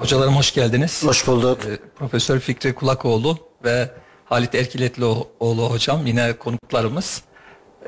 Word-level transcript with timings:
Hocalarım 0.00 0.36
hoş 0.36 0.54
geldiniz. 0.54 1.04
Hoş 1.04 1.26
bulduk. 1.26 1.58
Ee, 1.66 1.78
Profesör 1.96 2.40
Fikri 2.40 2.74
Kulakoğlu 2.74 3.38
ve 3.64 3.90
Halit 4.24 4.54
Erkiletlioğlu 4.54 5.70
hocam 5.70 6.06
yine 6.06 6.32
konuklarımız. 6.32 7.22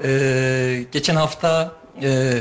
Ee, 0.04 0.84
geçen 0.92 1.16
hafta 1.16 1.72
e, 2.02 2.40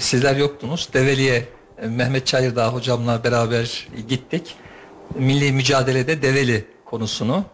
sizler 0.00 0.36
yoktunuz. 0.36 0.88
Develi'ye 0.92 1.48
e, 1.82 1.86
Mehmet 1.86 2.26
Çayırdağ 2.26 2.72
hocamla 2.72 3.24
beraber 3.24 3.88
gittik. 4.08 4.56
Milli 5.14 5.52
mücadelede 5.52 6.22
Develi 6.22 6.64
konusunu 6.84 7.44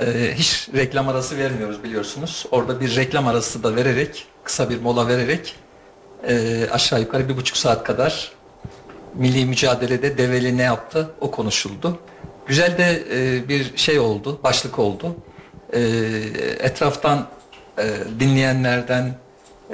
e, 0.00 0.34
hiç 0.34 0.68
reklam 0.74 1.08
arası 1.08 1.38
vermiyoruz 1.38 1.82
biliyorsunuz. 1.82 2.46
Orada 2.50 2.80
bir 2.80 2.96
reklam 2.96 3.28
arası 3.28 3.62
da 3.62 3.76
vererek, 3.76 4.26
kısa 4.44 4.70
bir 4.70 4.80
mola 4.80 5.08
vererek 5.08 5.54
e, 6.28 6.66
aşağı 6.70 7.00
yukarı 7.00 7.28
bir 7.28 7.36
buçuk 7.36 7.56
saat 7.56 7.84
kadar 7.84 8.41
milli 9.14 9.46
mücadelede 9.46 10.18
Develi 10.18 10.56
ne 10.56 10.62
yaptı 10.62 11.10
o 11.20 11.30
konuşuldu. 11.30 11.98
Güzel 12.46 12.78
de 12.78 13.02
e, 13.12 13.48
bir 13.48 13.76
şey 13.76 13.98
oldu, 13.98 14.40
başlık 14.44 14.78
oldu. 14.78 15.16
E, 15.72 15.80
etraftan 16.58 17.28
e, 17.78 17.84
dinleyenlerden 18.20 19.14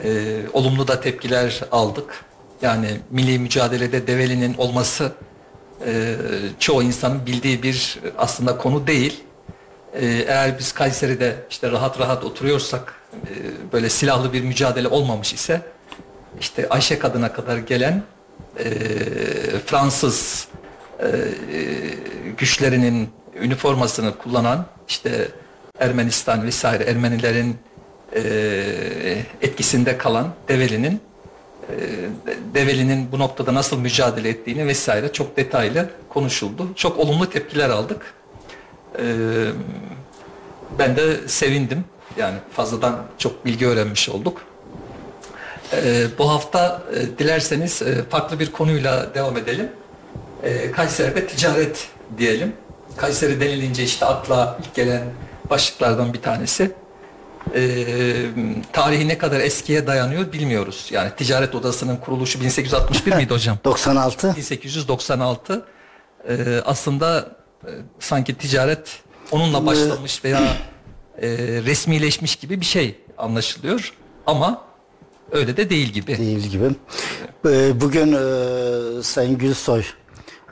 e, 0.05 0.37
olumlu 0.53 0.89
da 0.89 1.01
tepkiler 1.01 1.61
aldık. 1.73 2.25
Yani 2.63 2.89
milli 3.11 3.39
mücadelede 3.39 4.07
Develi'nin 4.07 4.55
olması 4.55 5.13
e, 5.87 6.17
çoğu 6.59 6.83
insanın 6.83 7.27
bildiği 7.27 7.63
bir 7.63 7.99
aslında 8.19 8.57
konu 8.57 8.87
değil. 8.87 9.25
E, 9.95 10.07
eğer 10.07 10.59
biz 10.59 10.73
Kayseri'de 10.73 11.37
işte 11.51 11.71
rahat 11.71 12.01
rahat 12.01 12.25
oturuyorsak 12.25 12.95
e, 13.15 13.33
böyle 13.73 13.89
silahlı 13.89 14.33
bir 14.33 14.43
mücadele 14.43 14.89
olmamış 14.89 15.33
ise 15.33 15.63
işte 16.41 16.69
Ayşe 16.69 16.99
kadına 16.99 17.33
kadar 17.33 17.59
gelen 17.59 18.03
e, 18.59 18.69
Fransız 19.67 20.49
e, 21.01 21.07
güçlerinin 22.39 23.09
üniformasını 23.41 24.19
kullanan 24.19 24.67
işte 24.89 25.29
Ermenistan 25.81 26.47
vesaire 26.47 26.85
Ermenilerin 26.85 27.57
e, 28.15 28.23
etkisinde 29.43 29.99
kalan 29.99 30.29
Develi'nin 30.49 31.01
e, 31.71 31.75
Develi'nin 32.55 33.13
bu 33.13 33.19
noktada 33.19 33.55
nasıl 33.55 33.79
mücadele 33.79 34.29
ettiğini 34.29 34.67
vesaire 34.67 35.13
çok 35.13 35.37
detaylı 35.37 35.91
konuşuldu. 36.09 36.69
Çok 36.75 36.99
olumlu 36.99 37.31
tepkiler 37.31 37.71
aldık. 37.71 38.15
E, 38.99 39.05
ben 40.79 40.97
de 40.97 41.29
sevindim. 41.29 41.85
Yani 42.17 42.37
fazladan 42.53 43.07
çok 43.19 43.45
bilgi 43.45 43.67
öğrenmiş 43.67 44.09
olduk. 44.09 44.43
Ee, 45.73 46.07
bu 46.19 46.31
hafta 46.31 46.83
e, 46.95 47.19
dilerseniz 47.19 47.83
e, 47.83 48.05
farklı 48.11 48.41
bir 48.41 48.53
konuyla 48.53 49.15
devam 49.15 49.37
edelim. 49.37 49.69
E, 50.43 50.71
Kayseri'de 50.73 51.27
ticaret 51.27 51.89
diyelim. 52.19 52.53
Kayseri 52.97 53.41
denilince 53.41 53.85
işte 53.85 54.07
akla 54.07 54.59
ilk 54.65 54.75
gelen 54.75 55.03
başlıklardan 55.51 56.13
bir 56.13 56.23
tanesi. 56.23 56.73
E, 57.55 57.85
tarihi 58.73 59.09
ne 59.09 59.19
kadar 59.19 59.41
eskiye 59.41 59.87
dayanıyor 59.87 60.33
bilmiyoruz. 60.33 60.89
Yani 60.91 61.11
ticaret 61.17 61.55
odasının 61.55 61.97
kuruluşu 61.97 62.41
1861 62.41 63.15
miydi 63.15 63.35
hocam? 63.35 63.59
96. 63.65 64.37
1896. 64.37 65.67
E, 66.29 66.35
aslında 66.65 67.37
e, 67.65 67.71
sanki 67.99 68.35
ticaret 68.35 69.01
onunla 69.31 69.67
başlamış 69.67 70.25
veya 70.25 70.41
e, 71.23 71.29
resmileşmiş 71.67 72.37
gibi 72.37 72.61
bir 72.61 72.67
şey 72.67 72.99
anlaşılıyor. 73.19 73.93
Ama 74.27 74.68
öyle 75.33 75.57
de 75.57 75.71
değil 75.71 75.89
gibi. 75.89 76.19
Değil 76.19 76.39
gibi. 76.39 76.71
Ee, 77.49 77.81
Bugün 77.81 78.13
e, 78.13 79.03
Sayın 79.03 79.39
Gülsoy 79.39 79.83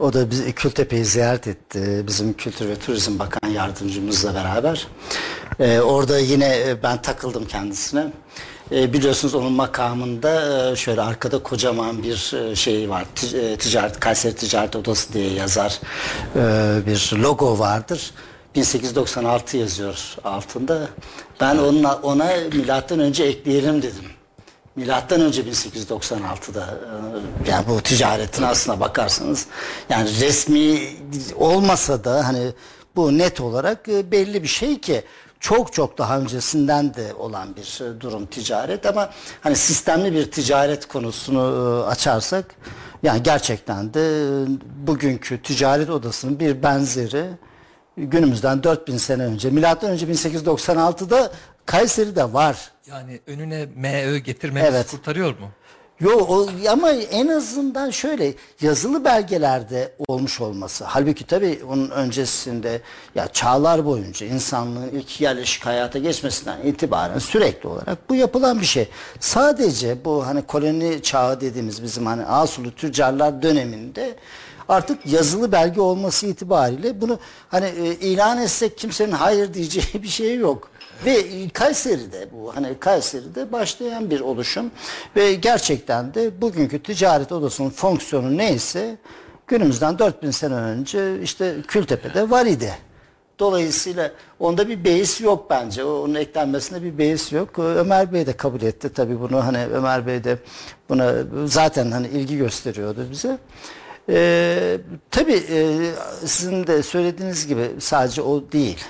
o 0.00 0.12
da 0.12 0.30
biz 0.30 0.54
Kültepe'yi 0.54 1.04
ziyaret 1.04 1.46
etti. 1.46 2.04
Bizim 2.06 2.32
Kültür 2.32 2.68
ve 2.68 2.76
Turizm 2.76 3.18
Bakan 3.18 3.48
Yardımcımızla 3.50 4.34
beraber. 4.34 4.86
Ee, 5.60 5.80
orada 5.80 6.18
yine 6.18 6.46
e, 6.68 6.82
ben 6.82 7.02
takıldım 7.02 7.44
kendisine. 7.46 8.12
Ee, 8.72 8.92
biliyorsunuz 8.92 9.34
onun 9.34 9.52
makamında 9.52 10.70
e, 10.72 10.76
şöyle 10.76 11.00
arkada 11.00 11.42
kocaman 11.42 12.02
bir 12.02 12.34
e, 12.50 12.56
şey 12.56 12.90
var. 12.90 13.04
Ti- 13.14 13.36
e, 13.38 13.56
Ticaret 13.56 14.00
Kayseri 14.00 14.34
Ticaret 14.36 14.76
Odası 14.76 15.12
diye 15.12 15.30
yazar. 15.32 15.80
Ee, 16.36 16.86
bir 16.86 17.12
logo 17.22 17.58
vardır. 17.58 18.10
1896 18.54 19.56
yazıyor 19.56 20.14
altında. 20.24 20.88
Ben 21.40 21.56
onunla, 21.58 21.94
ona 22.02 22.32
milattan 22.52 23.00
önce 23.00 23.24
ekleyelim 23.24 23.82
dedim. 23.82 24.04
Milattan 24.76 25.20
önce 25.20 25.42
1896'da 25.42 26.60
e, 27.46 27.50
yani 27.50 27.66
bu 27.68 27.80
ticaretin 27.80 28.42
aslına 28.42 28.80
bakarsanız 28.80 29.46
yani 29.88 30.20
resmi 30.20 30.80
olmasa 31.36 32.04
da 32.04 32.28
hani 32.28 32.52
bu 32.96 33.18
net 33.18 33.40
olarak 33.40 33.88
e, 33.88 34.10
belli 34.10 34.42
bir 34.42 34.48
şey 34.48 34.80
ki 34.80 35.02
çok 35.40 35.72
çok 35.72 35.98
daha 35.98 36.18
öncesinden 36.18 36.94
de 36.94 37.14
olan 37.14 37.56
bir 37.56 37.84
e, 37.84 38.00
durum 38.00 38.26
ticaret 38.26 38.86
ama 38.86 39.10
hani 39.40 39.56
sistemli 39.56 40.12
bir 40.12 40.30
ticaret 40.30 40.88
konusunu 40.88 41.84
açarsak 41.88 42.54
yani 43.02 43.22
gerçekten 43.22 43.94
de 43.94 44.44
bugünkü 44.86 45.42
ticaret 45.42 45.90
odasının 45.90 46.40
bir 46.40 46.62
benzeri 46.62 47.26
günümüzden 47.96 48.62
4000 48.62 48.96
sene 48.96 49.22
önce 49.22 49.50
milattan 49.50 49.90
önce 49.90 50.06
1896'da 50.06 51.32
Kayseri'de 51.66 52.32
var. 52.32 52.75
Yani 52.86 53.20
önüne 53.26 53.66
MÖ 53.76 54.18
getirmemiz 54.18 54.74
Evet. 54.74 54.90
kurtarıyor 54.90 55.30
mu? 55.30 55.50
Yo 56.00 56.10
o, 56.10 56.48
ama 56.70 56.90
en 56.92 57.28
azından 57.28 57.90
şöyle 57.90 58.34
yazılı 58.60 59.04
belgelerde 59.04 59.92
olmuş 60.08 60.40
olması. 60.40 60.84
Halbuki 60.84 61.26
tabii 61.26 61.60
onun 61.68 61.90
öncesinde 61.90 62.80
ya 63.14 63.28
çağlar 63.28 63.84
boyunca 63.84 64.26
insanlığın 64.26 64.88
ilk 64.88 65.20
yerleşik 65.20 65.66
hayata 65.66 65.98
geçmesinden 65.98 66.62
itibaren 66.64 67.18
sürekli 67.18 67.68
olarak 67.68 68.08
bu 68.10 68.14
yapılan 68.14 68.60
bir 68.60 68.66
şey. 68.66 68.88
Sadece 69.20 70.04
bu 70.04 70.26
hani 70.26 70.42
koloni 70.42 71.02
çağı 71.02 71.40
dediğimiz 71.40 71.82
bizim 71.82 72.06
hani 72.06 72.24
Asulu 72.24 72.70
tüccarlar 72.74 73.42
döneminde 73.42 74.14
artık 74.68 75.06
yazılı 75.06 75.52
belge 75.52 75.80
olması 75.80 76.26
itibariyle 76.26 77.00
bunu 77.00 77.18
hani 77.48 77.66
e, 77.66 77.94
ilan 77.94 78.38
etsek 78.38 78.78
kimsenin 78.78 79.12
hayır 79.12 79.54
diyeceği 79.54 79.86
bir 80.02 80.08
şey 80.08 80.36
yok. 80.36 80.70
Ve 81.04 81.48
Kayseri'de 81.48 82.28
bu 82.32 82.56
hani 82.56 82.78
Kayseri'de 82.80 83.52
başlayan 83.52 84.10
bir 84.10 84.20
oluşum 84.20 84.70
ve 85.16 85.34
gerçekten 85.34 86.14
de 86.14 86.40
bugünkü 86.40 86.82
ticaret 86.82 87.32
odasının 87.32 87.70
fonksiyonu 87.70 88.36
neyse 88.36 88.96
günümüzden 89.46 89.98
4000 89.98 90.30
sene 90.30 90.54
önce 90.54 91.20
işte 91.22 91.54
Kültepe'de 91.68 92.30
var 92.30 92.46
idi. 92.46 92.74
Dolayısıyla 93.38 94.10
onda 94.40 94.68
bir 94.68 94.84
beis 94.84 95.20
yok 95.20 95.50
bence. 95.50 95.84
Onun 95.84 96.14
eklenmesinde 96.14 96.82
bir 96.82 96.98
beis 96.98 97.32
yok. 97.32 97.58
Ömer 97.58 98.12
Bey 98.12 98.26
de 98.26 98.32
kabul 98.32 98.62
etti 98.62 98.92
tabii 98.92 99.20
bunu. 99.20 99.44
Hani 99.44 99.66
Ömer 99.66 100.06
Bey 100.06 100.24
de 100.24 100.38
buna 100.88 101.14
zaten 101.44 101.90
hani 101.90 102.08
ilgi 102.08 102.36
gösteriyordu 102.36 103.06
bize. 103.10 103.38
Ee, 104.08 104.78
tabii 105.10 105.42
e, 105.50 105.90
sizin 106.24 106.66
de 106.66 106.82
söylediğiniz 106.82 107.46
gibi 107.46 107.70
sadece 107.78 108.22
o 108.22 108.44
değil 108.52 108.84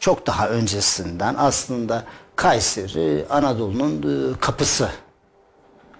çok 0.00 0.26
daha 0.26 0.48
öncesinden 0.48 1.34
aslında 1.38 2.04
Kayseri 2.36 3.24
Anadolu'nun 3.30 4.02
e, 4.02 4.38
kapısı. 4.40 4.88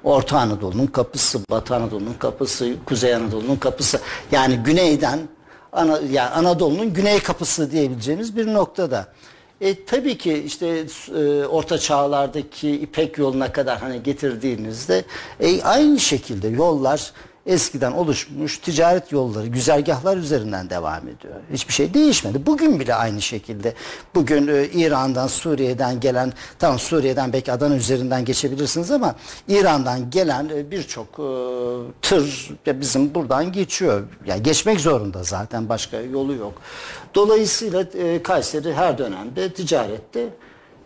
Orta 0.05 0.39
Anadolu'nun 0.39 0.87
kapısı, 0.87 1.41
Batı 1.51 1.75
Anadolu'nun 1.75 2.15
kapısı, 2.15 2.75
Kuzey 2.87 3.15
Anadolu'nun 3.15 3.57
kapısı. 3.57 4.01
Yani 4.33 4.57
güneyden 4.57 5.19
Ana, 5.73 5.99
yani 6.11 6.31
Anadolu'nun 6.31 6.93
güney 6.93 7.21
kapısı 7.23 7.71
diyebileceğimiz 7.71 8.37
bir 8.37 8.47
noktada. 8.55 9.07
E, 9.61 9.85
tabii 9.85 10.19
ki 10.19 10.43
işte 10.47 10.85
e, 11.15 11.45
orta 11.45 11.79
çağlardaki 11.79 12.71
İpek 12.71 13.19
yoluna 13.19 13.53
kadar 13.53 13.81
hani 13.81 14.03
getirdiğinizde 14.03 15.05
e, 15.41 15.63
aynı 15.63 16.01
şekilde 16.01 16.49
yollar 16.49 17.13
eskiden 17.47 17.93
oluşmuş 17.93 18.59
ticaret 18.59 19.13
yolları, 19.13 19.47
güzergahlar 19.47 20.17
üzerinden 20.17 20.71
devam 20.71 21.09
ediyor. 21.09 21.35
Hiçbir 21.53 21.73
şey 21.73 21.95
değişmedi. 21.95 22.47
Bugün 22.47 22.81
bile 22.81 22.95
aynı 22.95 23.23
şekilde. 23.23 23.75
Bugün 24.15 24.49
e, 24.49 24.67
İran'dan, 24.67 25.27
Suriye'den 25.27 26.01
gelen, 26.01 26.33
tamam 26.59 26.79
Suriye'den 26.79 27.33
belki 27.33 27.53
Adana 27.53 27.77
üzerinden 27.77 28.25
geçebilirsiniz 28.25 28.91
ama 28.91 29.15
İran'dan 29.49 30.11
gelen 30.11 30.49
e, 30.49 30.71
birçok 30.71 31.07
e, 31.07 31.27
tır 32.03 32.51
ya 32.67 32.81
bizim 32.81 33.15
buradan 33.15 33.53
geçiyor. 33.53 34.03
Yani 34.27 34.43
geçmek 34.43 34.81
zorunda 34.81 35.23
zaten 35.23 35.69
başka 35.69 36.01
yolu 36.01 36.35
yok. 36.35 36.53
Dolayısıyla 37.15 37.83
e, 37.95 38.23
Kayseri 38.23 38.75
her 38.75 38.99
dönemde 38.99 39.53
ticarette 39.53 40.29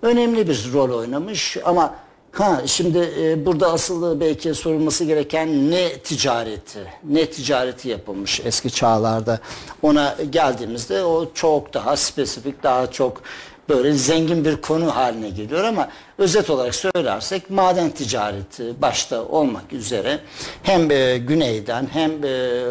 önemli 0.02 0.48
bir 0.48 0.70
rol 0.72 0.98
oynamış 0.98 1.56
ama 1.64 1.94
Ha 2.34 2.62
şimdi 2.66 3.10
e, 3.20 3.46
burada 3.46 3.72
asıl 3.72 4.20
belki 4.20 4.54
sorulması 4.54 5.04
gereken 5.04 5.70
ne 5.70 5.92
ticareti, 5.98 6.78
ne 7.04 7.30
ticareti 7.30 7.88
yapılmış 7.88 8.40
eski 8.44 8.70
çağlarda. 8.70 9.40
Ona 9.82 10.16
geldiğimizde 10.30 11.04
o 11.04 11.32
çok 11.34 11.74
daha 11.74 11.96
spesifik, 11.96 12.62
daha 12.62 12.90
çok 12.90 13.22
böyle 13.68 13.92
zengin 13.92 14.44
bir 14.44 14.56
konu 14.56 14.96
haline 14.96 15.30
geliyor 15.30 15.64
ama 15.64 15.88
özet 16.18 16.50
olarak 16.50 16.74
söylersek 16.74 17.50
maden 17.50 17.90
ticareti 17.90 18.82
başta 18.82 19.24
olmak 19.24 19.72
üzere 19.72 20.18
hem 20.62 20.90
e, 20.90 21.18
güneyden 21.18 21.88
hem 21.92 22.24
e, 22.24 22.62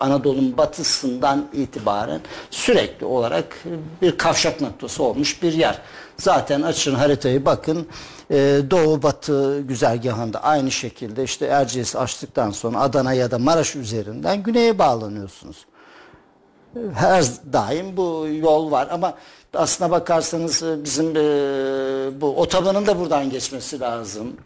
Anadolu'nun 0.00 0.56
batısından 0.56 1.46
itibaren 1.52 2.20
sürekli 2.50 3.06
olarak 3.06 3.56
bir 4.02 4.18
kavşak 4.18 4.60
noktası 4.60 5.02
olmuş 5.02 5.42
bir 5.42 5.52
yer. 5.52 5.78
Zaten 6.18 6.62
açın 6.62 6.94
haritayı 6.94 7.44
bakın 7.44 7.86
e, 8.30 8.60
doğu 8.70 9.02
batı 9.02 9.60
güzergahında 9.60 10.42
aynı 10.42 10.70
şekilde 10.70 11.24
işte 11.24 11.46
Erciyes 11.46 11.96
açtıktan 11.96 12.50
sonra 12.50 12.80
Adana 12.80 13.12
ya 13.12 13.30
da 13.30 13.38
Maraş 13.38 13.76
üzerinden 13.76 14.42
güneye 14.42 14.78
bağlanıyorsunuz. 14.78 15.66
Her 16.94 17.24
daim 17.52 17.96
bu 17.96 18.26
yol 18.42 18.70
var 18.70 18.88
ama 18.90 19.14
aslına 19.54 19.90
bakarsanız 19.90 20.62
e, 20.62 20.84
bizim 20.84 21.16
e, 21.16 21.20
bu 22.20 22.26
otobanın 22.40 22.86
da 22.86 22.98
buradan 22.98 23.30
geçmesi 23.30 23.80
lazım. 23.80 24.36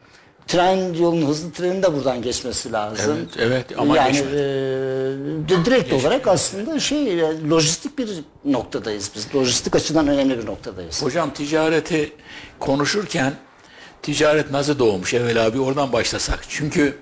Tren 0.49 0.95
yolunun 0.95 1.27
hızlı 1.27 1.53
trenin 1.53 1.83
de 1.83 1.95
buradan 1.95 2.23
geçmesi 2.23 2.73
lazım. 2.73 3.17
Evet, 3.19 3.29
evet 3.39 3.79
ama 3.79 3.97
yani 3.97 4.13
geçmedi. 4.13 4.37
e, 5.61 5.65
direkt 5.65 5.93
olarak 5.93 6.29
aslında 6.29 6.81
şey 6.81 7.21
e, 7.21 7.49
lojistik 7.51 7.99
bir 7.99 8.11
noktadayız 8.45 9.11
biz. 9.15 9.35
Lojistik 9.35 9.77
açıdan 9.77 10.09
önemli 10.09 10.39
bir 10.39 10.47
noktadayız. 10.47 11.03
Hocam 11.03 11.31
ticareti 11.35 12.13
konuşurken 12.59 13.33
ticaret 14.03 14.51
nasıl 14.51 14.79
doğmuş 14.79 15.15
evvel 15.15 15.47
abi 15.47 15.61
oradan 15.61 15.93
başlasak. 15.93 16.41
Çünkü 16.49 16.99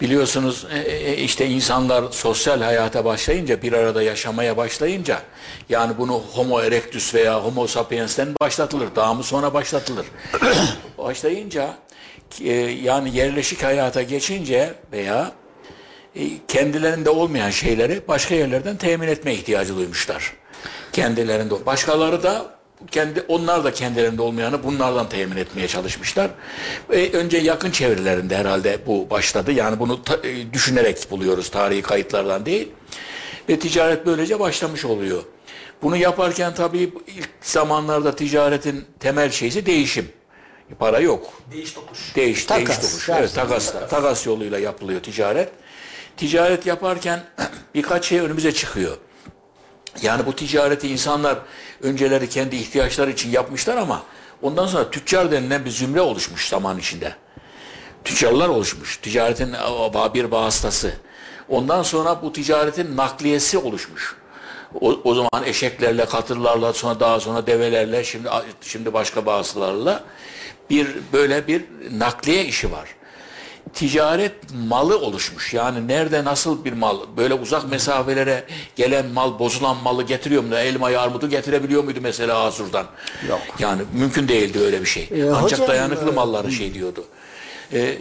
biliyorsunuz 0.00 0.66
e, 0.72 0.78
e, 0.78 1.16
işte 1.16 1.46
insanlar 1.46 2.04
sosyal 2.10 2.60
hayata 2.60 3.04
başlayınca 3.04 3.62
bir 3.62 3.72
arada 3.72 4.02
yaşamaya 4.02 4.56
başlayınca 4.56 5.22
yani 5.68 5.98
bunu 5.98 6.22
homo 6.32 6.60
erectus 6.60 7.14
veya 7.14 7.44
homo 7.44 7.66
sapiens'ten 7.66 8.28
başlatılır. 8.40 8.88
Daha 8.96 9.14
mı 9.14 9.22
sonra 9.22 9.54
başlatılır. 9.54 10.06
başlayınca 10.98 11.76
e, 12.44 12.52
yani 12.82 13.16
yerleşik 13.16 13.62
hayata 13.62 14.02
geçince 14.02 14.74
veya 14.92 15.32
e, 16.16 16.20
kendilerinde 16.48 17.10
olmayan 17.10 17.50
şeyleri 17.50 18.00
başka 18.08 18.34
yerlerden 18.34 18.76
temin 18.76 19.08
etme 19.08 19.34
ihtiyacı 19.34 19.76
duymuşlar. 19.76 20.32
Kendilerinde 20.92 21.66
başkaları 21.66 22.22
da 22.22 22.60
kendi 22.90 23.20
onlar 23.28 23.64
da 23.64 23.72
kendilerinde 23.72 24.22
olmayanı 24.22 24.64
bunlardan 24.64 25.08
temin 25.08 25.36
etmeye 25.36 25.68
çalışmışlar. 25.68 26.30
E, 26.92 27.10
önce 27.12 27.38
yakın 27.38 27.70
çevrelerinde 27.70 28.36
herhalde 28.36 28.78
bu 28.86 29.10
başladı. 29.10 29.52
Yani 29.52 29.78
bunu 29.78 30.02
ta- 30.04 30.28
e, 30.28 30.52
düşünerek 30.52 31.10
buluyoruz 31.10 31.50
tarihi 31.50 31.82
kayıtlardan 31.82 32.46
değil. 32.46 32.68
Ve 33.48 33.58
ticaret 33.58 34.06
böylece 34.06 34.40
başlamış 34.40 34.84
oluyor. 34.84 35.22
Bunu 35.82 35.96
yaparken 35.96 36.54
tabii 36.54 36.92
ilk 37.06 37.30
zamanlarda 37.42 38.16
ticaretin 38.16 38.84
temel 39.00 39.30
şeysi 39.30 39.66
değişim. 39.66 40.08
Para 40.78 40.98
yok. 41.00 41.32
Değiş 41.52 41.72
tokuş. 41.72 42.16
Değiş, 42.16 42.44
Takas, 42.44 42.82
değiş 42.82 42.90
tokuş. 42.92 43.08
Evet, 43.08 43.30
zaman 43.30 43.48
takas, 43.48 43.72
takas 43.90 44.26
yoluyla 44.26 44.58
yapılıyor 44.58 45.02
ticaret. 45.02 45.48
Ticaret 46.16 46.66
yaparken 46.66 47.24
birkaç 47.74 48.04
şey 48.04 48.18
önümüze 48.20 48.52
çıkıyor. 48.52 48.96
Yani 50.02 50.26
bu 50.26 50.36
ticareti 50.36 50.88
insanlar 50.88 51.38
önceleri 51.82 52.28
kendi 52.28 52.56
ihtiyaçları 52.56 53.10
için 53.10 53.30
yapmışlar 53.30 53.76
ama 53.76 54.02
ondan 54.42 54.66
sonra 54.66 54.90
tüccar 54.90 55.30
denilen 55.30 55.64
bir 55.64 55.70
zümre 55.70 56.00
oluşmuş 56.00 56.48
zaman 56.48 56.78
içinde. 56.78 57.14
Tüccarlar 58.04 58.48
oluşmuş. 58.48 58.96
Ticaretin 58.96 59.52
o- 59.52 60.14
bir 60.14 60.24
vasıtası. 60.24 60.92
Ondan 61.48 61.82
sonra 61.82 62.22
bu 62.22 62.32
ticaretin 62.32 62.96
nakliyesi 62.96 63.58
oluşmuş. 63.58 64.16
O, 64.80 65.00
o 65.04 65.14
zaman 65.14 65.44
eşeklerle, 65.44 66.04
katırlarla, 66.04 66.72
sonra 66.72 67.00
daha 67.00 67.20
sonra 67.20 67.46
develerle, 67.46 68.04
şimdi 68.04 68.28
şimdi 68.62 68.92
başka 68.92 69.26
vasıtalarla 69.26 70.04
bir 70.70 70.88
böyle 71.12 71.46
bir 71.46 71.64
nakliye 71.98 72.44
işi 72.44 72.72
var 72.72 72.88
ticaret 73.74 74.32
malı 74.68 74.98
oluşmuş. 74.98 75.54
Yani 75.54 75.88
nerede 75.88 76.24
nasıl 76.24 76.64
bir 76.64 76.72
mal, 76.72 76.98
böyle 77.16 77.34
uzak 77.34 77.70
mesafelere 77.70 78.44
gelen 78.76 79.06
mal, 79.06 79.38
bozulan 79.38 79.76
malı 79.76 80.02
getiriyor 80.02 80.44
mu? 80.44 80.54
Elmayı, 80.54 81.00
armudu 81.00 81.30
getirebiliyor 81.30 81.84
muydu 81.84 81.98
mesela 82.02 82.38
Azur'dan? 82.38 82.86
Yok. 83.28 83.40
Yani 83.58 83.82
mümkün 83.94 84.28
değildi 84.28 84.58
öyle 84.58 84.80
bir 84.80 84.86
şey. 84.86 85.08
Ee, 85.12 85.30
Ancak 85.30 85.52
hocam, 85.52 85.68
dayanıklı 85.68 86.10
e, 86.10 86.14
malları 86.14 86.52
şey 86.52 86.74
diyordu. 86.74 87.04
Ee, 87.72 87.98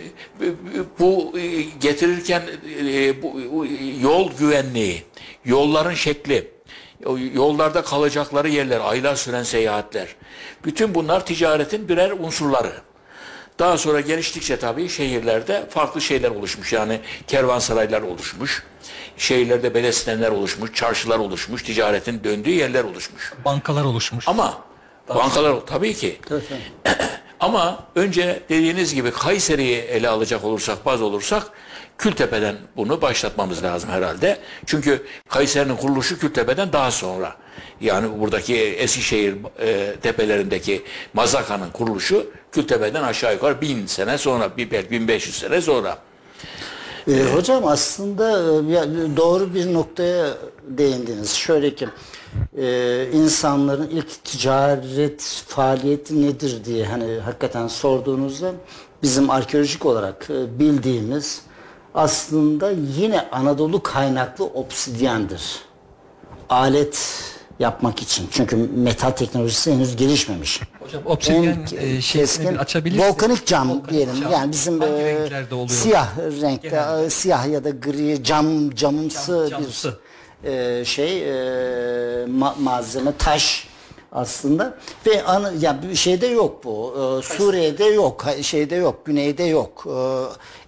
bu 0.99 1.39
e, 1.39 1.61
getirirken 1.81 2.41
e, 2.85 3.21
bu 3.21 3.65
yol 4.01 4.31
güvenliği, 4.39 5.03
yolların 5.45 5.93
şekli, 5.93 6.47
yollarda 7.33 7.81
kalacakları 7.83 8.49
yerler, 8.49 8.79
aylar 8.83 9.15
süren 9.15 9.43
seyahatler. 9.43 10.07
Bütün 10.65 10.95
bunlar 10.95 11.25
ticaretin 11.25 11.89
birer 11.89 12.11
unsurları. 12.11 12.71
Daha 13.59 13.77
sonra 13.77 14.01
geliştikçe 14.01 14.59
tabii 14.59 14.89
şehirlerde 14.89 15.65
farklı 15.69 16.01
şeyler 16.01 16.29
oluşmuş. 16.29 16.73
Yani 16.73 16.99
kervansaraylar 17.27 18.01
oluşmuş. 18.01 18.63
Şehirlerde 19.17 19.73
belediyesler 19.73 20.31
oluşmuş, 20.31 20.73
çarşılar 20.73 21.19
oluşmuş, 21.19 21.63
ticaretin 21.63 22.23
döndüğü 22.23 22.49
yerler 22.49 22.83
oluşmuş. 22.83 23.33
Bankalar 23.45 23.83
oluşmuş. 23.83 24.27
Ama 24.27 24.57
bankalar 25.09 25.55
tabii 25.65 25.93
ki. 25.93 26.19
Ama 27.39 27.83
önce 27.95 28.43
dediğiniz 28.49 28.95
gibi 28.95 29.11
Kayseri'yi 29.11 29.77
ele 29.77 30.09
alacak 30.09 30.43
olursak, 30.43 30.85
baz 30.85 31.01
olursak 31.01 31.51
Kültepe'den 31.99 32.55
bunu 32.77 33.01
başlatmamız 33.01 33.63
lazım 33.63 33.89
herhalde. 33.89 34.37
Çünkü 34.65 35.03
Kayseri'nin 35.29 35.75
kuruluşu 35.75 36.19
Kültepe'den 36.19 36.73
daha 36.73 36.91
sonra. 36.91 37.35
Yani 37.81 38.19
buradaki 38.19 38.55
Eskişehir 38.55 39.35
e, 39.59 39.95
tepelerindeki 40.01 40.83
Mazaka'nın 41.13 41.69
kuruluşu 41.69 42.27
Kültepe'den 42.51 43.03
aşağı 43.03 43.33
yukarı 43.33 43.61
bin 43.61 43.85
sene 43.85 44.17
sonra, 44.17 44.57
bir 44.57 44.71
belki 44.71 44.91
1500 44.91 45.35
sene 45.35 45.61
sonra. 45.61 45.97
Ee, 47.07 47.23
hocam 47.33 47.67
aslında 47.67 48.31
e, 48.31 48.73
ya, 48.73 48.85
doğru 49.17 49.53
bir 49.53 49.73
noktaya 49.73 50.37
değindiniz. 50.67 51.33
Şöyle 51.33 51.75
ki 51.75 51.87
e, 52.57 53.07
insanların 53.13 53.89
ilk 53.89 54.23
ticaret 54.23 55.43
faaliyeti 55.47 56.21
nedir 56.21 56.65
diye 56.65 56.85
hani 56.85 57.19
hakikaten 57.19 57.67
sorduğunuzda 57.67 58.51
bizim 59.03 59.29
arkeolojik 59.29 59.85
olarak 59.85 60.27
e, 60.29 60.59
bildiğimiz 60.59 61.41
aslında 61.95 62.71
yine 62.97 63.21
Anadolu 63.31 63.83
kaynaklı 63.83 64.45
obsidyendir. 64.45 65.41
Alet 66.49 67.23
yapmak 67.59 68.01
için. 68.01 68.27
Çünkü 68.31 68.55
metal 68.55 69.11
teknolojisi 69.11 69.73
henüz 69.73 69.95
gelişmemiş. 69.95 70.61
Hocam 70.79 71.01
obsidyen 71.05 71.67
En 71.81 71.95
e, 71.97 72.01
şeysini 72.01 72.49
bir 72.51 72.57
açabilirsiniz. 72.57 73.09
Volkanik 73.09 73.45
cam 73.47 73.69
Volkanik 73.69 73.89
diyelim. 73.89 74.21
cam. 74.21 74.31
Yani 74.31 74.51
bizim 74.51 74.81
e, 74.81 74.85
renklerde 74.87 75.55
oluyor? 75.55 75.69
siyah 75.69 76.17
renkte, 76.17 76.69
Genelde. 76.69 77.05
e, 77.05 77.09
siyah 77.09 77.47
ya 77.47 77.63
da 77.63 77.69
gri 77.69 78.23
cam 78.23 78.69
camımsı, 78.75 79.31
Cam- 79.31 79.49
camsı. 79.49 79.99
bir 80.43 80.49
e, 80.49 80.85
şey 80.85 81.21
e, 81.23 81.33
ma- 82.25 82.61
malzeme 82.61 83.11
taş 83.17 83.67
aslında 84.11 84.77
ve 85.07 85.23
ana, 85.23 85.51
ya 85.59 85.79
bir 85.83 85.95
şeyde 85.95 86.27
yok 86.27 86.63
bu. 86.63 86.93
E, 87.19 87.21
Suriye'de 87.37 87.85
yok, 87.85 88.25
şeyde 88.41 88.75
yok, 88.75 89.05
güneyde 89.05 89.43
yok. 89.43 89.85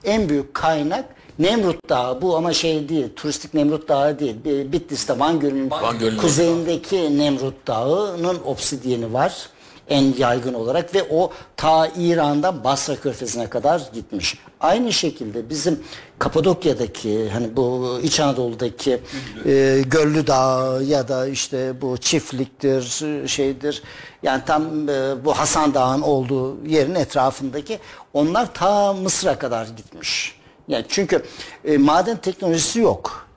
E, 0.06 0.12
en 0.12 0.30
büyük 0.30 0.54
kaynak 0.54 1.06
Nemrut 1.40 1.90
Dağı 1.90 2.22
bu 2.22 2.36
ama 2.38 2.54
şey 2.54 2.90
değil, 2.90 3.08
turistik 3.16 3.54
Nemrut 3.54 3.90
Dağı 3.90 4.20
değil. 4.20 4.36
Bir- 4.46 4.72
Bitlis'te 4.72 5.20
Van 5.20 5.40
Gölü'nün 5.40 5.72
Van 5.72 6.00
Gölü'nün 6.00 6.20
kuzeyindeki 6.22 7.18
Nemrut 7.18 7.68
Dağı'nın 7.68 8.38
obsidiyeni 8.46 9.14
var 9.14 9.50
en 9.92 10.14
yaygın 10.18 10.54
olarak 10.54 10.96
ve 10.96 11.04
o 11.12 11.32
ta 11.58 11.88
İran'dan 11.98 12.64
Basra 12.64 12.96
Körfezi'ne 12.96 13.50
kadar 13.50 13.82
gitmiş. 13.94 14.38
Aynı 14.60 14.94
şekilde 14.94 15.50
bizim 15.50 15.80
Kapadokya'daki 16.20 17.30
hani 17.30 17.56
bu 17.56 18.00
İç 18.04 18.20
Anadolu'daki 18.20 19.02
e, 19.46 19.82
Göllü 19.86 20.28
Dağı 20.28 20.84
ya 20.84 21.08
da 21.08 21.28
işte 21.28 21.82
bu 21.82 21.98
çiftliktir 21.98 23.04
şeydir 23.28 23.84
yani 24.24 24.42
tam 24.46 24.90
e, 24.90 25.26
bu 25.26 25.38
Hasan 25.38 25.74
Dağı'nın 25.74 26.02
olduğu 26.02 26.66
yerin 26.66 26.96
etrafındaki 26.96 27.80
onlar 28.14 28.54
ta 28.54 28.94
Mısır'a 28.94 29.40
kadar 29.40 29.68
gitmiş. 29.78 30.36
Yani 30.68 30.86
çünkü 30.90 31.24
e, 31.66 31.78
maden 31.78 32.18
teknolojisi 32.18 32.80
yok 32.80 33.31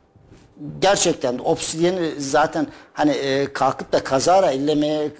gerçekten 0.81 1.39
obsidiyeni 1.45 2.13
zaten 2.19 2.67
hani 2.93 3.11
e, 3.13 3.53
kalkıp 3.53 3.93
da 3.93 4.05
kazara 4.05 4.51
ellemeye 4.51 5.05
e, 5.05 5.11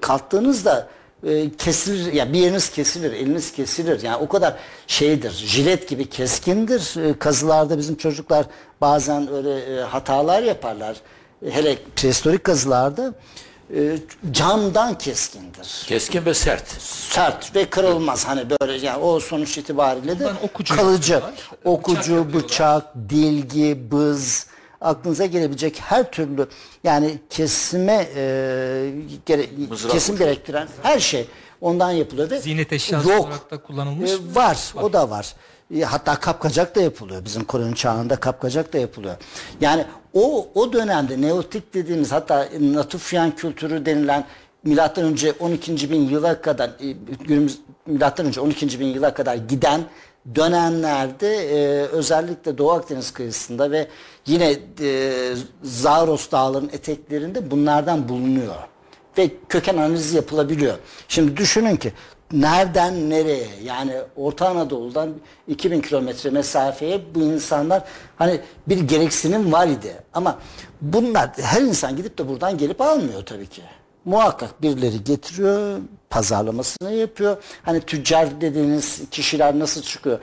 kalktığınızda 0.00 0.88
e, 1.26 1.50
kesilir 1.56 2.12
ya 2.12 2.32
bir 2.32 2.38
yeriniz 2.38 2.70
kesilir, 2.70 3.12
eliniz 3.12 3.52
kesilir. 3.52 4.02
Yani 4.02 4.16
o 4.16 4.28
kadar 4.28 4.54
şeydir. 4.86 5.30
Jilet 5.30 5.88
gibi 5.88 6.08
keskindir. 6.10 7.08
E, 7.08 7.18
kazılarda 7.18 7.78
bizim 7.78 7.96
çocuklar 7.96 8.46
bazen 8.80 9.32
öyle 9.32 9.58
e, 9.80 9.80
hatalar 9.82 10.42
yaparlar. 10.42 10.96
E, 11.46 11.50
hele 11.50 11.78
prehistorik 11.96 12.44
kazılarda 12.44 13.14
e, 13.76 13.96
camdan 14.30 14.98
keskindir. 14.98 15.84
Keskin 15.86 16.24
ve 16.24 16.34
sert. 16.34 16.68
Sert 17.10 17.56
ve 17.56 17.64
kırılmaz 17.64 18.24
hani 18.28 18.44
böyle 18.50 18.86
yani 18.86 19.02
o 19.02 19.20
sonuç 19.20 19.58
itibariyle 19.58 20.18
de 20.18 20.24
Bundan 20.24 20.44
okucu 20.44 20.76
kalıcı. 20.76 21.12
yapıyorlar. 21.12 21.40
Bıçak 21.52 21.66
Okucu, 21.66 21.98
yapıyorlar. 22.14 22.34
bıçak, 22.34 22.94
dilgi, 23.08 23.90
bız 23.90 24.46
aklınıza 24.82 25.26
gelebilecek 25.26 25.80
her 25.80 26.10
türlü 26.10 26.46
yani 26.84 27.18
kesime 27.30 28.06
e, 28.16 28.22
gere- 29.26 29.46
Mızrak 29.68 29.92
kesim 29.92 30.14
ucu. 30.14 30.24
gerektiren 30.24 30.68
her 30.82 30.98
şey 30.98 31.26
ondan 31.60 31.90
yapılıyor 31.90 32.30
ve 32.30 32.38
Ziynet 32.40 32.72
eşyası 32.72 33.10
yok. 33.10 33.20
olarak 33.26 33.50
da 33.50 33.58
kullanılmış. 33.62 34.10
E, 34.10 34.14
var, 34.34 34.58
o 34.82 34.92
da 34.92 35.10
var. 35.10 35.34
E, 35.76 35.80
Hatta 35.80 36.14
kapkacak 36.20 36.76
da 36.76 36.80
yapılıyor. 36.80 37.24
Bizim 37.24 37.44
koloni 37.44 37.74
çağında 37.76 38.16
kapkacak 38.16 38.72
da 38.72 38.78
yapılıyor. 38.78 39.14
Yani 39.60 39.84
o 40.14 40.48
o 40.54 40.72
dönemde 40.72 41.20
neotik 41.20 41.74
dediğimiz 41.74 42.12
hatta 42.12 42.48
Natufyan 42.60 43.36
kültürü 43.36 43.86
denilen 43.86 44.24
milattan 44.64 45.04
önce 45.04 45.32
12. 45.40 45.90
bin 45.90 46.08
yıla 46.08 46.40
kadar 46.42 46.68
e, 46.68 46.90
günümüz 47.24 47.58
milattan 47.86 48.26
önce 48.26 48.40
12. 48.40 48.80
bin 48.80 48.86
yıla 48.86 49.14
kadar 49.14 49.34
giden 49.34 49.80
dönemlerde 50.34 51.34
e, 51.36 51.82
özellikle 51.86 52.58
Doğu 52.58 52.70
Akdeniz 52.72 53.10
kıyısında 53.10 53.70
ve 53.70 53.88
yine 54.26 54.56
e, 54.80 55.12
Zaros 55.62 56.30
dağlarının 56.30 56.70
eteklerinde 56.72 57.50
bunlardan 57.50 58.08
bulunuyor. 58.08 58.54
Ve 59.18 59.30
köken 59.48 59.76
analizi 59.76 60.16
yapılabiliyor. 60.16 60.78
Şimdi 61.08 61.36
düşünün 61.36 61.76
ki 61.76 61.92
nereden 62.32 63.10
nereye 63.10 63.48
yani 63.64 63.92
Orta 64.16 64.48
Anadolu'dan 64.48 65.10
2000 65.48 65.80
kilometre 65.80 66.30
mesafeye 66.30 67.00
bu 67.14 67.20
insanlar 67.22 67.84
hani 68.16 68.40
bir 68.68 68.80
gereksinim 68.80 69.52
var 69.52 69.66
idi. 69.68 69.96
Ama 70.14 70.38
bunlar 70.80 71.30
her 71.36 71.62
insan 71.62 71.96
gidip 71.96 72.18
de 72.18 72.28
buradan 72.28 72.58
gelip 72.58 72.80
almıyor 72.80 73.26
tabii 73.26 73.46
ki. 73.46 73.62
Muhakkak 74.04 74.62
birileri 74.62 75.04
getiriyor, 75.04 75.78
pazarlamasını 76.10 76.92
yapıyor. 76.92 77.36
Hani 77.62 77.80
tüccar 77.80 78.40
dediğiniz 78.40 79.02
kişiler 79.10 79.58
nasıl 79.58 79.82
çıkıyor? 79.82 80.18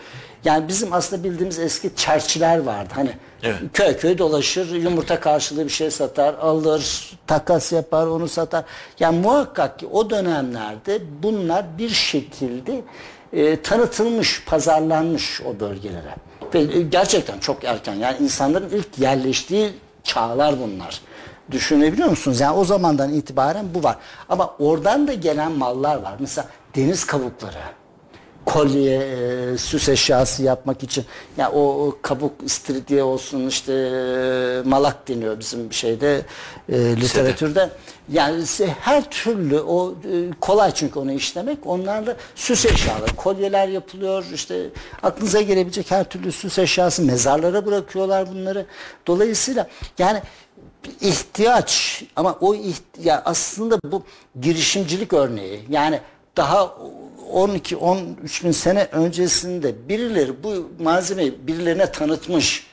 Yani 0.46 0.68
bizim 0.68 0.94
aslında 0.94 1.24
bildiğimiz 1.24 1.60
eski 1.60 1.96
çerçiler 1.96 2.58
vardı. 2.58 2.90
Hani 2.96 3.12
Evet. 3.44 3.60
köy 3.74 3.98
köy 3.98 4.18
dolaşır, 4.18 4.76
yumurta 4.76 5.20
karşılığı 5.20 5.66
bir 5.66 5.70
şey 5.70 5.92
satar, 5.92 6.34
alır, 6.34 7.12
takas 7.28 7.72
yapar, 7.72 8.08
onu 8.08 8.28
satar. 8.28 8.64
Yani 9.00 9.20
muhakkak 9.20 9.80
ki 9.80 9.88
o 9.88 10.10
dönemlerde 10.10 11.02
bunlar 11.24 11.78
bir 11.78 11.90
şekilde 11.90 12.82
e, 13.34 13.62
tanıtılmış, 13.62 14.44
pazarlanmış 14.46 15.42
o 15.42 15.60
bölgelere. 15.60 16.16
Ve 16.54 16.60
e, 16.60 16.82
gerçekten 16.82 17.40
çok 17.40 17.64
erken. 17.64 17.94
Yani 17.96 18.18
insanların 18.18 18.70
ilk 18.70 19.00
yerleştiği 19.00 19.70
çağlar 20.04 20.56
bunlar. 20.60 21.02
Düşünebiliyor 21.52 22.10
musunuz? 22.10 22.40
Yani 22.40 22.58
o 22.58 22.66
zamandan 22.66 23.14
itibaren 23.14 23.66
bu 23.74 23.84
var. 23.84 23.96
Ama 24.30 24.56
oradan 24.60 25.08
da 25.08 25.14
gelen 25.14 25.52
mallar 25.52 25.96
var. 25.96 26.14
Mesela 26.20 26.48
deniz 26.76 27.06
kabukları 27.06 27.58
kolye, 28.50 28.98
e, 29.54 29.58
süs 29.58 29.90
eşyası 29.90 30.44
yapmak 30.44 30.84
için 30.84 31.06
ya 31.38 31.52
o, 31.52 31.62
o 31.62 31.98
kabuk 32.02 32.32
istiridye 32.46 33.04
olsun 33.04 33.48
işte 33.48 33.74
e, 33.74 34.70
malak 34.70 35.08
deniyor 35.08 35.40
bizim 35.40 35.74
şeyde 35.74 36.22
e, 36.70 36.78
literatürde. 36.96 37.70
Yani 38.12 38.44
her 38.80 39.10
türlü 39.10 39.60
o 39.60 39.92
e, 39.92 40.32
kolay 40.42 40.72
çünkü 40.74 41.00
onu 41.00 41.12
işlemek. 41.12 41.58
Onlarla 41.66 42.16
süs 42.36 42.66
eşyaları, 42.66 43.16
kolyeler 43.16 43.68
yapılıyor. 43.68 44.26
işte 44.34 44.66
aklınıza 45.04 45.42
gelebilecek 45.42 45.92
her 45.92 46.10
türlü 46.10 46.32
süs 46.32 46.60
eşyası 46.60 47.04
mezarlara 47.04 47.66
bırakıyorlar 47.66 48.30
bunları. 48.30 48.66
Dolayısıyla 49.08 49.68
yani 50.00 50.22
ihtiyaç 51.02 52.04
ama 52.16 52.38
o 52.42 52.56
iht- 52.56 53.04
ya 53.04 53.22
aslında 53.26 53.80
bu 53.84 54.04
girişimcilik 54.42 55.14
örneği. 55.14 55.66
Yani 55.70 56.00
daha 56.38 56.74
12-13 57.34 58.44
bin 58.46 58.52
sene 58.52 58.88
öncesinde 58.92 59.90
birileri 59.90 60.44
bu 60.44 60.70
malzemeyi 60.84 61.48
birilerine 61.48 61.92
tanıtmış. 61.92 62.68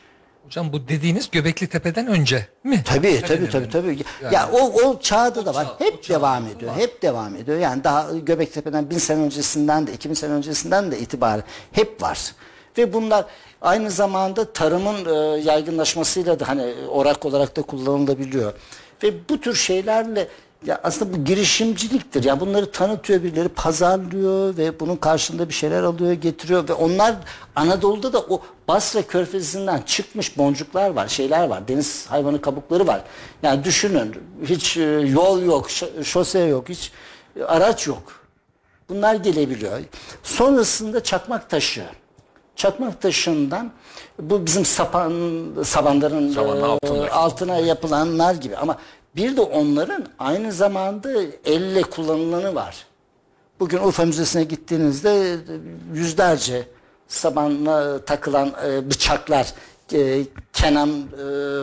Hocam 0.44 0.72
bu 0.72 0.88
dediğiniz 0.88 1.30
Göbekli 1.30 1.66
Tepe'den 1.66 2.06
önce 2.06 2.46
mi? 2.64 2.82
Tabii 2.86 3.20
tabii 3.28 3.50
tabii 3.50 3.70
tabii. 3.70 3.98
Yani- 4.22 4.34
ya 4.34 4.50
o 4.52 4.58
o 4.88 5.00
çağda 5.00 5.46
da 5.46 5.54
var. 5.54 5.64
çağ- 5.64 5.84
hep 5.84 5.94
o 5.98 6.02
çağda 6.02 6.18
devam 6.18 6.46
ediyor. 6.46 6.72
var. 6.72 6.78
Hep 6.80 7.02
devam 7.02 7.36
ediyor. 7.36 7.58
Yani 7.58 7.84
daha 7.84 8.06
Göbektepe'den 8.12 8.90
bin 8.90 8.98
sene 8.98 9.20
öncesinden 9.22 9.86
de 9.86 9.92
2000 9.92 10.14
sene 10.14 10.32
öncesinden 10.32 10.90
de 10.90 10.98
itibaren 10.98 11.44
hep 11.72 12.02
var. 12.02 12.32
Ve 12.78 12.92
bunlar 12.92 13.24
aynı 13.62 13.90
zamanda 13.90 14.52
tarımın 14.52 15.04
e, 15.04 15.40
yaygınlaşmasıyla 15.40 16.40
da 16.40 16.48
hani 16.48 16.74
orak 16.88 17.24
olarak 17.24 17.56
da 17.56 17.62
kullanılabiliyor. 17.62 18.52
Ve 19.02 19.28
bu 19.28 19.40
tür 19.40 19.54
şeylerle 19.54 20.28
ya 20.64 20.80
aslında 20.84 21.14
bu 21.14 21.24
girişimciliktir. 21.24 22.24
Ya 22.24 22.40
bunları 22.40 22.70
tanıtıyor 22.70 23.22
birileri, 23.22 23.48
pazarlıyor 23.48 24.56
ve 24.56 24.80
bunun 24.80 24.96
karşılığında 24.96 25.48
bir 25.48 25.54
şeyler 25.54 25.82
alıyor, 25.82 26.12
getiriyor 26.12 26.68
ve 26.68 26.72
onlar 26.72 27.14
Anadolu'da 27.56 28.12
da 28.12 28.20
o 28.20 28.42
Basra 28.68 29.02
Körfezi'nden 29.02 29.82
çıkmış 29.86 30.38
boncuklar 30.38 30.90
var, 30.90 31.08
şeyler 31.08 31.48
var. 31.48 31.68
Deniz 31.68 32.06
hayvanı 32.06 32.40
kabukları 32.40 32.86
var. 32.86 33.02
Yani 33.42 33.64
düşünün 33.64 34.14
hiç 34.44 34.76
e, 34.76 34.82
yol 34.82 35.42
yok, 35.42 35.70
şo- 35.70 36.04
şose 36.04 36.38
yok, 36.38 36.68
hiç 36.68 36.92
e, 37.40 37.44
araç 37.44 37.86
yok. 37.86 38.02
Bunlar 38.88 39.14
gelebiliyor. 39.14 39.80
Sonrasında 40.22 41.02
çakmak 41.02 41.50
taşı. 41.50 41.84
Çakmak 42.56 43.02
taşından 43.02 43.72
bu 44.18 44.46
bizim 44.46 44.64
sapan 44.64 45.12
sabanların 45.64 46.32
Sabanın 46.32 46.78
e, 47.04 47.10
altına 47.10 47.56
yapılanlar 47.56 48.34
gibi 48.34 48.56
ama 48.56 48.76
bir 49.16 49.36
de 49.36 49.40
onların 49.40 50.06
aynı 50.18 50.52
zamanda 50.52 51.10
elle 51.44 51.82
kullanılanı 51.82 52.54
var. 52.54 52.86
Bugün 53.60 53.78
Urfa 53.78 54.04
Müzesi'ne 54.04 54.44
gittiğinizde 54.44 55.36
yüzlerce 55.94 56.66
sabanla 57.08 58.04
takılan 58.04 58.52
e, 58.66 58.90
bıçaklar 58.90 59.52
e, 59.92 60.22
kenan 60.52 60.90
e, 60.90 61.22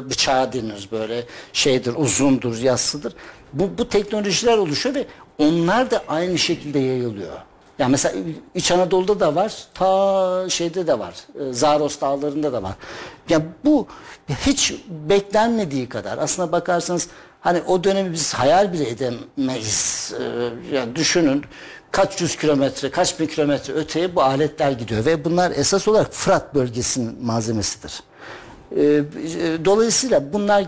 bıçağı 0.09 0.53
denir 0.53 0.89
böyle 0.91 1.25
şeydir 1.53 1.93
uzundur 1.97 2.57
yassıdır. 2.57 3.13
Bu, 3.53 3.77
bu 3.77 3.89
teknolojiler 3.89 4.57
oluşuyor 4.57 4.95
ve 4.95 5.05
onlar 5.37 5.91
da 5.91 6.03
aynı 6.07 6.37
şekilde 6.37 6.79
yayılıyor. 6.79 7.37
Yani 7.79 7.91
mesela 7.91 8.15
İç 8.55 8.71
Anadolu'da 8.71 9.19
da 9.19 9.35
var, 9.35 9.67
ta 9.73 10.49
şeyde 10.49 10.87
de 10.87 10.99
var, 10.99 11.15
e, 11.39 11.53
Zaros 11.53 12.01
dağlarında 12.01 12.53
da 12.53 12.63
var. 12.63 12.73
Ya 13.29 13.41
bu 13.65 13.87
hiç 14.29 14.73
beklenmediği 15.09 15.89
kadar 15.89 16.17
aslına 16.17 16.51
bakarsanız 16.51 17.07
hani 17.41 17.61
o 17.67 17.83
dönemi 17.83 18.13
biz 18.13 18.33
hayal 18.33 18.73
bile 18.73 18.89
edemeyiz. 18.89 20.13
E, 20.19 20.49
yani 20.75 20.95
düşünün 20.95 21.45
kaç 21.91 22.21
yüz 22.21 22.35
kilometre, 22.35 22.91
kaç 22.91 23.19
bin 23.19 23.27
kilometre 23.27 23.73
öteye 23.73 24.15
bu 24.15 24.23
aletler 24.23 24.71
gidiyor 24.71 25.05
ve 25.05 25.25
bunlar 25.25 25.51
esas 25.51 25.87
olarak 25.87 26.13
Fırat 26.13 26.55
bölgesinin 26.55 27.25
malzemesidir. 27.25 28.03
Ee, 28.75 28.81
e, 28.81 29.65
Dolayısıyla 29.65 30.33
bunlar 30.33 30.65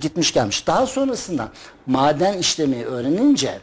gitmiş 0.00 0.32
gelmiş. 0.32 0.66
Daha 0.66 0.86
sonrasında 0.86 1.48
maden 1.86 2.38
işlemeyi 2.38 2.84
öğrenince 2.84 3.58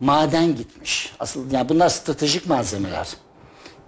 maden 0.00 0.56
gitmiş. 0.56 1.12
Asıl 1.20 1.50
yani 1.50 1.68
bunlar 1.68 1.88
stratejik 1.88 2.46
malzemeler. 2.46 3.08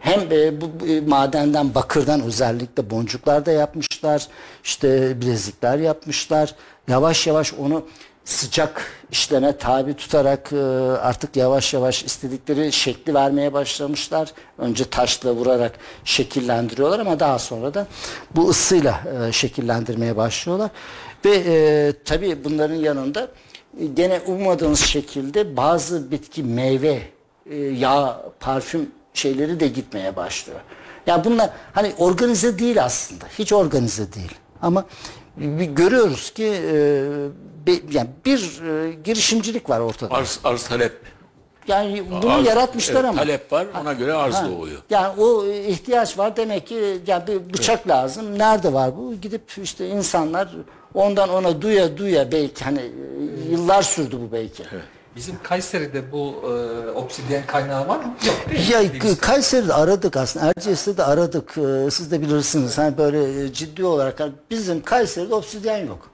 Hem 0.01 0.21
e, 0.33 0.61
bu 0.61 0.87
e, 0.87 1.01
madenden 1.01 1.75
bakırdan 1.75 2.23
özellikle 2.23 2.91
boncuklar 2.91 3.47
da 3.47 3.53
yapmışlar. 4.03 4.29
işte 4.65 5.21
bilezikler 5.21 5.79
yapmışlar. 5.79 6.55
Yavaş 6.89 7.27
yavaş 7.27 7.55
onu 7.55 7.87
sıcak 8.25 8.93
işleme 9.11 9.57
tabi 9.57 9.95
tutarak 9.95 10.53
e, 10.53 10.57
artık 11.01 11.37
yavaş 11.37 11.75
yavaş 11.75 12.05
istedikleri 12.05 12.73
şekli 12.73 13.15
vermeye 13.15 13.53
başlamışlar. 13.53 14.33
Önce 14.59 14.85
taşla 14.85 15.33
vurarak 15.33 15.79
şekillendiriyorlar 16.05 17.01
ama 17.01 17.21
daha 17.21 17.39
sonra 17.39 17.75
da 17.75 17.87
bu 18.37 18.49
ısıyla 18.49 19.01
e, 19.29 19.33
şekillendirmeye 19.33 20.17
başlıyorlar. 20.17 20.71
Ve 21.25 21.43
e, 21.47 21.93
tabii 22.05 22.45
bunların 22.45 22.75
yanında 22.75 23.29
gene 23.95 24.21
ummadığınız 24.27 24.81
şekilde 24.81 25.57
bazı 25.57 26.11
bitki 26.11 26.43
meyve, 26.43 27.03
e, 27.51 27.57
yağ, 27.57 28.23
parfüm 28.41 28.91
şeyleri 29.15 29.61
de 29.61 29.69
gitmeye 29.69 30.17
başlıyor. 30.17 30.61
Ya 31.07 31.25
bunlar 31.25 31.51
hani 31.73 31.93
organize 31.99 32.59
değil 32.59 32.85
aslında. 32.85 33.25
Hiç 33.39 33.53
organize 33.53 34.13
değil. 34.13 34.35
Ama 34.63 34.85
görüyoruz 35.75 36.31
ki 36.31 36.45
e, 36.45 37.05
bir, 37.67 37.93
yani 37.93 38.09
bir 38.25 38.63
e, 38.63 38.93
girişimcilik 38.93 39.71
var 39.71 39.81
ortada. 39.81 40.15
Arz, 40.15 40.41
arz 40.45 40.69
talep. 40.69 40.93
Yani 41.69 42.05
bunu 42.11 42.31
Arz- 42.33 42.47
yaratmışlar 42.47 42.95
evet, 42.95 43.05
ama. 43.05 43.19
Talep 43.19 43.53
var 43.53 43.67
ona 43.83 43.93
göre 43.93 44.13
arz 44.13 44.35
Ha, 44.35 44.49
doğuyor. 44.49 44.83
Yani 44.91 45.21
o 45.21 45.47
ihtiyaç 45.47 46.19
var 46.19 46.37
demek 46.37 46.67
ki 46.67 47.01
ya 47.07 47.27
bir 47.27 47.53
bıçak 47.55 47.89
lazım. 47.89 48.39
Nerede 48.39 48.73
var 48.73 48.97
bu? 48.97 49.15
Gidip 49.15 49.43
işte 49.63 49.89
insanlar 49.89 50.49
ondan 50.95 51.29
ona 51.29 51.63
duya 51.63 51.97
duya 51.97 52.33
belki 52.33 52.65
hani 52.65 52.81
e, 52.81 53.51
yıllar 53.51 53.83
sürdü 53.83 54.19
bu 54.21 54.33
belki. 54.33 54.65
Bizim 55.17 55.35
Kayseri'de 55.43 56.13
bu 56.13 56.35
e, 56.45 56.91
obsidyen 56.91 57.47
kaynağı 57.47 57.89
var 57.89 57.97
mı? 57.97 58.15
Yok 58.27 58.37
değil? 58.51 58.71
Ya 58.71 59.17
Kayseri'de 59.21 59.75
aradık 59.75 60.17
aslında. 60.17 60.47
Erciyes'te 60.57 60.97
de 60.97 61.05
aradık. 61.05 61.59
Ee, 61.59 61.91
Siz 61.91 62.11
de 62.11 62.21
bilirsiniz. 62.21 62.79
Hani 62.79 62.99
böyle 62.99 63.45
e, 63.45 63.53
ciddi 63.53 63.85
olarak 63.85 64.21
hani 64.21 64.33
bizim 64.51 64.83
Kayseri'de 64.83 65.35
obsidyen 65.35 65.87
yok. 65.87 66.11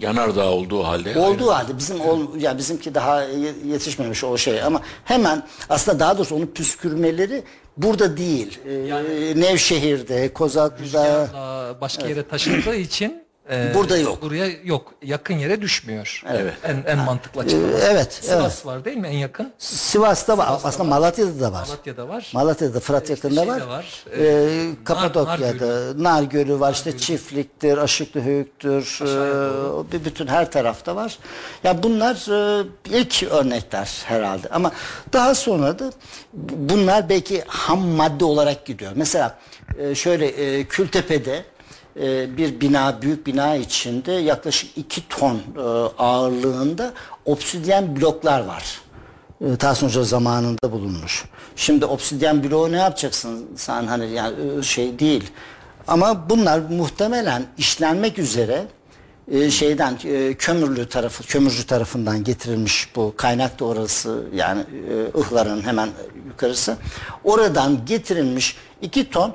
Yanardağ 0.00 0.48
olduğu 0.50 0.84
halde. 0.84 1.18
Olduğu 1.18 1.50
halde 1.50 1.78
bizim 1.78 2.00
ol, 2.00 2.20
ya 2.38 2.58
bizimki 2.58 2.94
daha 2.94 3.22
ye- 3.22 3.54
yetişmemiş 3.66 4.24
o 4.24 4.38
şey 4.38 4.62
ama 4.62 4.80
hemen 5.04 5.42
aslında 5.68 6.00
daha 6.00 6.18
doğrusu 6.18 6.34
onun 6.36 6.46
püskürmeleri 6.46 7.42
burada 7.76 8.16
değil. 8.16 8.58
Ee, 8.66 9.40
Nevşehir'de, 9.40 10.32
Kozaklı'da 10.32 10.82
Rüzgarla 10.84 11.80
başka 11.80 12.08
yere 12.08 12.28
taşındığı 12.28 12.74
için 12.76 13.22
Ee, 13.50 13.74
Burada 13.74 13.96
yok. 13.98 14.22
Buraya 14.22 14.46
yok. 14.64 14.92
Yakın 15.02 15.34
yere 15.34 15.60
düşmüyor. 15.60 16.22
Evet. 16.28 16.54
En, 16.64 16.82
en 16.86 16.98
mantıklı 16.98 17.40
açıklaması. 17.40 17.78
Ee, 17.78 17.88
evet, 17.90 18.12
Sivas 18.12 18.66
var 18.66 18.84
değil 18.84 18.96
mi 18.96 19.08
en 19.08 19.16
yakın? 19.18 19.52
Sivas'ta 19.58 20.38
var. 20.38 20.60
Aslında 20.64 20.84
Malatya'da 20.90 21.40
da 21.40 21.52
var. 21.52 21.66
Malatya'da 21.68 22.08
var. 22.08 22.30
Malatya'da 22.34 22.80
Fırat 22.80 23.02
İşte 23.02 23.14
yakında 23.14 23.40
şey 23.44 23.52
var. 23.52 23.60
var. 23.66 24.04
Ee, 24.18 24.68
Kapadokya'da 24.84 26.02
Nar, 26.02 26.22
Gölü 26.22 26.60
var. 26.60 26.72
işte 26.72 26.98
Çiftlik'tir, 26.98 27.78
Aşıklı 27.78 28.20
Höyük'tür. 28.20 28.98
bir 29.92 30.04
bütün 30.04 30.26
her 30.26 30.50
tarafta 30.50 30.96
var. 30.96 31.18
Ya 31.64 31.82
bunlar 31.82 32.14
e, 32.60 32.64
ilk 32.90 33.22
örnekler 33.22 33.90
herhalde. 34.04 34.48
Ama 34.48 34.72
daha 35.12 35.34
sonra 35.34 35.78
da 35.78 35.92
bunlar 36.56 37.08
belki 37.08 37.42
ham 37.46 37.80
madde 37.80 38.24
olarak 38.24 38.66
gidiyor. 38.66 38.92
Mesela 38.94 39.38
e, 39.78 39.94
şöyle 39.94 40.26
e, 40.26 40.64
Kültepe'de 40.64 41.44
e, 41.96 42.36
bir 42.36 42.60
bina, 42.60 43.02
büyük 43.02 43.26
bina 43.26 43.56
içinde 43.56 44.12
yaklaşık 44.12 44.78
2 44.78 45.08
ton 45.08 45.34
e, 45.34 45.60
ağırlığında 45.98 46.92
obsidyen 47.24 47.96
bloklar 47.96 48.44
var. 48.44 48.80
E, 49.40 49.56
Tahsin 49.56 49.86
Hoca 49.86 50.02
zamanında 50.02 50.72
bulunmuş. 50.72 51.24
Şimdi 51.56 51.86
obsidyen 51.86 52.44
bloğu 52.44 52.72
ne 52.72 52.76
yapacaksın 52.78 53.46
sen 53.56 53.86
hani 53.86 54.10
yani 54.10 54.34
e, 54.58 54.62
şey 54.62 54.98
değil. 54.98 55.30
Ama 55.88 56.30
bunlar 56.30 56.58
muhtemelen 56.58 57.46
işlenmek 57.58 58.18
üzere 58.18 58.66
e, 59.30 59.50
şeyden 59.50 59.98
e, 60.04 60.34
kömürlü 60.34 60.88
tarafı 60.88 61.22
kömürcü 61.24 61.66
tarafından 61.66 62.24
getirilmiş 62.24 62.88
bu 62.96 63.14
kaynak 63.16 63.60
da 63.60 63.64
orası 63.64 64.24
yani 64.34 64.60
e, 64.90 65.18
ıhların 65.18 65.62
hemen 65.62 65.88
yukarısı. 66.26 66.76
Oradan 67.24 67.84
getirilmiş 67.86 68.56
iki 68.82 69.10
ton 69.10 69.34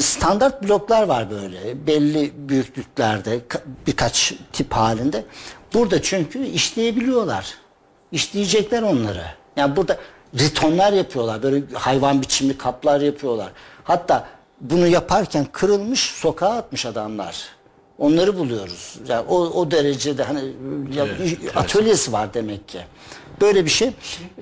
standart 0.00 0.62
bloklar 0.62 1.02
var 1.02 1.30
böyle 1.30 1.86
belli 1.86 2.32
büyüklüklerde 2.48 3.38
ka- 3.48 3.60
birkaç 3.86 4.34
tip 4.52 4.72
halinde. 4.72 5.24
Burada 5.74 6.02
çünkü 6.02 6.46
işleyebiliyorlar. 6.46 7.54
İşleyecekler 8.12 8.82
onları. 8.82 9.24
Yani 9.56 9.76
burada 9.76 9.98
ritonlar 10.38 10.92
yapıyorlar. 10.92 11.42
Böyle 11.42 11.62
hayvan 11.72 12.22
biçimli 12.22 12.58
kaplar 12.58 13.00
yapıyorlar. 13.00 13.52
Hatta 13.84 14.26
bunu 14.60 14.86
yaparken 14.86 15.46
kırılmış 15.52 16.00
sokağa 16.00 16.50
atmış 16.50 16.86
adamlar. 16.86 17.53
Onları 17.98 18.38
buluyoruz. 18.38 18.94
Yani 19.08 19.24
o, 19.28 19.36
o 19.38 19.70
derecede 19.70 20.22
hani 20.22 20.40
ya, 20.96 21.06
atölyesi 21.56 22.12
var 22.12 22.34
demek 22.34 22.68
ki. 22.68 22.78
Böyle 23.40 23.64
bir 23.64 23.70
şey. 23.70 23.88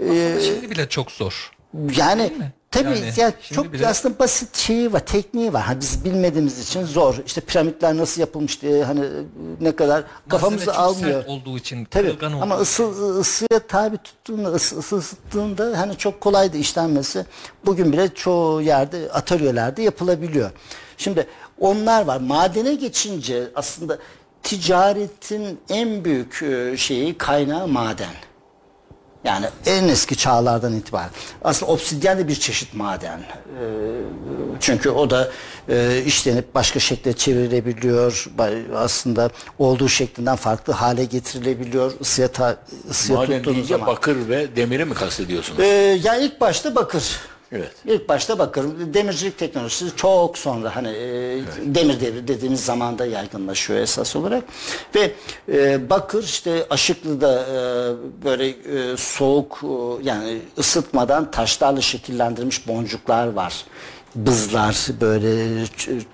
Ee, 0.01 0.39
Şimdi 0.45 0.71
bile 0.71 0.89
çok 0.89 1.11
zor. 1.11 1.53
yani 1.97 2.23
mi? 2.23 2.53
tabii 2.71 2.89
Yani 2.89 3.35
şimdi 3.43 3.55
çok 3.55 3.73
bile- 3.73 3.87
aslında 3.87 4.19
basit 4.19 4.57
şeyi 4.57 4.93
var, 4.93 5.07
tekniği 5.07 5.53
var. 5.53 5.63
Hani 5.63 5.81
biz 5.81 6.05
bilmediğimiz 6.05 6.59
için 6.59 6.85
zor. 6.85 7.15
İşte 7.27 7.41
piramitler 7.41 7.97
nasıl 7.97 8.21
yapılmış 8.21 8.63
diye 8.63 8.85
hani 8.85 9.05
ne 9.61 9.77
kadar 9.77 10.05
kafamızı 10.29 10.67
Malzeme 10.67 10.77
çok 10.89 10.97
almıyor. 10.97 11.21
sert 11.21 11.29
olduğu 11.31 11.59
için, 11.59 11.85
Tabii 11.85 12.07
kırılgan 12.09 12.33
ama 12.33 12.55
olduğu 12.55 12.63
ısı, 12.63 12.83
ısıya 13.21 13.59
tabi 13.69 13.97
tuttuğunda, 13.99 14.49
ısı, 14.49 14.79
ısı 14.79 14.97
ısıttığında 14.97 15.79
hani 15.79 15.97
çok 15.99 16.21
kolaydı 16.21 16.57
işlenmesi. 16.57 17.27
Bugün 17.67 17.93
bile 17.93 18.15
çoğu 18.15 18.63
yerde 18.63 19.09
atölyelerde 19.13 19.83
yapılabiliyor. 19.83 20.51
Şimdi 20.97 21.27
onlar 21.63 22.05
var. 22.05 22.21
Madene 22.21 22.75
geçince 22.75 23.49
aslında 23.55 23.99
ticaretin 24.43 25.61
en 25.69 26.05
büyük 26.05 26.43
e, 26.43 26.77
şeyi 26.77 27.19
kaynağı 27.19 27.69
maden. 27.69 28.15
Yani 29.25 29.47
en 29.67 29.89
eski 29.89 30.17
çağlardan 30.17 30.77
itibaren. 30.77 31.11
Aslında 31.45 31.73
obsidyen 31.73 32.19
de 32.19 32.29
bir 32.29 32.35
çeşit 32.35 32.75
maden. 32.75 33.19
Ee, 33.19 33.25
çünkü 34.61 34.91
o 34.91 35.11
da 35.11 35.31
e, 35.69 36.03
işlenip 36.07 36.55
başka 36.55 36.81
şekle 36.81 37.13
çevrilebiliyor. 37.13 38.27
Aslında 38.75 39.31
olduğu 39.59 39.89
şeklinden 39.89 40.37
farklı 40.37 40.73
hale 40.73 41.05
getirilebiliyor. 41.05 41.93
Isıya, 42.01 42.29
ta, 42.29 42.57
ısıya 42.91 43.19
Maden 43.19 43.43
tuttuğunuz 43.43 43.69
zaman. 43.69 43.87
bakır 43.87 44.29
ve 44.29 44.57
demiri 44.57 44.85
mi 44.85 44.95
kastediyorsunuz? 44.95 45.61
Ee, 45.61 46.01
ya 46.05 46.17
ilk 46.17 46.41
başta 46.41 46.75
bakır. 46.75 47.21
Evet. 47.53 47.73
İlk 47.87 48.09
başta 48.09 48.39
bakır. 48.39 48.65
Demircilik 48.95 49.39
teknolojisi 49.39 49.97
çok 49.97 50.39
sonra 50.39 50.77
hani 50.77 50.89
e, 50.89 51.41
demir 51.65 52.01
devri 52.01 52.29
dediğimiz 52.29 52.65
zamanda 52.65 53.07
yaygınlaşıyor 53.07 53.81
esas 53.81 54.17
olarak. 54.17 54.45
Ve 54.95 55.13
e, 55.49 55.91
bakır 55.91 56.25
işte 56.25 56.67
Aşıklı'da 56.71 57.43
e, 57.43 57.57
böyle 58.25 58.49
e, 58.49 58.97
soğuk 58.97 59.61
e, 59.63 59.67
yani 60.09 60.39
ısıtmadan 60.59 61.31
taşlarla 61.31 61.81
şekillendirilmiş 61.81 62.69
boncuklar 62.69 63.27
var. 63.27 63.65
Bızlar 64.15 64.87
böyle 65.01 65.65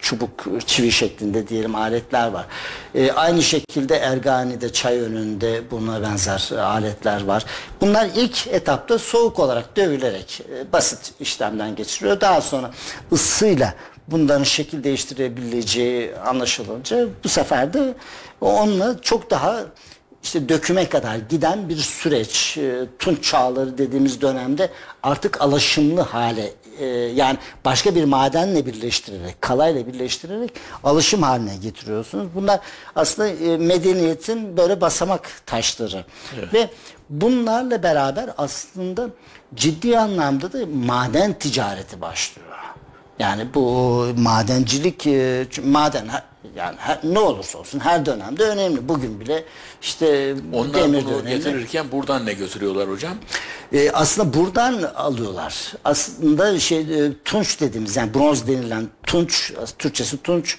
çubuk 0.00 0.46
çivi 0.66 0.92
şeklinde 0.92 1.48
diyelim 1.48 1.74
aletler 1.74 2.28
var. 2.28 2.46
E, 2.94 3.12
aynı 3.12 3.42
şekilde 3.42 3.96
Ergani'de 3.96 4.72
çay 4.72 4.98
önünde 4.98 5.70
buna 5.70 6.02
benzer 6.02 6.50
aletler 6.58 7.24
var. 7.24 7.44
Bunlar 7.80 8.08
ilk 8.16 8.46
etapta 8.46 8.98
soğuk 8.98 9.38
olarak 9.38 9.76
dövülerek 9.76 10.40
e, 10.40 10.72
basit 10.72 11.12
işlemden 11.20 11.76
geçiriyor. 11.76 12.20
Daha 12.20 12.40
sonra 12.40 12.70
ısıyla 13.12 13.74
bunların 14.08 14.44
şekil 14.44 14.84
değiştirebileceği 14.84 16.16
anlaşılınca 16.16 17.06
bu 17.24 17.28
sefer 17.28 17.72
de 17.72 17.94
onunla 18.40 19.00
çok 19.02 19.30
daha 19.30 19.64
işte 20.22 20.48
döküme 20.48 20.88
kadar 20.88 21.16
giden 21.16 21.68
bir 21.68 21.76
süreç. 21.76 22.58
E, 22.58 22.86
Tunç 22.98 23.24
çağları 23.24 23.78
dediğimiz 23.78 24.20
dönemde 24.20 24.70
artık 25.02 25.40
alaşımlı 25.40 26.00
hale 26.00 26.52
e, 26.78 26.86
yani 26.86 27.38
başka 27.64 27.94
bir 27.94 28.04
madenle 28.04 28.66
birleştirerek, 28.66 29.42
kalayla 29.42 29.86
birleştirerek 29.86 30.50
alışım 30.84 31.22
haline 31.22 31.56
getiriyorsunuz. 31.56 32.26
Bunlar 32.34 32.60
aslında 32.96 33.28
e, 33.28 33.56
medeniyetin 33.56 34.56
böyle 34.56 34.80
basamak 34.80 35.30
taşları. 35.46 36.04
Ve 36.52 36.70
bunlarla 37.10 37.82
beraber 37.82 38.30
aslında 38.38 39.08
ciddi 39.54 39.98
anlamda 39.98 40.52
da 40.52 40.58
maden 40.74 41.32
ticareti 41.32 42.00
başlıyor. 42.00 42.48
Yani 43.18 43.54
bu 43.54 44.06
madencilik 44.16 45.06
maden 45.64 46.08
yani 46.56 46.76
her- 46.78 47.00
ne 47.04 47.18
olursa 47.18 47.58
olsun 47.58 47.80
her 47.80 48.06
dönemde 48.06 48.44
önemli. 48.44 48.88
Bugün 48.88 49.20
bile 49.20 49.44
işte 49.82 50.34
Onlar 50.52 50.74
demir 50.74 51.00
de 51.02 51.04
bunu 51.06 51.14
önemli. 51.14 51.36
getirirken 51.36 51.92
buradan 51.92 52.26
ne 52.26 52.32
götürüyorlar 52.32 52.90
hocam? 52.90 53.14
E, 53.72 53.90
aslında 53.90 54.34
buradan 54.34 54.82
alıyorlar. 54.82 55.72
Aslında 55.84 56.60
şey 56.60 56.78
e, 56.80 57.10
tunç 57.24 57.60
dediğimiz 57.60 57.96
yani 57.96 58.14
bronz 58.14 58.46
denilen 58.46 58.88
tunç, 59.06 59.52
Türkçesi 59.78 60.22
tunç 60.22 60.58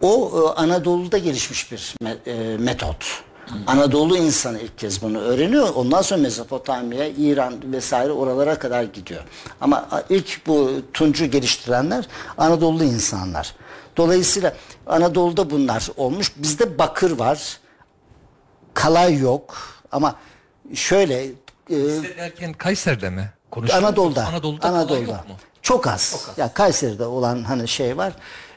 o 0.00 0.30
e, 0.56 0.60
Anadolu'da 0.60 1.18
gelişmiş 1.18 1.72
bir 1.72 1.94
me- 2.04 2.16
e, 2.54 2.56
metot. 2.58 3.22
Anadolu 3.66 4.16
insanı 4.16 4.60
ilk 4.60 4.78
kez 4.78 5.02
bunu 5.02 5.18
öğreniyor. 5.18 5.68
Ondan 5.74 6.02
sonra 6.02 6.20
Mezopotamya, 6.20 7.06
İran 7.08 7.54
vesaire 7.72 8.12
oralara 8.12 8.58
kadar 8.58 8.82
gidiyor. 8.82 9.22
Ama 9.60 9.88
ilk 10.10 10.46
bu 10.46 10.70
tuncu 10.92 11.26
geliştirenler 11.26 12.04
Anadolu 12.38 12.84
insanlar. 12.84 13.54
Dolayısıyla 13.96 14.54
Anadolu'da 14.86 15.50
bunlar 15.50 15.88
olmuş. 15.96 16.32
Bizde 16.36 16.78
bakır 16.78 17.10
var. 17.18 17.58
Kalay 18.74 19.18
yok. 19.18 19.54
Ama 19.92 20.16
şöyle 20.74 21.24
e, 21.24 21.30
Bizde 21.70 22.16
derken 22.16 22.52
Kayseri'de 22.52 23.10
mi? 23.10 23.30
Konuşuyoruz? 23.50 23.84
Anadolu'da. 23.84 24.26
Anadolu'da, 24.26 24.68
Anadolu'da. 24.68 24.88
kolay 25.06 25.16
yok 25.18 25.28
mu? 25.28 25.34
Çok 25.62 25.86
az. 25.86 26.28
Ya 26.36 26.54
Kayseri'de 26.54 27.06
olan 27.06 27.42
hani 27.42 27.68
şey 27.68 27.96
var. 27.96 28.12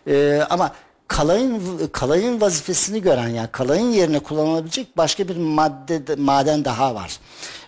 Ee, 0.07 0.41
ama 0.49 0.71
kalayın 1.07 1.87
kalayın 1.87 2.41
vazifesini 2.41 3.01
gören 3.01 3.27
yani 3.27 3.47
kalayın 3.51 3.91
yerine 3.91 4.19
kullanılabilecek 4.19 4.97
başka 4.97 5.27
bir 5.27 5.37
madde 5.37 6.15
maden 6.15 6.65
daha 6.65 6.95
var. 6.95 7.19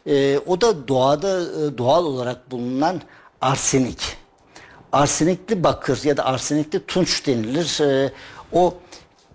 Ee, 0.08 0.40
o 0.40 0.62
da 0.62 0.88
doğada 0.88 1.42
e, 1.42 1.78
doğal 1.78 2.06
olarak 2.06 2.52
bulunan 2.52 3.02
arsenik. 3.42 4.18
Arsenikli 4.91 5.63
bakır 5.63 6.04
ya 6.04 6.17
da 6.17 6.26
arsenikli 6.26 6.86
tunç 6.86 7.28
denilir. 7.28 7.82
Ee, 7.82 8.12
o 8.52 8.73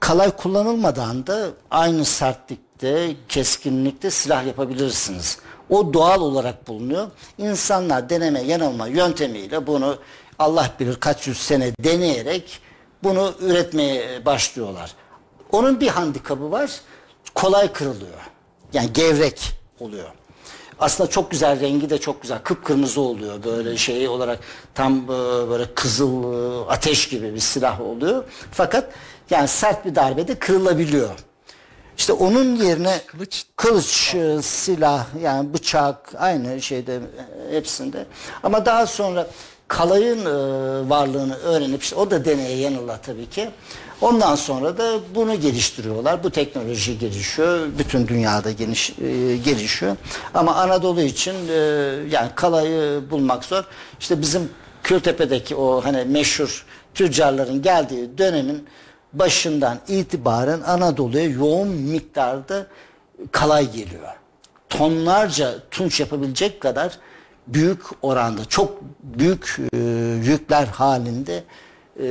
kalay 0.01 0.31
kullanılmadan 0.31 1.27
da 1.27 1.49
aynı 1.71 2.05
sertlikte, 2.05 3.17
keskinlikte 3.29 4.11
silah 4.11 4.47
yapabilirsiniz. 4.47 5.39
O 5.71 5.95
doğal 5.95 6.21
olarak 6.21 6.69
bulunuyor. 6.69 7.07
İnsanlar 7.39 8.11
deneme 8.11 8.43
yanılma 8.43 8.87
yöntemiyle 8.87 9.67
bunu 9.67 9.99
Allah 10.39 10.71
bilir 10.81 10.97
kaç 10.97 11.27
yüz 11.27 11.39
sene 11.39 11.73
deneyerek 11.81 12.61
bunu 13.03 13.35
üretmeye 13.41 14.25
başlıyorlar. 14.25 14.95
Onun 15.53 15.81
bir 15.81 15.89
handikabı 15.89 16.51
var. 16.51 16.71
Kolay 17.35 17.73
kırılıyor. 17.73 18.31
Yani 18.73 18.93
gevrek 18.93 19.53
oluyor. 19.81 20.09
Aslında 20.83 21.11
çok 21.11 21.31
güzel 21.31 21.61
rengi 21.61 21.91
de 21.91 21.99
çok 21.99 22.23
güzel. 22.23 22.39
Kıpkırmızı 22.39 23.01
oluyor 23.01 23.45
böyle 23.45 23.77
şey 23.77 24.09
olarak 24.09 24.39
tam 24.75 25.05
e, 25.05 25.09
böyle 25.51 25.75
kızıl 25.75 26.33
e, 26.33 26.71
ateş 26.71 27.09
gibi 27.09 27.35
bir 27.35 27.41
silah 27.41 27.81
oluyor. 27.81 28.25
Fakat 28.53 28.93
yani 29.31 29.49
sert 29.49 29.87
bir 29.87 29.95
darbede 29.95 30.35
kırılabiliyor. 30.39 31.11
İşte 31.99 32.13
onun 32.13 32.57
yerine 32.57 33.01
Kılıç. 33.07 33.45
kılıç, 33.57 34.15
e, 34.15 34.43
silah 34.43 35.07
yani 35.23 35.55
bıçak 35.55 36.13
aynı 36.19 36.63
şeyde 36.63 37.01
hepsinde. 37.51 38.07
Ama 38.43 38.67
daha 38.67 38.87
sonra 38.87 39.27
kalayın 39.73 40.27
e, 40.27 40.31
varlığını 40.91 41.37
öğrenip 41.37 41.83
işte 41.83 41.97
o 41.97 42.11
da 42.11 42.25
deneye 42.25 42.57
yanıla 42.57 42.97
tabii 42.97 43.31
ki. 43.31 43.51
Ondan 44.01 44.35
sonra 44.35 44.79
da 44.79 45.01
bunu 45.15 45.41
geliştiriyorlar. 45.41 46.25
Bu 46.25 46.31
teknoloji 46.31 46.99
gelişiyor. 46.99 47.69
Bütün 47.79 48.09
dünyada 48.09 48.51
geniş 48.51 48.91
e, 48.91 49.37
gelişiyor. 49.37 49.97
Ama 50.35 50.55
Anadolu 50.55 51.01
için 51.01 51.35
e, 51.49 51.53
yani 52.11 52.29
kalayı 52.35 53.11
bulmak 53.11 53.45
zor. 53.45 53.65
İşte 54.01 54.21
bizim 54.21 54.51
Kültepe'deki 54.83 55.57
o 55.57 55.85
hani 55.85 56.05
meşhur 56.05 56.67
tüccarların 56.95 57.63
geldiği 57.63 58.19
dönemin 58.19 58.67
başından 59.13 59.79
itibaren 59.89 60.61
Anadolu'ya 60.61 61.25
yoğun 61.25 61.69
miktarda 61.69 62.67
kalay 63.31 63.73
geliyor. 63.73 64.09
Tonlarca 64.69 65.55
tunç 65.71 66.01
yapabilecek 66.01 66.61
kadar 66.61 66.99
büyük 67.47 67.81
oranda 68.03 68.45
çok 68.45 68.81
büyük 69.03 69.59
e, 69.75 69.79
yükler 70.25 70.67
halinde 70.67 71.45
e, 72.01 72.07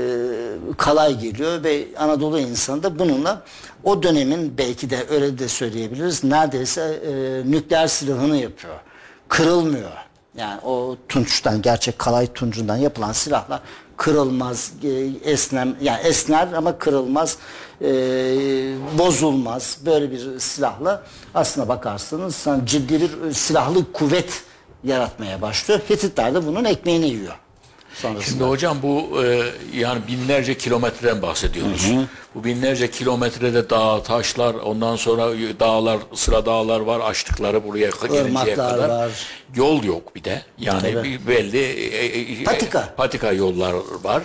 kalay 0.78 1.20
geliyor 1.20 1.63
ve 1.63 1.88
Anadolu 1.98 2.39
insanı 2.39 2.84
da 2.84 3.00
bununla 3.00 3.44
o 3.84 4.04
dönemin 4.04 4.58
belki 4.58 4.89
de 4.89 5.06
öyle 5.10 5.39
de 5.39 5.48
söyleyebiliriz 5.48 6.24
neredeyse 6.24 6.82
e, 6.82 7.12
nükleer 7.52 7.88
silahını 7.88 8.38
yapıyor. 8.38 8.76
Kırılmıyor. 9.28 9.91
Yani 10.38 10.62
o 10.62 10.98
tunçtan 11.10 11.62
gerçek 11.62 12.00
kalay 12.00 12.28
tuncundan 12.34 12.78
yapılan 12.78 13.12
silahlar 13.12 13.62
kırılmaz, 14.02 14.72
e, 14.84 14.89
esnem 15.32 15.76
yani 15.82 16.02
esner 16.02 16.54
ama 16.54 16.78
kırılmaz, 16.78 17.38
e, 17.82 17.88
bozulmaz. 18.98 19.78
Böyle 19.86 20.12
bir 20.12 20.39
silahla 20.39 21.04
aslına 21.34 21.67
bakarsanız 21.67 22.48
ciddi 22.65 23.02
bir 23.02 23.34
silahlı 23.34 23.91
kuvvet 23.91 24.44
yaratmaya 24.84 25.41
başlıyor. 25.41 25.80
Hititler 25.89 26.34
de 26.34 26.46
bunun 26.48 26.65
ekmeğini 26.65 27.08
yiyor. 27.08 27.36
Sonrasında. 27.94 28.26
Şimdi 28.26 28.44
hocam 28.44 28.78
bu 28.84 29.24
e, 29.24 29.44
yani 29.80 30.02
binlerce 30.08 30.58
kilometreden 30.58 31.22
bahsediyoruz. 31.22 31.88
Hı 31.88 31.94
hı. 31.94 32.06
Bu 32.36 32.44
binlerce 32.44 32.91
kilometrede 32.91 33.70
dağ, 33.70 34.04
taşlar, 34.04 34.54
ondan 34.54 34.96
sonra 34.96 35.32
dağlar, 35.60 36.00
sıra 36.13 36.46
dağlar 36.46 36.80
var, 36.80 37.00
açtıkları 37.00 37.63
buraya 37.67 37.89
gelinceye 38.12 38.56
kadar. 38.56 38.89
var. 38.89 39.12
Yol 39.56 39.84
yok 39.84 40.15
bir 40.15 40.24
de. 40.24 40.41
Yani 40.58 40.94
Tabii. 40.94 41.28
belli 41.28 41.63
e, 41.63 42.41
e, 42.41 42.44
patika. 42.44 42.94
patika 42.98 43.32
yollar 43.32 43.74
var. 44.04 44.24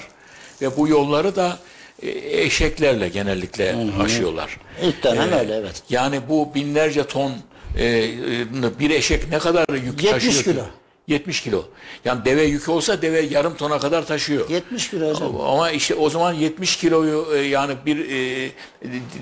Ve 0.62 0.76
bu 0.76 0.88
yolları 0.88 1.36
da 1.36 1.58
e, 2.02 2.08
eşeklerle 2.42 3.08
genellikle 3.08 3.72
hı 3.72 3.82
hı. 3.82 4.02
aşıyorlar. 4.02 4.60
İlk 4.82 5.04
dönem 5.04 5.32
ee, 5.32 5.38
öyle 5.38 5.54
evet. 5.54 5.82
Yani 5.90 6.20
bu 6.28 6.54
binlerce 6.54 7.06
ton 7.06 7.32
e, 7.78 8.78
bir 8.78 8.90
eşek 8.90 9.28
ne 9.30 9.38
kadar 9.38 9.68
yük 9.68 10.02
70 10.02 10.10
taşıyor? 10.10 10.34
70 10.34 10.44
kilo. 10.44 10.62
70 11.08 11.40
kilo. 11.40 11.64
Yani 12.04 12.24
deve 12.24 12.42
yükü 12.42 12.70
olsa 12.70 13.02
deve 13.02 13.20
yarım 13.20 13.56
tona 13.56 13.78
kadar 13.78 14.06
taşıyor. 14.06 14.50
70 14.50 14.90
kilo 14.90 15.14
hocam. 15.14 15.40
Ama 15.40 15.70
işte 15.70 15.94
o 15.94 16.10
zaman 16.10 16.32
70 16.32 16.76
kiloyu 16.76 17.26
e, 17.34 17.38
yani 17.38 17.74
bir 17.86 17.98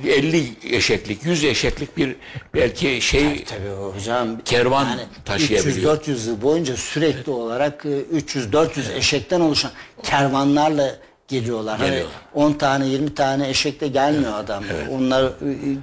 50 0.06 0.36
e, 0.36 0.76
eşeklik, 0.76 1.24
100 1.24 1.44
eşeklik 1.44 1.96
bir 1.96 2.16
belki 2.54 3.00
şey 3.00 3.22
tabii, 3.22 3.44
tabii 3.44 3.94
hocam 3.94 4.40
kervan 4.44 4.84
yani 4.84 5.02
taşıyabiliyor. 5.24 5.96
300-400 5.96 6.28
yıl 6.28 6.42
boyunca 6.42 6.76
sürekli 6.76 7.16
evet. 7.16 7.28
olarak 7.28 7.84
300-400 7.84 8.68
evet. 8.76 8.96
eşekten 8.96 9.40
oluşan 9.40 9.70
kervanlarla 10.02 10.96
geliyorlar. 11.28 11.78
Hani 11.78 12.02
10 12.34 12.52
tane 12.52 12.86
20 12.86 13.14
tane 13.14 13.48
eşekte 13.48 13.88
gelmiyor 13.88 14.32
evet. 14.38 14.50
adam. 14.50 14.64
Evet. 14.72 14.86
Onlar 14.92 15.32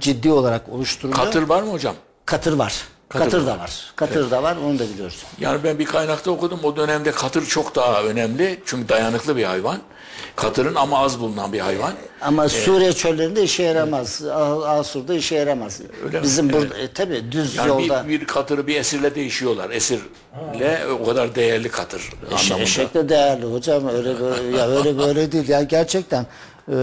ciddi 0.00 0.30
olarak 0.30 0.68
oluşturuluyor. 0.68 1.24
Katır 1.24 1.42
var 1.42 1.62
mı 1.62 1.72
hocam? 1.72 1.94
Katır 2.26 2.52
var. 2.52 2.84
Katır, 3.08 3.24
katır 3.24 3.46
da 3.46 3.58
var. 3.58 3.92
Katır 3.96 4.20
evet. 4.20 4.30
da 4.30 4.42
var. 4.42 4.56
Onu 4.56 4.78
da 4.78 4.84
biliyoruz. 4.88 5.24
Yani 5.40 5.64
ben 5.64 5.78
bir 5.78 5.84
kaynakta 5.84 6.30
okudum. 6.30 6.60
O 6.62 6.76
dönemde 6.76 7.12
katır 7.12 7.46
çok 7.46 7.74
daha 7.74 8.02
önemli. 8.02 8.60
Çünkü 8.66 8.88
dayanıklı 8.88 9.36
bir 9.36 9.44
hayvan. 9.44 9.78
Katırın 10.36 10.74
ama 10.74 10.98
az 10.98 11.20
bulunan 11.20 11.52
bir 11.52 11.60
hayvan. 11.60 11.92
Ama 12.20 12.44
ee, 12.44 12.48
Suriye 12.48 12.92
çöllerinde 12.92 13.42
işe 13.42 13.62
yaramaz. 13.62 14.20
Evet. 14.22 14.32
Asur'da 14.66 15.14
işe 15.14 15.34
yaramaz. 15.34 15.80
Öyle 16.04 16.22
Bizim 16.22 16.46
mi? 16.46 16.52
burada 16.52 16.74
evet. 16.78 16.90
e, 16.90 16.92
tabii 16.92 17.32
düz 17.32 17.56
yani 17.56 17.68
yolda. 17.68 18.08
Bir, 18.08 18.20
bir 18.20 18.26
katırı 18.26 18.66
bir 18.66 18.76
esirle 18.76 19.14
değişiyorlar. 19.14 19.70
Esirle 19.70 20.78
ha. 20.78 20.92
o 21.00 21.04
kadar 21.04 21.34
değerli 21.34 21.68
katır 21.68 22.10
Eşe, 22.34 22.54
Eşek 22.54 22.94
de 22.94 23.08
değerli 23.08 23.46
hocam. 23.46 23.88
Öyle 23.88 24.20
böyle, 24.20 24.56
ya 24.56 24.68
öyle 24.68 24.98
böyle 24.98 25.32
değil. 25.32 25.48
Yani 25.48 25.68
gerçekten 25.68 26.26
e, 26.68 26.76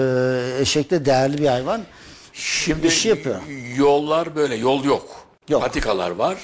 eşek 0.59 0.91
de 0.91 1.05
değerli 1.05 1.37
bir 1.37 1.47
hayvan. 1.47 1.81
Şimdi 2.33 2.87
iş 2.87 3.05
yapıyor. 3.05 3.35
Yollar 3.77 4.35
böyle. 4.35 4.55
Yol 4.55 4.83
yok. 4.83 5.28
Yok. 5.49 5.61
Patikalar 5.61 6.11
var. 6.11 6.37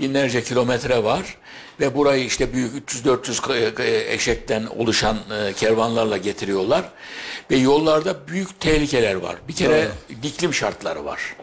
Binlerce 0.00 0.42
kilometre 0.42 1.04
var 1.04 1.38
ve 1.80 1.94
burayı 1.94 2.24
işte 2.24 2.52
büyük 2.52 2.90
300-400 2.90 3.82
e, 3.82 4.14
eşekten 4.14 4.66
oluşan 4.66 5.16
e, 5.16 5.52
kervanlarla 5.52 6.16
getiriyorlar 6.16 6.84
ve 7.50 7.56
yollarda 7.56 8.28
büyük 8.28 8.60
tehlikeler 8.60 9.14
var. 9.14 9.36
Bir 9.48 9.52
kere 9.52 9.78
evet. 9.78 10.24
iklim 10.24 10.54
şartları 10.54 11.04
var. 11.04 11.36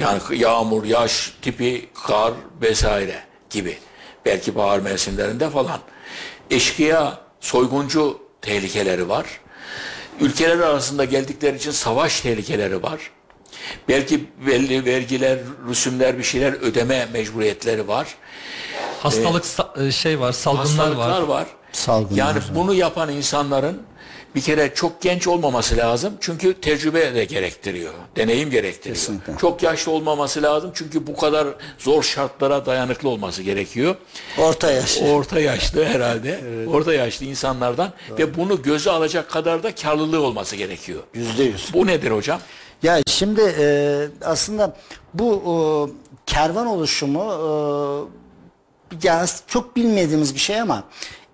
Yani 0.00 0.20
yağmur, 0.34 0.84
yaş 0.84 1.32
tipi, 1.42 1.88
kar 2.06 2.32
vesaire 2.62 3.22
gibi. 3.50 3.78
Belki 4.24 4.54
bahar 4.54 4.78
mevsimlerinde 4.78 5.50
falan. 5.50 5.80
Eşkıya, 6.50 7.18
soyguncu 7.40 8.18
tehlikeleri 8.42 9.08
var. 9.08 9.26
Ülkeler 10.20 10.58
arasında 10.58 11.04
geldikleri 11.04 11.56
için 11.56 11.70
savaş 11.70 12.20
tehlikeleri 12.20 12.82
var. 12.82 13.10
Belki 13.88 14.24
belli 14.46 14.84
vergiler, 14.84 15.38
rüsümler 15.68 16.18
bir 16.18 16.22
şeyler 16.22 16.52
ödeme 16.52 17.08
mecburiyetleri 17.12 17.88
var. 17.88 18.06
Hastalık 19.00 19.44
ee, 19.80 19.92
şey 19.92 20.20
var, 20.20 20.32
salgınlar 20.32 20.66
hastalıklar 20.66 21.22
var. 21.22 21.28
var. 21.28 21.46
Salgınlar. 21.72 22.18
Yani 22.18 22.40
bunu 22.54 22.74
yapan 22.74 23.10
insanların 23.12 23.82
bir 24.34 24.40
kere 24.40 24.74
çok 24.74 25.02
genç 25.02 25.26
olmaması 25.26 25.76
lazım. 25.76 26.14
Çünkü 26.20 26.60
tecrübe 26.60 27.14
de 27.14 27.24
gerektiriyor. 27.24 27.92
Deneyim 28.16 28.50
gerektiriyor. 28.50 28.96
Kesinlikle. 28.96 29.32
Çok 29.40 29.62
yaşlı 29.62 29.92
olmaması 29.92 30.42
lazım. 30.42 30.70
Çünkü 30.74 31.06
bu 31.06 31.16
kadar 31.16 31.48
zor 31.78 32.02
şartlara 32.02 32.66
dayanıklı 32.66 33.08
olması 33.08 33.42
gerekiyor. 33.42 33.96
Orta 34.38 34.72
yaşlı. 34.72 35.06
Orta 35.06 35.40
yaşlı 35.40 35.84
herhalde. 35.84 36.40
evet. 36.56 36.68
Orta 36.68 36.94
yaşlı 36.94 37.26
insanlardan 37.26 37.92
Doğru. 38.10 38.18
ve 38.18 38.36
bunu 38.36 38.62
göze 38.62 38.90
alacak 38.90 39.30
kadar 39.30 39.62
da 39.62 39.74
karlılığı 39.74 40.20
olması 40.20 40.56
gerekiyor. 40.56 41.02
Yüzde 41.14 41.42
yüz. 41.42 41.70
Bu 41.72 41.86
nedir 41.86 42.10
hocam? 42.10 42.40
Ya 42.82 43.02
şimdi 43.06 43.40
e, 43.58 44.08
aslında 44.24 44.76
bu 45.14 45.34
e, 45.34 45.54
kervan 46.26 46.66
oluşumu 46.66 47.22
e, 47.22 49.08
ya 49.08 49.26
çok 49.46 49.76
bilmediğimiz 49.76 50.34
bir 50.34 50.40
şey 50.40 50.60
ama 50.60 50.84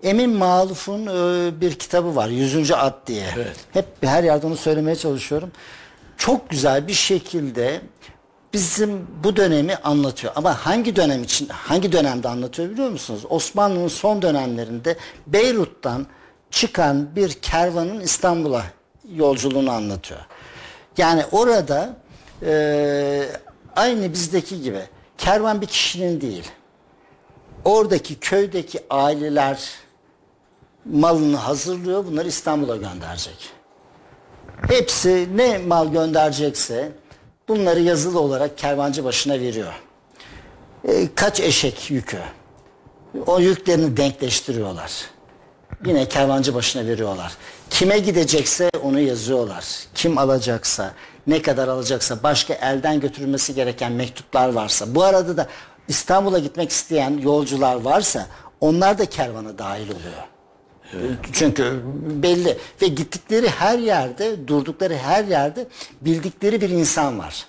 Emin 0.03 0.29
Maluf'un 0.29 1.07
e, 1.07 1.61
bir 1.61 1.75
kitabı 1.75 2.15
var. 2.15 2.27
Yüzüncü 2.27 2.73
At 2.73 3.07
diye. 3.07 3.25
Evet. 3.35 3.55
Hep 3.71 3.85
her 4.01 4.23
yerde 4.23 4.47
onu 4.47 4.57
söylemeye 4.57 4.95
çalışıyorum. 4.95 5.51
Çok 6.17 6.49
güzel 6.49 6.87
bir 6.87 6.93
şekilde 6.93 7.81
bizim 8.53 9.07
bu 9.23 9.35
dönemi 9.35 9.75
anlatıyor. 9.75 10.33
Ama 10.35 10.65
hangi 10.65 10.95
dönem 10.95 11.23
için, 11.23 11.47
hangi 11.47 11.91
dönemde 11.91 12.27
anlatıyor 12.27 12.69
biliyor 12.69 12.89
musunuz? 12.89 13.21
Osmanlı'nın 13.29 13.87
son 13.87 14.21
dönemlerinde 14.21 14.97
Beyrut'tan 15.27 16.07
çıkan 16.51 17.15
bir 17.15 17.33
kervanın 17.33 17.99
İstanbul'a 17.99 18.63
yolculuğunu 19.13 19.71
anlatıyor. 19.71 20.19
Yani 20.99 21.23
orada 21.31 21.89
e, 22.45 23.25
aynı 23.75 24.13
bizdeki 24.13 24.61
gibi 24.61 24.81
kervan 25.17 25.61
bir 25.61 25.65
kişinin 25.65 26.21
değil. 26.21 26.51
Oradaki 27.65 28.19
köydeki 28.19 28.79
aileler 28.89 29.69
malını 30.85 31.35
hazırlıyor. 31.37 32.05
Bunları 32.05 32.27
İstanbul'a 32.27 32.75
gönderecek. 32.75 33.49
Hepsi 34.67 35.27
ne 35.35 35.57
mal 35.57 35.91
gönderecekse 35.91 36.91
bunları 37.47 37.79
yazılı 37.79 38.19
olarak 38.19 38.57
kervancı 38.57 39.03
başına 39.03 39.33
veriyor. 39.33 39.73
E, 40.87 41.15
kaç 41.15 41.39
eşek 41.39 41.91
yükü. 41.91 42.19
O 43.25 43.39
yüklerini 43.39 43.97
denkleştiriyorlar. 43.97 44.91
Yine 45.85 46.07
kervancı 46.07 46.55
başına 46.55 46.85
veriyorlar. 46.87 47.37
Kime 47.69 47.99
gidecekse 47.99 48.69
onu 48.83 48.99
yazıyorlar. 48.99 49.65
Kim 49.95 50.17
alacaksa, 50.17 50.91
ne 51.27 51.41
kadar 51.41 51.67
alacaksa, 51.67 52.23
başka 52.23 52.53
elden 52.53 52.99
götürülmesi 52.99 53.55
gereken 53.55 53.91
mektuplar 53.91 54.53
varsa. 54.53 54.95
Bu 54.95 55.03
arada 55.03 55.37
da 55.37 55.47
İstanbul'a 55.87 56.39
gitmek 56.39 56.69
isteyen 56.69 57.17
yolcular 57.17 57.75
varsa 57.75 58.27
onlar 58.61 58.97
da 58.97 59.05
kervana 59.05 59.57
dahil 59.57 59.85
oluyor. 59.85 60.23
Evet. 60.93 61.17
Çünkü 61.33 61.81
belli 62.23 62.57
ve 62.81 62.87
gittikleri 62.87 63.49
her 63.49 63.79
yerde, 63.79 64.47
durdukları 64.47 64.95
her 64.95 65.25
yerde 65.25 65.67
bildikleri 66.01 66.61
bir 66.61 66.69
insan 66.69 67.19
var. 67.19 67.45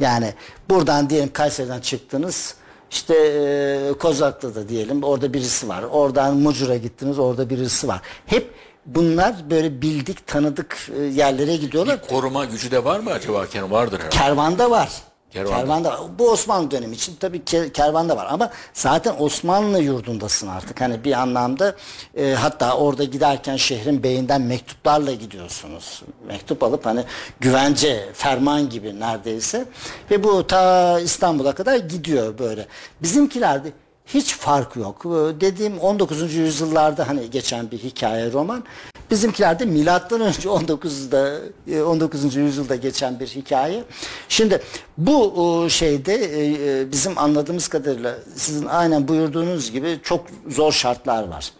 Yani 0.00 0.34
buradan 0.70 1.10
diyelim 1.10 1.32
Kayseri'den 1.32 1.80
çıktınız, 1.80 2.54
işte 2.90 3.14
e, 3.14 3.92
Kozaklı'da 3.98 4.68
diyelim 4.68 5.02
orada 5.02 5.32
birisi 5.32 5.68
var. 5.68 5.82
Oradan 5.82 6.36
Mucur'a 6.36 6.76
gittiniz 6.76 7.18
orada 7.18 7.50
birisi 7.50 7.88
var. 7.88 8.00
Hep 8.26 8.54
bunlar 8.94 9.34
böyle 9.50 9.82
bildik 9.82 10.26
tanıdık 10.26 10.76
e, 10.98 11.02
yerlere 11.02 11.56
gidiyorlar. 11.56 12.02
Bir 12.02 12.08
koruma 12.08 12.44
gücü 12.44 12.70
de 12.70 12.84
var 12.84 13.00
mı 13.00 13.10
acaba? 13.10 13.46
Vardır 13.70 13.98
herhalde. 13.98 14.16
Kervanda 14.16 14.70
var. 14.70 14.90
Kervanda. 15.30 15.56
Kervanda. 15.56 15.98
Bu 16.18 16.30
Osmanlı 16.30 16.70
dönemi 16.70 16.94
için 16.94 17.16
tabii 17.20 17.38
ke- 17.38 17.72
kervanda 17.72 18.16
var 18.16 18.26
ama 18.30 18.50
zaten 18.72 19.14
Osmanlı 19.18 19.80
yurdundasın 19.82 20.48
artık. 20.48 20.80
Hani 20.80 21.04
bir 21.04 21.12
anlamda 21.12 21.76
e, 22.16 22.32
hatta 22.34 22.76
orada 22.76 23.04
giderken 23.04 23.56
şehrin 23.56 24.02
beyinden 24.02 24.40
mektuplarla 24.42 25.12
gidiyorsunuz. 25.12 26.02
Mektup 26.26 26.62
alıp 26.62 26.86
hani 26.86 27.04
güvence, 27.40 28.08
ferman 28.14 28.68
gibi 28.68 29.00
neredeyse 29.00 29.64
ve 30.10 30.24
bu 30.24 30.46
ta 30.46 31.00
İstanbul'a 31.00 31.54
kadar 31.54 31.76
gidiyor 31.76 32.38
böyle. 32.38 32.66
Bizimkilerde 33.02 33.72
hiç 34.14 34.34
fark 34.34 34.76
yok. 34.76 35.02
Ee, 35.06 35.40
Dediğim 35.40 35.78
19. 35.78 36.34
yüzyıllarda 36.34 37.08
hani 37.08 37.30
geçen 37.30 37.70
bir 37.70 37.78
hikaye 37.78 38.32
roman. 38.32 38.64
Bizimkilerde 39.10 39.64
milattan 39.64 40.20
önce 40.20 40.48
19'da 40.48 41.38
e, 41.68 41.82
19. 41.82 42.36
yüzyılda 42.36 42.76
geçen 42.76 43.20
bir 43.20 43.26
hikaye. 43.26 43.84
Şimdi 44.28 44.62
bu 44.98 45.22
o, 45.22 45.68
şeyde 45.68 46.14
e, 46.14 46.80
e, 46.80 46.92
bizim 46.92 47.18
anladığımız 47.18 47.68
kadarıyla 47.68 48.14
sizin 48.36 48.66
aynen 48.66 49.08
buyurduğunuz 49.08 49.72
gibi 49.72 50.00
çok 50.02 50.26
zor 50.48 50.72
şartlar 50.72 51.28
var. 51.28 51.52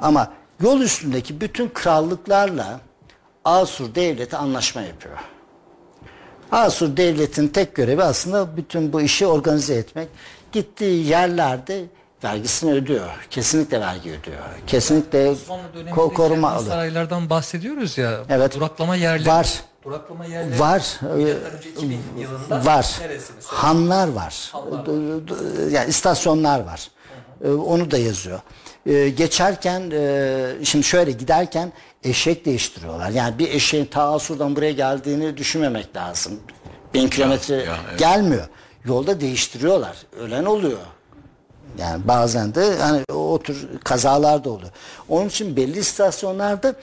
Ama 0.00 0.32
yol 0.60 0.80
üstündeki 0.80 1.40
bütün 1.40 1.68
krallıklarla 1.68 2.80
Asur 3.44 3.94
devleti 3.94 4.36
anlaşma 4.36 4.82
yapıyor. 4.82 5.18
Asur 6.52 6.96
devletin 6.96 7.48
tek 7.48 7.74
görevi 7.74 8.02
aslında 8.02 8.56
bütün 8.56 8.92
bu 8.92 9.00
işi 9.00 9.26
organize 9.26 9.74
etmek. 9.74 10.08
Gittiği 10.52 11.06
yerlerde 11.06 11.84
vergisini 12.24 12.72
ödüyor. 12.72 13.26
Kesinlikle 13.30 13.80
vergi 13.80 14.10
ödüyor. 14.10 14.38
Kesinlikle 14.66 15.34
ko- 15.90 16.14
koruma 16.14 16.50
alıyor. 16.50 16.70
saraylardan 16.70 17.30
bahsediyoruz 17.30 17.98
ya. 17.98 18.20
Evet. 18.28 18.54
Duraklama 18.56 18.96
yerleri. 18.96 19.26
Var. 19.28 19.60
Duraklama 19.84 20.24
yerleri. 20.24 20.60
Var. 20.60 21.00
2000 21.76 22.00
yılında 22.18 22.64
Var. 22.64 22.96
neresi 23.00 23.32
mesela? 23.36 23.62
Hanlar 23.62 24.08
var. 24.08 24.48
Hanlar 24.52 24.86
d- 24.86 25.74
Yani 25.76 25.88
istasyonlar 25.90 26.60
var. 26.60 26.88
Ee, 27.44 27.48
Onu 27.50 27.90
da 27.90 27.98
yazıyor. 27.98 28.40
Ee, 28.86 29.08
Geçerken 29.08 29.90
e, 29.90 30.64
şimdi 30.64 30.84
şöyle 30.84 31.10
giderken 31.10 31.72
eşek 32.04 32.44
değiştiriyorlar. 32.44 33.10
Yani 33.10 33.38
bir 33.38 33.48
eşeğin 33.50 33.84
ta 33.86 34.12
Asur'dan 34.14 34.56
buraya 34.56 34.72
geldiğini 34.72 35.36
düşünmemek 35.36 35.96
lazım. 35.96 36.40
Bin 36.94 37.08
kilometre 37.08 37.54
ya, 37.54 37.76
evet. 37.90 37.98
gelmiyor. 37.98 38.48
Yolda 38.84 39.20
değiştiriyorlar. 39.20 39.96
Ölen 40.20 40.44
oluyor. 40.44 40.78
Yani 41.78 42.08
bazen 42.08 42.54
de 42.54 42.76
hani 42.78 43.04
o 43.12 43.42
tür 43.42 43.78
kazalar 43.84 44.44
da 44.44 44.50
oluyor. 44.50 44.70
Onun 45.08 45.28
için 45.28 45.56
belli 45.56 45.78
istasyonlarda 45.78 46.74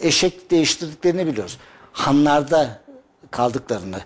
eşek 0.00 0.50
değiştirdiklerini 0.50 1.26
biliyoruz. 1.26 1.58
Hanlarda 1.92 2.80
kaldıklarını, 3.30 4.00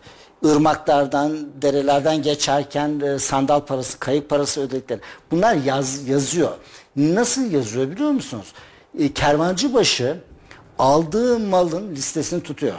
ırmaklardan, 0.45 1.49
derelerden 1.63 2.23
geçerken 2.23 3.01
e, 3.01 3.19
sandal 3.19 3.61
parası, 3.61 3.99
kayık 3.99 4.29
parası 4.29 4.61
ödediklerini. 4.61 5.03
Bunlar 5.31 5.55
yaz, 5.55 6.09
yazıyor. 6.09 6.53
Nasıl 6.97 7.51
yazıyor 7.51 7.91
biliyor 7.91 8.11
musunuz? 8.11 8.53
E, 8.99 9.13
kervancıbaşı 9.13 10.21
aldığı 10.79 11.39
malın 11.39 11.95
listesini 11.95 12.43
tutuyor 12.43 12.75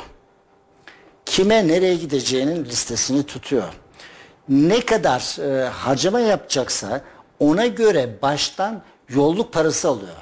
kime 1.28 1.68
nereye 1.68 1.96
gideceğinin 1.96 2.66
listesini 2.66 3.24
tutuyor. 3.24 3.74
Ne 4.50 4.86
kadar 4.86 5.40
e, 5.40 5.70
harcama 5.70 6.20
yapacaksa 6.20 7.02
ona 7.40 7.68
göre 7.68 8.10
baştan 8.22 8.82
yolluk 9.10 9.54
parası 9.54 9.88
alıyor. 9.88 10.16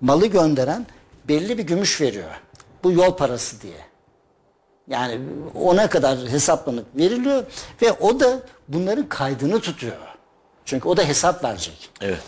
Malı 0.00 0.26
gönderen 0.26 0.86
belli 1.28 1.58
bir 1.58 1.62
gümüş 1.62 2.00
veriyor. 2.00 2.40
Bu 2.84 2.92
yol 2.92 3.16
parası 3.16 3.60
diye. 3.62 3.84
Yani 4.88 5.20
ona 5.54 5.88
kadar 5.88 6.18
hesaplanıp 6.18 6.86
veriliyor 6.96 7.44
ve 7.82 7.92
o 7.92 8.20
da 8.20 8.40
bunların 8.68 9.08
kaydını 9.08 9.60
tutuyor. 9.60 9.96
Çünkü 10.64 10.88
o 10.88 10.96
da 10.96 11.02
hesap 11.02 11.44
verecek 11.44 11.90
Evet. 12.00 12.22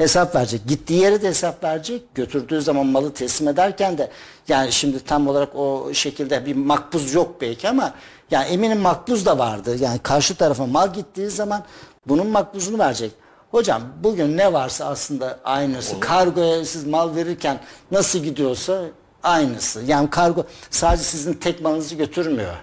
Hesap 0.00 0.34
verecek. 0.34 0.60
Gittiği 0.66 1.00
yere 1.00 1.22
de 1.22 1.28
hesap 1.28 1.64
verecek. 1.64 2.14
Götürdüğü 2.14 2.62
zaman 2.62 2.86
malı 2.86 3.14
teslim 3.14 3.48
ederken 3.48 3.98
de 3.98 4.10
yani 4.48 4.72
şimdi 4.72 5.04
tam 5.04 5.28
olarak 5.28 5.56
o 5.56 5.94
şekilde 5.94 6.46
bir 6.46 6.56
makbuz 6.56 7.14
yok 7.14 7.40
belki 7.40 7.68
ama 7.68 7.94
yani 8.30 8.48
eminim 8.48 8.78
makbuz 8.78 9.26
da 9.26 9.38
vardı. 9.38 9.76
Yani 9.80 9.98
karşı 9.98 10.34
tarafa 10.34 10.66
mal 10.66 10.92
gittiği 10.92 11.30
zaman 11.30 11.64
bunun 12.06 12.26
makbuzunu 12.26 12.78
verecek. 12.78 13.12
Hocam 13.50 13.82
bugün 14.02 14.36
ne 14.36 14.52
varsa 14.52 14.86
aslında 14.86 15.38
aynısı. 15.44 16.00
Kargoya 16.00 16.64
siz 16.64 16.86
mal 16.86 17.16
verirken 17.16 17.60
nasıl 17.90 18.18
gidiyorsa 18.18 18.82
aynısı. 19.22 19.82
Yani 19.86 20.10
kargo 20.10 20.44
sadece 20.70 21.02
sizin 21.02 21.34
tek 21.34 21.60
malınızı 21.60 21.94
götürmüyor. 21.94 22.54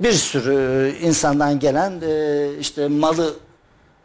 Bir 0.00 0.12
sürü 0.12 0.94
insandan 1.02 1.58
gelen 1.58 2.00
e, 2.02 2.48
işte 2.60 2.88
malı 2.88 3.34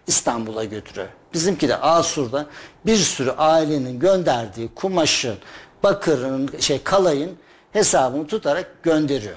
İstanbul'a 0.08 0.64
götürüyor. 0.64 1.08
Bizimki 1.34 1.68
de 1.70 1.78
Asur'da 1.78 2.46
bir 2.86 2.98
sürü 2.98 3.32
ailenin 3.32 4.00
gönderdiği 4.00 4.70
kumaşın, 4.76 5.36
bakırın, 5.84 6.50
şey 6.60 6.84
kalayın 6.84 7.32
hesabını 7.74 8.28
tutarak 8.28 8.84
gönderiyor. 8.84 9.36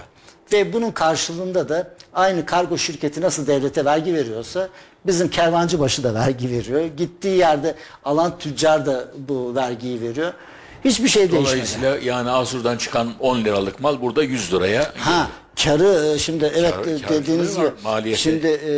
Ve 0.52 0.72
bunun 0.72 0.90
karşılığında 0.90 1.68
da 1.68 1.90
aynı 2.14 2.46
kargo 2.46 2.78
şirketi 2.78 3.20
nasıl 3.20 3.46
devlete 3.46 3.84
vergi 3.84 4.14
veriyorsa 4.14 4.68
bizim 5.06 5.30
kervancı 5.30 5.80
başı 5.80 6.04
da 6.04 6.14
vergi 6.14 6.50
veriyor. 6.50 6.84
Gittiği 6.96 7.36
yerde 7.36 7.74
alan 8.04 8.38
tüccar 8.38 8.86
da 8.86 9.04
bu 9.28 9.54
vergiyi 9.54 10.00
veriyor. 10.00 10.32
Hiçbir 10.84 11.08
şey 11.08 11.22
değişmedi. 11.22 11.44
Dolayısıyla 11.44 11.96
yani 11.96 12.30
Asur'dan 12.30 12.76
çıkan 12.76 13.12
10 13.20 13.38
liralık 13.38 13.80
mal 13.80 14.00
burada 14.00 14.22
100 14.22 14.52
liraya 14.54 14.92
Ha 14.98 15.28
karı 15.64 16.06
e, 16.14 16.18
şimdi 16.18 16.52
evet 16.56 16.74
Kar- 16.74 16.84
karşılığı 16.84 17.08
dediğiniz 17.08 17.56
gibi 17.56 17.70
maliyeti. 17.84 18.20
şimdi 18.22 18.46
e, 18.46 18.72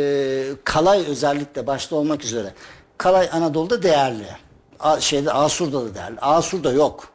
kalay 0.63 1.05
özellikle 1.09 1.67
başta 1.67 1.95
olmak 1.95 2.23
üzere 2.23 2.53
kalay 2.97 3.29
Anadolu'da 3.33 3.83
değerli. 3.83 4.25
A, 4.79 4.99
şeyde 4.99 5.31
Asur'da 5.33 5.85
da 5.85 5.95
değerli. 5.95 6.19
Asur'da 6.19 6.71
yok. 6.71 7.07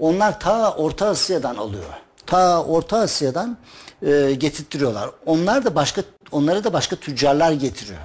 Onlar 0.00 0.40
ta 0.40 0.74
Orta 0.74 1.06
Asya'dan 1.08 1.56
alıyor. 1.56 1.84
Ta 2.26 2.62
Orta 2.64 2.98
Asya'dan 2.98 3.58
e, 4.06 4.34
getirtiyorlar. 4.38 5.10
Onlar 5.26 5.64
da 5.64 5.74
başka 5.74 6.02
onları 6.32 6.64
da 6.64 6.72
başka 6.72 6.96
tüccarlar 6.96 7.52
getiriyor. 7.52 7.98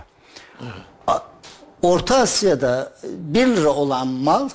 A- 1.08 1.20
Orta 1.82 2.16
Asya'da 2.18 2.94
1 3.04 3.48
lira 3.48 3.70
olan 3.70 4.08
mal 4.08 4.50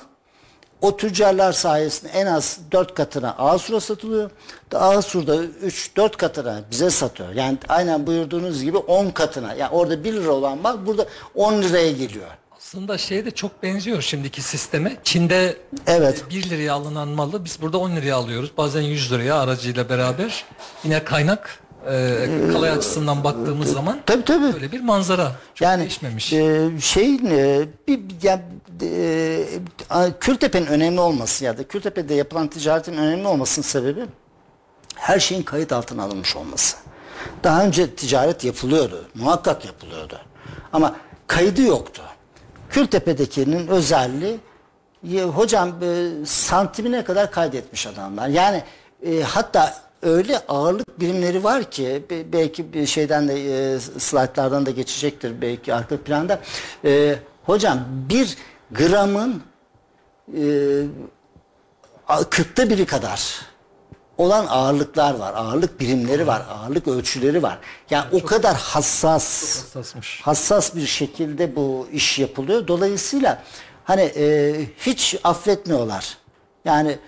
o 0.81 0.97
tüccarlar 0.97 1.51
sayesinde 1.53 2.11
en 2.11 2.25
az 2.25 2.59
4 2.71 2.95
katına 2.95 3.31
Asur'a 3.37 3.79
satılıyor. 3.79 4.31
Asur'da 4.73 5.35
3-4 5.35 6.17
katına 6.17 6.61
bize 6.71 6.89
satıyor. 6.89 7.29
Yani 7.33 7.57
aynen 7.67 8.07
buyurduğunuz 8.07 8.63
gibi 8.63 8.77
10 8.77 9.09
katına. 9.09 9.53
Yani 9.53 9.71
orada 9.71 10.03
1 10.03 10.13
lira 10.13 10.31
olan 10.31 10.57
mal 10.57 10.85
burada 10.85 11.05
10 11.35 11.61
liraya 11.61 11.91
geliyor. 11.91 12.27
Aslında 12.57 12.97
şeye 12.97 13.25
de 13.25 13.31
çok 13.31 13.63
benziyor 13.63 14.01
şimdiki 14.01 14.41
sisteme. 14.41 14.97
Çin'de 15.03 15.57
Evet. 15.87 16.23
e, 16.27 16.35
1 16.35 16.49
liraya 16.49 16.73
alınan 16.73 17.07
malı 17.07 17.45
biz 17.45 17.61
burada 17.61 17.77
10 17.77 17.95
liraya 17.95 18.15
alıyoruz. 18.15 18.51
Bazen 18.57 18.81
100 18.81 19.11
liraya 19.11 19.35
aracıyla 19.39 19.89
beraber. 19.89 20.45
Yine 20.83 21.03
kaynak 21.03 21.59
e, 21.91 22.25
kalay 22.53 22.69
açısından 22.69 23.23
baktığımız 23.23 23.73
zaman 23.73 23.99
Tabii 24.05 24.23
tabii. 24.25 24.53
böyle 24.53 24.71
bir 24.71 24.79
manzara. 24.81 25.31
Çok 25.55 25.61
yani 25.65 25.79
değişmemiş. 25.81 26.33
e, 26.33 26.69
şeyin 26.81 27.25
e, 27.25 27.65
bir 27.87 27.99
yani, 28.23 28.41
e, 28.85 29.45
Kültepe'nin 30.19 30.65
önemli 30.67 30.99
olması 30.99 31.45
ya 31.45 31.57
da 31.57 31.63
Kültepe'de 31.63 32.13
yapılan 32.13 32.47
ticaretin 32.47 32.93
önemli 32.97 33.27
olmasının 33.27 33.65
sebebi 33.65 34.05
her 34.95 35.19
şeyin 35.19 35.43
kayıt 35.43 35.71
altına 35.71 36.03
alınmış 36.03 36.35
olması. 36.35 36.77
Daha 37.43 37.65
önce 37.65 37.95
ticaret 37.95 38.43
yapılıyordu. 38.43 39.07
Muhakkak 39.15 39.65
yapılıyordu. 39.65 40.19
Ama 40.73 40.95
kaydı 41.27 41.61
yoktu. 41.61 42.01
Kültepe'dekinin 42.69 43.67
özelliği 43.67 44.39
ya, 45.03 45.25
hocam 45.25 45.83
e, 45.83 46.09
santimine 46.25 47.03
kadar 47.03 47.31
kaydetmiş 47.31 47.87
adamlar. 47.87 48.27
Yani 48.27 48.63
e, 49.05 49.21
hatta 49.21 49.75
öyle 50.01 50.39
ağırlık 50.47 50.99
birimleri 50.99 51.43
var 51.43 51.71
ki 51.71 52.03
be- 52.09 52.33
belki 52.33 52.73
bir 52.73 52.85
şeyden 52.85 53.27
de 53.27 53.33
e, 53.73 53.79
slaytlardan 53.79 54.65
da 54.65 54.71
geçecektir 54.71 55.41
belki 55.41 55.73
arka 55.73 55.97
planda. 55.97 56.39
E, 56.85 57.15
hocam 57.45 57.79
bir 58.09 58.37
gramın 58.71 59.43
e, 60.37 60.43
kırkta 62.29 62.69
biri 62.69 62.85
kadar 62.85 63.49
olan 64.17 64.45
ağırlıklar 64.49 65.15
var. 65.15 65.33
Ağırlık 65.33 65.79
birimleri 65.79 66.27
var. 66.27 66.41
Ağırlık 66.49 66.87
ölçüleri 66.87 67.43
var. 67.43 67.59
Yani 67.89 68.05
o 68.11 68.25
kadar 68.25 68.55
hassas 68.55 69.63
hassas 70.21 70.75
bir 70.75 70.85
şekilde 70.85 71.55
bu 71.55 71.87
iş 71.91 72.19
yapılıyor. 72.19 72.67
Dolayısıyla 72.67 73.43
hani 73.83 74.01
e, 74.01 74.55
hiç 74.77 75.15
affetmiyorlar. 75.23 76.17
Yani 76.65 76.99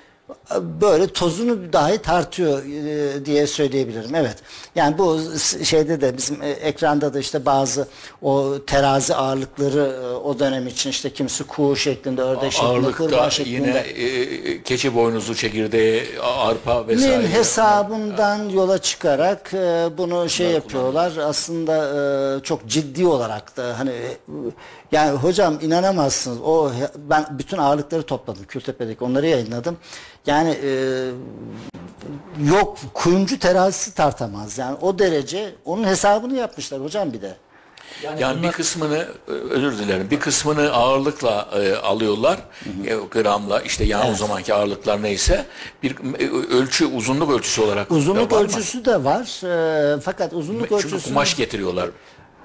böyle 0.82 1.08
tozunu 1.08 1.74
dahi 1.74 1.98
tartıyor 1.98 2.64
e, 2.66 3.26
diye 3.26 3.48
söyleyebilirim. 3.48 4.16
Evet. 4.16 4.36
Yani 4.76 4.98
bu 4.98 5.20
şeyde 5.64 6.02
de 6.02 6.18
bizim 6.18 6.42
e, 6.42 6.50
ekranda 6.50 7.14
da 7.14 7.20
işte 7.20 7.46
bazı 7.46 7.88
o 8.22 8.56
terazi 8.68 9.16
ağırlıkları 9.16 10.00
e, 10.04 10.16
o 10.16 10.40
dönem 10.40 10.68
için 10.68 10.90
işte 10.90 11.10
kimisi 11.10 11.44
kuğu 11.44 11.76
şeklinde, 11.76 12.22
ördek 12.22 12.52
şeklinde, 12.52 12.92
kurbağa 12.92 13.30
şeklinde. 13.30 13.68
Yine 13.68 13.78
e, 13.80 14.64
keçi 14.64 14.96
boynuzu 14.96 15.36
çekirdeği, 15.36 16.04
arpa 16.24 16.88
vesaire. 16.88 17.20
Nin 17.20 17.28
hesabından 17.28 18.50
yola 18.50 18.78
çıkarak 18.78 19.54
e, 19.54 19.90
bunu 19.98 20.30
şey 20.30 20.48
Bunlar 20.48 20.56
yapıyorlar. 20.56 21.18
Aslında 21.18 21.76
e, 22.38 22.44
çok 22.44 22.68
ciddi 22.68 23.06
olarak 23.06 23.58
da 23.58 23.80
hani 23.80 23.92
yani 24.92 25.18
hocam 25.18 25.58
inanamazsınız. 25.62 26.38
O 26.42 26.72
ben 26.98 27.26
bütün 27.32 27.58
ağırlıkları 27.58 28.04
topladım 28.04 28.44
Kültepe'deki. 28.48 29.04
Onları 29.04 29.28
yayınladım. 29.28 29.78
Yani 30.26 30.58
e, 30.64 31.10
yok 32.50 32.78
kuyumcu 32.94 33.40
terazisi 33.40 33.94
tartamaz. 33.94 34.58
Yani 34.58 34.78
o 34.82 35.00
derece 35.00 35.56
onun 35.66 35.84
hesabını 35.84 36.38
yapmışlar 36.38 36.84
hocam 36.84 37.14
bir 37.14 37.22
de. 37.22 37.36
Yani, 38.04 38.22
yani 38.22 38.38
bunlar... 38.38 38.52
bir 38.52 38.58
kısmını 38.58 39.08
özür 39.28 39.78
dilerim. 39.78 40.10
Bir 40.12 40.20
kısmını 40.20 40.72
ağırlıkla 40.72 41.50
e, 41.54 41.76
alıyorlar. 41.76 42.40
Hı 42.64 42.70
hı. 42.70 43.04
E, 43.04 43.08
gramla 43.12 43.62
işte 43.62 43.84
yani 43.84 44.04
evet. 44.06 44.16
o 44.16 44.18
zamanki 44.18 44.54
ağırlıklar 44.54 45.04
neyse 45.04 45.46
bir 45.84 45.96
e, 46.20 46.30
ölçü 46.30 46.86
uzunluk 46.86 47.32
ölçüsü 47.32 47.62
olarak 47.62 47.92
uzunluk 47.92 48.34
ölçüsü 48.34 48.78
mı? 48.78 48.86
de 48.86 49.04
var. 49.04 49.44
E, 49.96 50.00
fakat 50.00 50.34
uzunluk 50.34 50.70
Çünkü 50.70 50.76
ölçüsü 50.76 51.10
kumaş 51.10 51.36
getiriyorlar. 51.36 51.90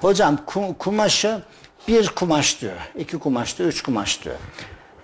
Hocam 0.00 0.38
kumaşa 0.78 1.42
bir 1.88 2.08
kumaş 2.08 2.60
diyor, 2.60 2.72
iki 2.98 3.18
kumaş 3.18 3.58
diyor, 3.58 3.68
üç 3.68 3.82
kumaş 3.82 4.24
diyor. 4.24 4.36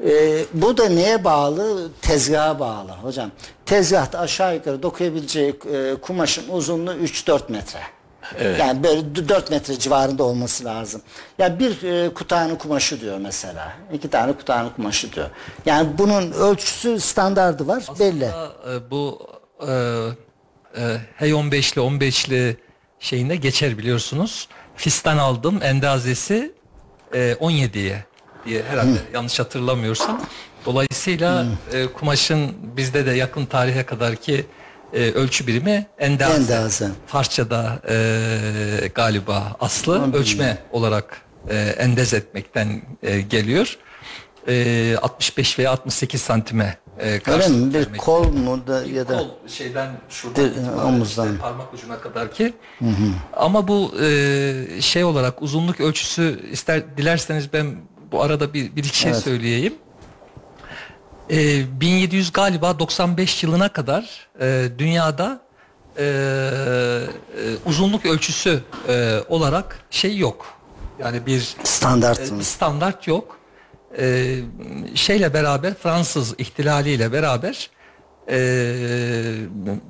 Ee, 0.07 0.45
bu 0.55 0.77
da 0.77 0.89
neye 0.89 1.25
bağlı? 1.25 1.91
Tezgaha 2.03 2.61
bağlı 2.61 2.91
hocam. 2.91 3.31
Tezgahta 3.67 4.19
aşağı 4.19 4.55
yukarı 4.55 4.83
dokuyabileceği 4.83 5.55
e, 5.73 5.95
kumaşın 6.03 6.49
uzunluğu 6.49 6.95
3-4 6.95 7.53
metre. 7.53 7.81
Evet. 8.39 8.61
Yani 8.61 8.83
böyle 8.83 9.29
4 9.29 9.51
metre 9.51 9.79
civarında 9.79 10.25
olması 10.25 10.65
lazım. 10.65 11.03
Ya 11.39 11.47
yani 11.47 11.59
bir 11.59 11.83
e, 11.83 12.15
kutanın 12.15 12.57
kumaşı 12.57 13.01
diyor 13.01 13.19
mesela. 13.19 13.73
iki 13.93 14.11
tane 14.11 14.33
kutanın 14.33 14.71
kumaşı 14.71 15.13
diyor. 15.13 15.31
Yani 15.67 15.89
bunun 15.99 16.33
ölçüsü 16.33 17.01
standardı 17.01 17.67
var 17.69 17.77
Aslında, 17.77 17.99
belli. 17.99 18.25
E, 18.25 18.91
bu 18.91 19.27
e, 19.61 19.73
e, 20.77 21.01
H15'li 21.21 21.81
15'li 21.81 22.57
şeyinde 23.01 23.37
geçer 23.37 23.79
biliyorsunuz. 23.79 24.49
Fistan 24.77 25.19
aldım 25.19 25.61
endazesi 25.63 26.53
e, 27.15 27.33
17'ye 27.33 28.05
diye 28.47 28.63
herhalde 28.63 28.91
Hı. 28.91 29.15
yanlış 29.15 29.39
hatırlamıyorsam. 29.39 30.21
Dolayısıyla 30.67 31.47
e, 31.73 31.87
kumaşın 31.87 32.53
bizde 32.77 33.07
de 33.07 33.11
yakın 33.11 33.47
tarihe 33.47 33.87
kadar 33.87 34.17
ki 34.17 34.47
e, 34.93 35.11
ölçü 35.11 35.47
birimi 35.47 35.87
endaze. 35.99 36.55
endaze. 36.55 36.89
Farsçada 37.07 37.83
e, 37.89 38.89
galiba 38.95 39.57
aslı 39.61 40.13
Hı. 40.13 40.17
ölçme 40.17 40.59
olarak 40.73 41.23
e, 41.49 41.57
endez 41.57 42.15
etmekten 42.15 42.83
e, 43.03 43.21
geliyor. 43.21 43.79
E, 44.49 44.97
65 45.03 45.59
veya 45.59 45.71
68 45.71 46.23
santime 46.23 46.79
e, 47.01 47.21
Öyle 47.27 47.49
mi? 47.49 47.75
Bir 47.75 47.99
kol 47.99 48.33
mu 48.33 48.67
da 48.67 48.85
ya 48.85 49.09
da 49.09 49.19
kol 49.19 49.49
şeyden 49.49 49.91
şuradan 50.09 50.45
de, 50.45 50.71
omuzdan 50.85 51.27
işte 51.27 51.39
parmak 51.39 51.75
ucuna 51.75 52.01
kadar 52.01 52.33
ki. 52.33 52.55
Hı 52.79 52.85
hı. 52.85 53.09
Ama 53.33 53.69
bu 53.69 53.93
e, 54.03 54.81
şey 54.81 55.05
olarak 55.05 55.43
uzunluk 55.43 55.81
ölçüsü 55.81 56.51
ister 56.53 56.97
dilerseniz 56.97 57.53
ben 57.53 57.77
bu 58.13 58.23
arada 58.23 58.55
bir, 58.55 58.77
bir 58.77 58.85
iki 58.85 58.99
şey 58.99 59.11
evet. 59.11 59.23
söyleyeyim. 59.23 59.75
E, 61.31 61.81
1700 61.81 62.33
galiba 62.33 62.79
95 62.79 63.43
yılına 63.43 63.69
kadar 63.69 64.29
e, 64.41 64.69
dünyada 64.79 65.41
e, 65.99 66.05
e, 66.05 66.11
uzunluk 67.67 68.07
ölçüsü 68.07 68.63
e, 68.89 69.19
olarak 69.29 69.79
şey 69.91 70.19
yok. 70.19 70.47
Yani 70.99 71.27
bir 71.27 71.57
standart 71.65 72.21
e, 72.21 72.43
standart 72.43 73.09
yok. 73.09 73.39
E, 73.99 74.37
şeyle 74.95 75.35
beraber 75.35 75.75
Fransız 75.75 76.35
ihtilaliyle 76.39 77.13
beraber 77.13 77.71
e, 78.29 78.37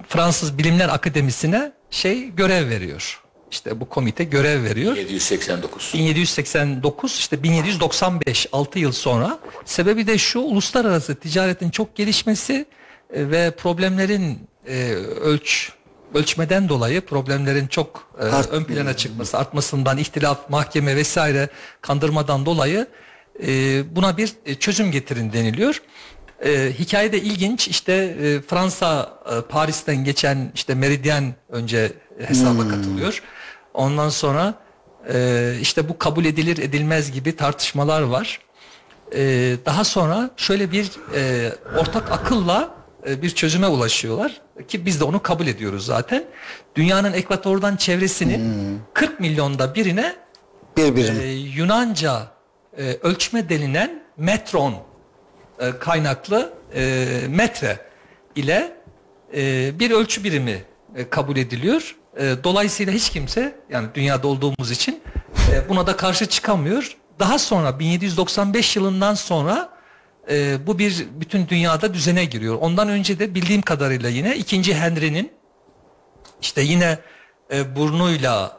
Fransız 0.08 0.58
Bilimler 0.58 0.88
Akademisi'ne 0.88 1.72
şey 1.90 2.30
görev 2.30 2.68
veriyor 2.68 3.22
işte 3.52 3.80
bu 3.80 3.88
komite 3.88 4.24
görev 4.24 4.64
veriyor. 4.64 4.96
1789. 4.96 5.92
1789 5.94 7.16
işte 7.18 7.42
1795 7.42 8.46
6 8.52 8.78
yıl 8.78 8.92
sonra. 8.92 9.38
Sebebi 9.64 10.06
de 10.06 10.18
şu 10.18 10.40
uluslararası 10.40 11.14
ticaretin 11.14 11.70
çok 11.70 11.96
gelişmesi 11.96 12.66
e, 13.14 13.30
ve 13.30 13.50
problemlerin 13.50 14.38
e, 14.66 14.92
ölç 15.20 15.72
ölçmeden 16.14 16.68
dolayı 16.68 17.00
problemlerin 17.00 17.66
çok 17.66 18.08
e, 18.18 18.22
ön 18.24 18.64
plana 18.64 18.96
çıkması, 18.96 19.38
artmasından, 19.38 19.98
ihtilaf, 19.98 20.50
mahkeme 20.50 20.96
vesaire 20.96 21.48
kandırmadan 21.80 22.46
dolayı 22.46 22.86
e, 23.46 23.82
buna 23.96 24.16
bir 24.16 24.32
e, 24.46 24.54
çözüm 24.54 24.90
getirin 24.90 25.32
deniliyor. 25.32 25.82
E, 26.44 26.72
hikaye 26.78 27.12
de 27.12 27.20
ilginç. 27.20 27.68
İşte 27.68 27.92
e, 27.92 28.40
Fransa 28.40 29.18
e, 29.26 29.40
Paris'ten 29.48 30.04
geçen 30.04 30.52
işte 30.54 30.74
meridyen 30.74 31.34
önce 31.48 31.92
hesaba 32.26 32.62
hmm. 32.62 32.68
katılıyor. 32.70 33.22
Ondan 33.74 34.08
sonra 34.08 34.54
e, 35.12 35.54
işte 35.61 35.88
bu 35.88 35.98
kabul 35.98 36.24
edilir 36.24 36.58
edilmez 36.58 37.12
gibi 37.12 37.37
tartışmalar 37.37 38.02
var. 38.02 38.40
E, 39.14 39.20
daha 39.66 39.85
sonra 39.85 40.30
şöyle 40.37 40.72
bir 40.72 40.90
e, 41.14 41.52
ortak 41.78 42.12
akılla 42.12 42.74
e, 43.06 43.22
bir 43.22 43.30
çözüme 43.30 43.66
ulaşıyorlar 43.66 44.40
ki 44.68 44.87
biz 44.87 45.00
de 45.00 45.04
onu 45.04 45.22
kabul 45.22 45.46
ediyoruz 45.46 45.87
zaten. 45.87 46.24
Dünyanın 46.76 47.12
ekvatordan 47.12 47.76
çevresinin 47.76 48.38
hmm. 48.38 48.78
40 48.94 49.20
milyonda 49.20 49.74
birine 49.74 50.16
bir 50.76 50.96
birim. 50.96 51.20
E, 51.20 51.26
Yunanca 51.32 52.32
e, 52.78 52.96
ölçme 53.02 53.48
denilen 53.48 54.02
metron 54.16 54.74
e, 55.58 55.78
kaynaklı 55.78 56.52
e, 56.74 57.06
metre 57.28 57.78
ile 58.37 58.76
e, 59.35 59.72
bir 59.78 59.90
ölçü 59.90 60.24
birimi 60.24 60.64
e, 60.96 61.11
kabul 61.11 61.37
ediliyor. 61.37 61.96
E, 62.16 62.37
dolayısıyla 62.44 62.92
hiç 62.92 63.11
kimse 63.11 63.55
yani 63.70 63.88
dünyada 63.94 64.29
olduğumuz 64.29 64.70
için 64.70 65.03
e, 65.53 65.68
buna 65.68 65.87
da 65.87 65.96
karşı 65.96 66.27
çıkamıyor. 66.27 66.96
Daha 67.18 67.38
sonra 67.38 67.79
1795 67.79 68.77
yılından 68.77 69.14
sonra 69.14 69.68
e, 70.31 70.66
bu 70.66 70.79
bir 70.79 71.07
bütün 71.20 71.48
dünyada 71.48 71.94
düzene 71.94 72.25
giriyor. 72.25 72.59
Ondan 72.61 72.88
önce 72.88 73.18
de 73.18 73.35
bildiğim 73.35 73.62
kadarıyla 73.62 74.09
yine 74.09 74.37
ikinci 74.37 74.75
Henry'nin 74.75 75.33
işte 76.40 76.62
yine 76.62 76.98
e, 77.53 77.77
burnuyla 77.77 78.57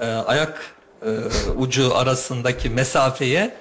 e, 0.00 0.06
ayak 0.06 0.62
e, 1.02 1.08
ucu 1.56 1.96
arasındaki 1.96 2.70
mesafeye 2.70 3.54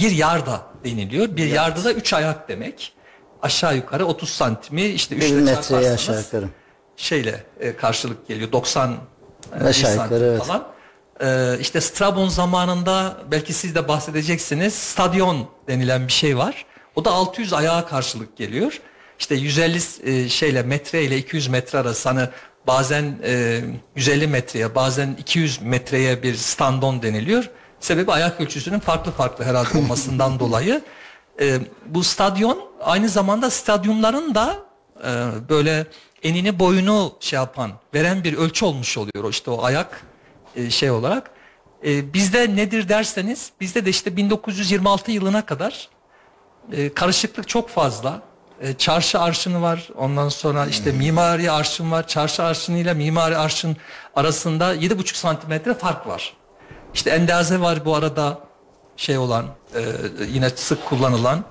bir 0.00 0.10
yarda 0.10 0.62
deniliyor. 0.84 1.36
Bir 1.36 1.46
yarda 1.46 1.84
da 1.84 1.92
üç 1.92 2.12
ayak 2.12 2.48
demek. 2.48 2.92
Aşağı 3.42 3.76
yukarı 3.76 4.06
30 4.06 4.28
santimi 4.28 4.82
işte 4.82 5.16
3 5.16 5.30
metreye 5.30 5.92
aşağı 5.92 6.18
yukarı 6.18 6.48
şeyle 6.96 7.44
e, 7.60 7.76
karşılık 7.76 8.28
geliyor. 8.28 8.52
90 8.52 8.88
e, 8.88 8.92
yukarı, 9.90 10.24
evet. 10.24 10.42
falan. 10.42 10.66
E, 11.20 11.58
işte 11.60 11.80
Strabon 11.80 12.28
zamanında 12.28 13.16
belki 13.30 13.52
siz 13.52 13.74
de 13.74 13.88
bahsedeceksiniz. 13.88 14.74
Stadyon 14.74 15.48
denilen 15.68 16.06
bir 16.06 16.12
şey 16.12 16.38
var. 16.38 16.66
O 16.96 17.04
da 17.04 17.10
600 17.10 17.52
ayağa 17.52 17.86
karşılık 17.86 18.36
geliyor. 18.36 18.80
İşte 19.18 19.34
150 19.34 19.78
e, 20.02 20.28
şeyle 20.28 20.62
metre 20.62 21.02
ile 21.02 21.18
200 21.18 21.48
metre 21.48 21.78
arası 21.78 22.08
hani 22.08 22.28
bazen 22.66 23.18
e, 23.24 23.60
150 23.96 24.26
metreye 24.26 24.74
bazen 24.74 25.16
200 25.18 25.62
metreye 25.62 26.22
bir 26.22 26.34
standon 26.34 27.02
deniliyor. 27.02 27.50
Sebebi 27.80 28.12
ayak 28.12 28.40
ölçüsünün 28.40 28.78
farklı 28.78 29.12
farklı 29.12 29.44
herhalde 29.44 29.78
olmasından 29.78 30.38
dolayı. 30.38 30.82
E, 31.40 31.58
bu 31.86 32.04
stadyon 32.04 32.58
aynı 32.82 33.08
zamanda 33.08 33.50
stadyumların 33.50 34.34
da 34.34 34.56
e, 35.04 35.10
böyle 35.48 35.86
enini 36.24 36.58
boyunu 36.58 37.12
şey 37.20 37.36
yapan, 37.36 37.72
veren 37.94 38.24
bir 38.24 38.34
ölçü 38.34 38.64
olmuş 38.64 38.98
oluyor. 38.98 39.30
işte 39.30 39.50
o 39.50 39.64
ayak 39.64 40.02
e, 40.56 40.70
şey 40.70 40.90
olarak. 40.90 41.30
E, 41.84 42.14
bizde 42.14 42.56
nedir 42.56 42.88
derseniz, 42.88 43.50
bizde 43.60 43.86
de 43.86 43.90
işte 43.90 44.16
1926 44.16 45.10
yılına 45.10 45.46
kadar 45.46 45.88
e, 46.72 46.94
karışıklık 46.94 47.48
çok 47.48 47.68
fazla. 47.68 48.22
E, 48.60 48.74
çarşı 48.74 49.20
arşını 49.20 49.62
var. 49.62 49.88
Ondan 49.96 50.28
sonra 50.28 50.66
işte 50.66 50.92
hmm. 50.92 50.98
mimari 50.98 51.50
arşın 51.50 51.90
var. 51.90 52.08
Çarşı 52.08 52.42
arşınıyla 52.42 52.94
mimari 52.94 53.36
arşın 53.36 53.76
arasında 54.16 54.74
7,5 54.74 55.16
santimetre 55.16 55.74
fark 55.74 56.06
var. 56.06 56.36
İşte 56.94 57.10
endaze 57.10 57.60
var 57.60 57.84
bu 57.84 57.94
arada 57.94 58.38
şey 58.96 59.18
olan 59.18 59.46
e, 59.74 59.80
yine 60.32 60.50
sık 60.50 60.84
kullanılan. 60.86 61.44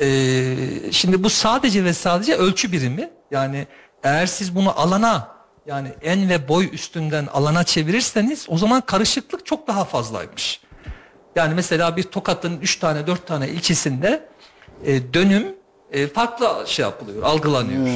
E, 0.00 0.56
şimdi 0.92 1.24
bu 1.24 1.30
sadece 1.30 1.84
ve 1.84 1.92
sadece 1.92 2.34
ölçü 2.34 2.72
birimi. 2.72 3.10
Yani 3.30 3.66
eğer 4.06 4.26
siz 4.26 4.54
bunu 4.54 4.80
alana 4.80 5.36
yani 5.66 5.88
en 6.02 6.28
ve 6.28 6.48
boy 6.48 6.68
üstünden 6.72 7.26
alana 7.26 7.64
çevirirseniz 7.64 8.46
o 8.48 8.58
zaman 8.58 8.80
karışıklık 8.80 9.46
çok 9.46 9.66
daha 9.66 9.84
fazlaymış. 9.84 10.60
Yani 11.36 11.54
mesela 11.54 11.96
bir 11.96 12.02
Tokat'ın 12.02 12.60
3 12.60 12.76
tane 12.76 13.06
4 13.06 13.26
tane 13.26 13.48
ilçesinde 13.48 14.28
e, 14.84 15.14
dönüm 15.14 15.46
e, 15.92 16.06
farklı 16.06 16.64
şey 16.66 16.82
yapılıyor, 16.82 17.22
algılanıyor. 17.22 17.86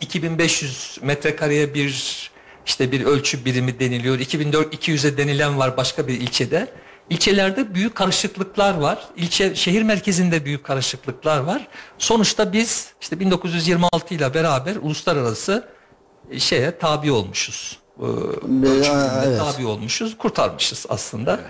2500 0.00 0.98
metrekareye 1.02 1.74
bir 1.74 2.30
işte 2.66 2.92
bir 2.92 3.04
ölçü 3.04 3.44
birimi 3.44 3.80
deniliyor. 3.80 4.18
2400'e 4.18 5.16
denilen 5.16 5.58
var 5.58 5.76
başka 5.76 6.08
bir 6.08 6.20
ilçede. 6.20 6.68
İlçelerde 7.10 7.74
büyük 7.74 7.94
karışıklıklar 7.94 8.74
var. 8.74 8.98
İlçe 9.16 9.54
şehir 9.54 9.82
merkezinde 9.82 10.44
büyük 10.44 10.64
karışıklıklar 10.64 11.38
var. 11.40 11.68
Sonuçta 11.98 12.52
biz 12.52 12.92
işte 13.00 13.20
1926 13.20 14.14
ile 14.14 14.34
beraber 14.34 14.76
uluslararası 14.76 15.68
şeye 16.38 16.78
tabi 16.78 17.12
olmuşuz. 17.12 17.78
Ee, 18.00 18.04
evet. 19.26 19.38
tabi 19.40 19.66
olmuşuz. 19.66 20.16
Kurtarmışız 20.18 20.86
aslında. 20.88 21.40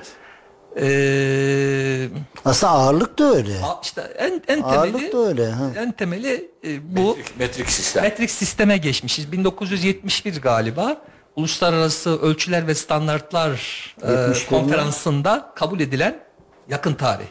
Ee, 0.80 2.08
Aslında 2.44 2.72
ağırlık 2.72 3.18
da 3.18 3.24
öyle. 3.34 3.52
işte 3.82 4.00
en 4.18 4.42
en 4.48 4.62
Ağırlık 4.62 4.94
temeli 4.98 5.12
da 5.12 5.18
öyle. 5.28 5.50
Ha. 5.50 5.64
en 5.76 5.92
temeli 5.92 6.50
e, 6.66 6.96
bu 6.96 7.16
Metrik, 7.16 7.38
metrik 7.38 7.70
sistem. 7.70 8.02
metrik 8.02 8.30
sisteme 8.30 8.76
geçmişiz. 8.76 9.32
1971 9.32 10.40
galiba 10.40 11.02
Uluslararası 11.37 12.20
Ölçüler 12.20 12.66
ve 12.66 12.74
Standartlar 12.74 13.51
e, 14.03 14.11
71 14.11 14.41
mi? 14.41 14.49
konferansında 14.49 15.53
kabul 15.57 15.81
edilen 15.81 16.20
yakın 16.68 16.95
tarih 16.95 17.26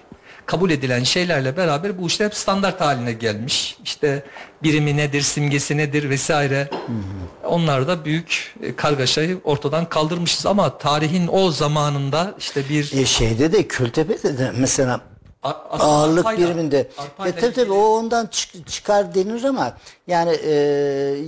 kabul 0.49 0.69
edilen 0.69 1.03
şeylerle 1.03 1.57
beraber 1.57 1.97
bu 1.97 2.07
işler 2.07 2.25
hep 2.25 2.35
standart 2.35 2.81
haline 2.81 3.13
gelmiş. 3.13 3.77
İşte 3.83 4.23
birimi 4.63 4.97
nedir, 4.97 5.21
simgesi 5.21 5.77
nedir 5.77 6.09
vesaire. 6.09 6.69
Onlar 7.43 7.87
da 7.87 8.05
büyük 8.05 8.55
e, 8.61 8.75
kargaşayı 8.75 9.37
ortadan 9.43 9.89
kaldırmışız 9.89 10.45
ama 10.45 10.77
tarihin 10.77 11.29
o 11.31 11.51
zamanında 11.51 12.35
işte 12.39 12.69
bir 12.69 12.91
E 12.93 13.05
şeyde 13.05 13.51
de 13.51 13.67
Kültepe'de 13.67 14.37
de 14.37 14.51
mesela 14.57 15.01
A- 15.43 15.49
ağırlık 15.79 16.25
arpayla- 16.25 16.37
biriminde. 16.47 16.87
arpayla 16.97 17.31
E 17.37 17.41
tabii 17.41 17.53
tabii 17.53 17.71
o 17.71 17.83
ondan 17.87 18.25
çık- 18.27 18.67
çıkar 18.67 19.15
denir 19.15 19.43
ama 19.43 19.73
yani 20.07 20.31
e, 20.43 20.51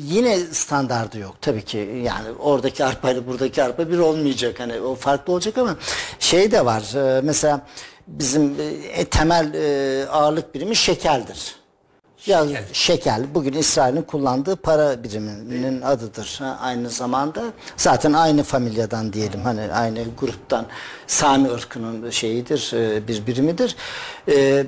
yine 0.04 0.40
standardı 0.40 1.20
yok 1.20 1.36
tabii 1.42 1.62
ki. 1.66 2.02
Yani 2.06 2.28
oradaki 2.40 2.86
arpayla 2.86 3.28
buradaki 3.28 3.64
arpa 3.64 3.90
bir 3.90 3.98
olmayacak. 4.00 4.60
Hani 4.60 4.82
o 4.82 4.96
farklı 4.96 5.34
olacak 5.34 5.58
ama 5.58 5.76
şey 6.20 6.52
de 6.52 6.66
var. 6.66 6.96
e, 7.18 7.22
mesela 7.22 7.62
bizim 8.08 8.56
e, 8.94 9.06
temel 9.06 9.54
e, 9.54 10.06
ağırlık 10.10 10.56
birimi 10.56 10.76
şekeldir. 10.76 11.56
Ya 12.26 12.48
şekel 12.74 13.36
bugün 13.36 13.54
İsrail'in 13.54 14.02
kullandığı 14.02 14.56
para 14.56 15.04
biriminin 15.04 15.82
adıdır. 15.82 16.36
Ha, 16.40 16.58
aynı 16.62 16.90
zamanda 16.90 17.44
zaten 17.78 18.14
aynı 18.14 18.44
familyadan 18.44 19.14
diyelim 19.14 19.42
hani 19.42 19.74
aynı 19.74 20.04
gruptan 20.20 20.66
Sami 21.08 21.52
ırkının 21.52 22.10
şeyidir 22.10 22.72
e, 22.74 23.08
bir 23.08 23.28
birimidir. 23.28 23.76
E, 24.28 24.36
e, 24.36 24.66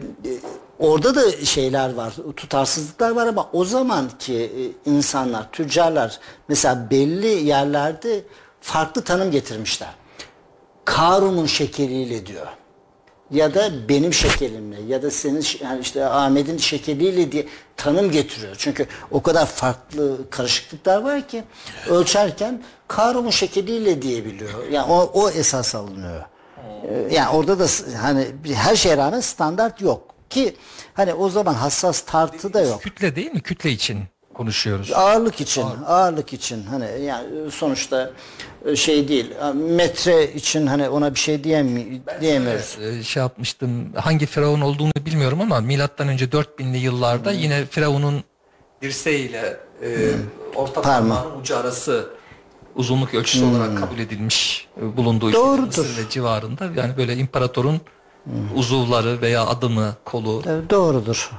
orada 0.79 1.15
da 1.15 1.31
şeyler 1.45 1.93
var 1.93 2.13
tutarsızlıklar 2.35 3.11
var 3.11 3.27
ama 3.27 3.49
o 3.53 3.65
zamanki 3.65 4.33
e, 4.33 4.89
insanlar 4.89 5.51
tüccarlar 5.51 6.19
mesela 6.47 6.87
belli 6.91 7.27
yerlerde 7.27 8.23
farklı 8.61 9.03
tanım 9.03 9.31
getirmişler. 9.31 9.89
Karun'un 10.85 11.45
şekeriyle 11.45 12.25
diyor 12.25 12.47
ya 13.33 13.53
da 13.55 13.89
benim 13.89 14.13
şekerimle 14.13 14.81
ya 14.87 15.01
da 15.03 15.11
senin 15.11 15.45
yani 15.63 15.81
işte 15.81 16.05
Ahmet'in 16.05 16.57
şekeriyle 16.57 17.31
diye 17.31 17.45
tanım 17.77 18.11
getiriyor. 18.11 18.55
Çünkü 18.57 18.87
o 19.11 19.21
kadar 19.21 19.45
farklı 19.45 20.29
karışıklıklar 20.29 21.01
var 21.01 21.27
ki 21.27 21.43
ölçerken 21.89 22.61
Karun'un 22.87 23.29
şekeriyle 23.29 24.01
diyebiliyor. 24.01 24.67
Yani 24.71 24.91
o, 24.91 25.11
o 25.13 25.29
esas 25.29 25.75
alınıyor. 25.75 26.23
Ee, 26.87 27.13
Yani 27.15 27.29
orada 27.29 27.59
da 27.59 27.65
hani 28.01 28.27
her 28.53 28.75
şeye 28.75 28.97
rağmen 28.97 29.19
standart 29.19 29.81
yok 29.81 30.13
ki 30.29 30.55
hani 30.93 31.13
o 31.13 31.29
zaman 31.29 31.53
hassas 31.53 32.01
tartı 32.01 32.53
da 32.53 32.61
yok. 32.61 32.81
kütle 32.81 33.15
değil 33.15 33.31
mi? 33.31 33.41
Kütle 33.41 33.71
için 33.71 33.99
konuşuyoruz. 34.33 34.91
Ağırlık 34.93 35.41
için, 35.41 35.65
ağırlık 35.87 36.33
için 36.33 36.63
hani 36.63 37.01
yani 37.05 37.51
sonuçta 37.51 38.11
e, 38.65 38.75
şey 38.75 39.07
değil. 39.07 39.33
Metre 39.55 40.33
için 40.33 40.67
hani 40.67 40.89
ona 40.89 41.13
bir 41.13 41.19
şey 41.19 41.43
diyemi 41.43 42.01
diyemiyoruz. 42.21 42.77
Ee, 42.81 43.03
şey 43.03 43.21
yapmıştım. 43.21 43.89
Hangi 43.95 44.25
firavun 44.25 44.61
olduğunu 44.61 44.91
bilmiyorum 45.05 45.41
ama 45.41 45.59
milattan 45.59 46.07
önce 46.07 46.25
4000'li 46.25 46.77
yıllarda 46.77 47.31
Hmm. 47.31 47.39
yine 47.39 47.65
firavunun 47.65 48.23
dirseğiyle 48.81 49.57
e, 49.83 50.11
orta 50.55 50.81
Parmağı. 50.81 51.17
parmağın 51.23 51.39
ucu 51.41 51.57
arası 51.57 52.09
uzunluk 52.75 53.13
ölçüsü 53.13 53.45
olarak 53.45 53.77
kabul 53.77 53.99
edilmiş 53.99 54.67
e, 54.81 54.97
bulunduğu 54.97 55.29
işte 55.29 55.39
Hmm. 55.41 55.47
Doğrudur. 55.47 55.85
Hmm. 55.85 56.05
Ve 56.05 56.09
civarında. 56.09 56.65
Yani 56.75 56.97
böyle 56.97 57.15
imparatorun 57.15 57.81
uzuvları 58.55 59.21
veya 59.21 59.45
adımı, 59.45 59.93
kolu 60.05 60.43
doğrudur. 60.69 61.31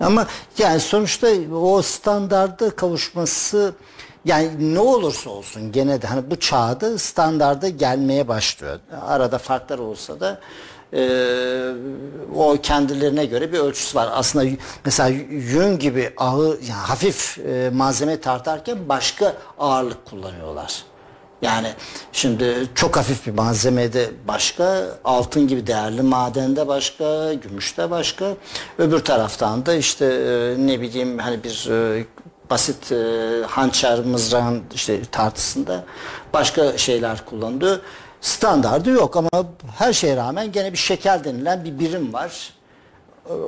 Ama 0.00 0.26
yani 0.58 0.80
sonuçta 0.80 1.28
o 1.54 1.82
standarda 1.82 2.70
kavuşması 2.70 3.74
yani 4.24 4.74
ne 4.74 4.80
olursa 4.80 5.30
olsun 5.30 5.72
gene 5.72 6.02
de 6.02 6.06
hani 6.06 6.30
bu 6.30 6.36
çağda 6.36 6.98
standarda 6.98 7.68
gelmeye 7.68 8.28
başlıyor. 8.28 8.80
Arada 9.06 9.38
farklar 9.38 9.78
olsa 9.78 10.20
da 10.20 10.40
e, 10.92 11.02
o 12.36 12.56
kendilerine 12.62 13.26
göre 13.26 13.52
bir 13.52 13.58
ölçüsü 13.58 13.98
var. 13.98 14.08
Aslında 14.12 14.56
mesela 14.84 15.08
yün 15.30 15.78
gibi 15.78 16.10
ağır 16.16 16.58
yani 16.60 16.72
hafif 16.72 17.38
e, 17.38 17.70
malzeme 17.74 18.20
tartarken 18.20 18.88
başka 18.88 19.34
ağırlık 19.58 20.04
kullanıyorlar. 20.04 20.84
Yani 21.44 21.68
şimdi 22.12 22.68
çok 22.74 22.96
hafif 22.96 23.26
bir 23.26 23.32
malzemede 23.32 24.10
başka, 24.28 24.84
altın 25.04 25.48
gibi 25.48 25.66
değerli 25.66 26.02
madende 26.02 26.68
başka, 26.68 27.34
gümüşte 27.34 27.90
başka. 27.90 28.34
Öbür 28.78 29.00
taraftan 29.00 29.66
da 29.66 29.74
işte 29.74 30.04
e, 30.06 30.66
ne 30.66 30.80
bileyim 30.80 31.18
hani 31.18 31.44
bir 31.44 31.70
e, 31.70 32.04
basit 32.50 32.92
e, 32.92 32.96
hançer 33.46 34.00
mızrağın 34.00 34.62
işte 34.74 35.04
tartısında 35.04 35.84
başka 36.32 36.78
şeyler 36.78 37.24
kullanılıyor. 37.24 37.78
Standardı 38.20 38.90
yok 38.90 39.16
ama 39.16 39.30
her 39.78 39.92
şeye 39.92 40.16
rağmen 40.16 40.52
gene 40.52 40.72
bir 40.72 40.78
şekel 40.78 41.24
denilen 41.24 41.64
bir 41.64 41.78
birim 41.78 42.12
var. 42.12 42.52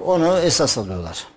Onu 0.07 0.39
esas 0.39 0.79
alıyorlar. 0.79 1.36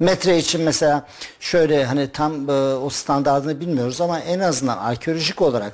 Metre 0.00 0.38
için 0.38 0.62
mesela 0.62 1.06
şöyle 1.40 1.84
hani 1.84 2.08
tam 2.08 2.50
e, 2.50 2.52
o 2.74 2.90
standartını 2.90 3.60
bilmiyoruz 3.60 4.00
ama 4.00 4.20
en 4.20 4.40
azından 4.40 4.78
arkeolojik 4.78 5.42
olarak 5.42 5.72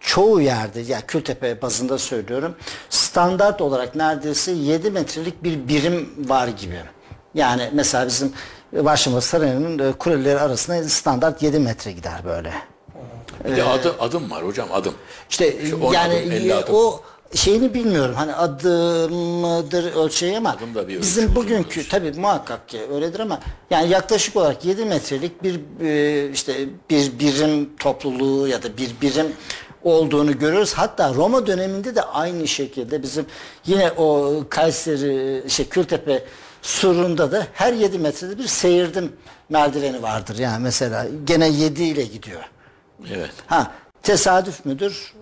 çoğu 0.00 0.40
yerde 0.40 0.80
ya 0.80 1.00
Kültepe 1.00 1.62
bazında 1.62 1.98
söylüyorum 1.98 2.54
standart 2.90 3.60
olarak 3.60 3.94
neredeyse 3.94 4.52
7 4.52 4.90
metrelik 4.90 5.44
bir 5.44 5.68
birim 5.68 6.10
var 6.28 6.48
gibi. 6.48 6.80
Yani 7.34 7.70
mesela 7.72 8.06
bizim 8.06 8.32
Başımız 8.72 9.24
Sarayı'nın 9.24 9.78
e, 9.78 9.92
kuleleri 9.92 10.40
arasında 10.40 10.88
standart 10.88 11.42
7 11.42 11.58
metre 11.58 11.92
gider 11.92 12.24
böyle. 12.24 12.52
Bir 13.44 13.56
de 13.56 13.64
adım, 13.64 13.94
adım 14.00 14.30
var 14.30 14.46
hocam 14.46 14.68
adım. 14.72 14.94
İşte 15.30 15.56
on 15.82 15.92
yani 15.92 16.14
adım, 16.14 16.58
adım. 16.58 16.74
o 16.74 17.00
şeyini 17.34 17.74
bilmiyorum. 17.74 18.14
Hani 18.14 18.34
adım 18.34 19.14
mıdır 19.14 19.94
da 20.74 20.88
bir 20.88 21.00
bizim 21.00 21.24
ölçü, 21.24 21.36
bugünkü 21.36 21.88
tabii 21.88 22.12
muhakkak 22.12 22.68
ki 22.68 22.80
öyledir 22.92 23.20
ama 23.20 23.40
yani 23.70 23.90
yaklaşık 23.90 24.36
olarak 24.36 24.64
7 24.64 24.84
metrelik 24.84 25.42
bir 25.42 25.60
e, 25.80 26.30
işte 26.30 26.54
bir 26.90 27.18
birim 27.18 27.76
topluluğu 27.76 28.48
ya 28.48 28.62
da 28.62 28.76
bir 28.76 28.90
birim 29.02 29.26
olduğunu 29.84 30.38
görüyoruz. 30.38 30.74
Hatta 30.74 31.14
Roma 31.14 31.46
döneminde 31.46 31.94
de 31.94 32.02
aynı 32.02 32.48
şekilde 32.48 33.02
bizim 33.02 33.26
yine 33.66 33.90
o 33.90 34.34
Kayseri 34.50 35.50
şey 35.50 35.68
Kültepe 35.68 36.24
surunda 36.62 37.32
da 37.32 37.46
her 37.52 37.72
7 37.72 37.98
metrede 37.98 38.38
bir 38.38 38.46
seyirdim 38.46 39.12
merdiveni 39.48 40.02
vardır. 40.02 40.38
Yani 40.38 40.62
mesela 40.62 41.06
gene 41.24 41.48
7 41.48 41.82
ile 41.84 42.02
gidiyor. 42.02 42.50
Evet. 43.14 43.30
Ha 43.46 43.72
tesadüf 44.02 44.64
müdür? 44.64 45.15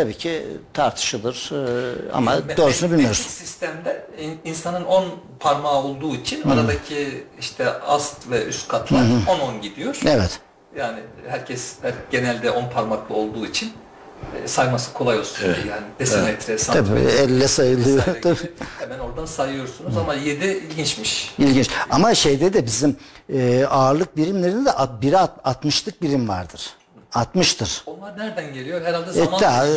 Tabii 0.00 0.14
ki 0.18 0.46
tartışılır 0.74 1.50
Ee, 1.52 2.12
ama 2.12 2.34
Me- 2.34 2.56
doğrusunu 2.56 2.90
bilmiyoruz. 2.92 3.18
sistemde 3.18 4.06
in- 4.20 4.38
insanın 4.44 4.84
10 4.84 5.04
parmağı 5.40 5.74
olduğu 5.74 6.14
için 6.16 6.42
aradaki 6.50 7.24
işte 7.40 7.70
ast 7.80 8.30
ve 8.30 8.44
üst 8.46 8.68
katlar 8.68 9.02
10-10 9.28 9.60
gidiyor. 9.62 10.00
Evet. 10.06 10.40
Yani 10.76 11.00
herkes 11.28 11.72
her- 11.82 11.94
genelde 12.10 12.50
10 12.50 12.70
parmaklı 12.70 13.14
olduğu 13.14 13.46
için 13.46 13.72
e, 14.44 14.48
sayması 14.48 14.92
kolay 14.92 15.18
olsun 15.18 15.44
diye 15.44 15.66
yani 15.70 15.82
desimetre, 15.98 16.46
Tabii 16.46 16.58
santimetre. 16.58 17.12
elle 17.12 17.48
sayılıyor. 17.48 18.02
Tabii. 18.22 18.52
hemen 18.78 18.98
oradan 18.98 19.26
sayıyorsunuz 19.26 19.96
ama 19.96 20.14
7 20.14 20.44
ilginçmiş. 20.46 21.34
İlginç. 21.38 21.70
Ama 21.90 22.14
şeyde 22.14 22.52
de 22.52 22.66
bizim 22.66 22.96
e, 23.32 23.64
ağırlık 23.64 24.16
birimlerinde 24.16 24.64
de 24.64 24.72
at- 24.72 25.02
biri 25.02 25.18
at- 25.18 25.38
60'lık 25.44 26.02
birim 26.02 26.28
vardır. 26.28 26.70
60'tır. 27.12 27.82
Onlar 27.86 28.18
nereden 28.18 28.54
geliyor? 28.54 28.82
Herhalde 28.84 29.10
E, 29.10 29.12
zaman 29.12 29.38
ta- 29.40 29.66
e, 29.66 29.70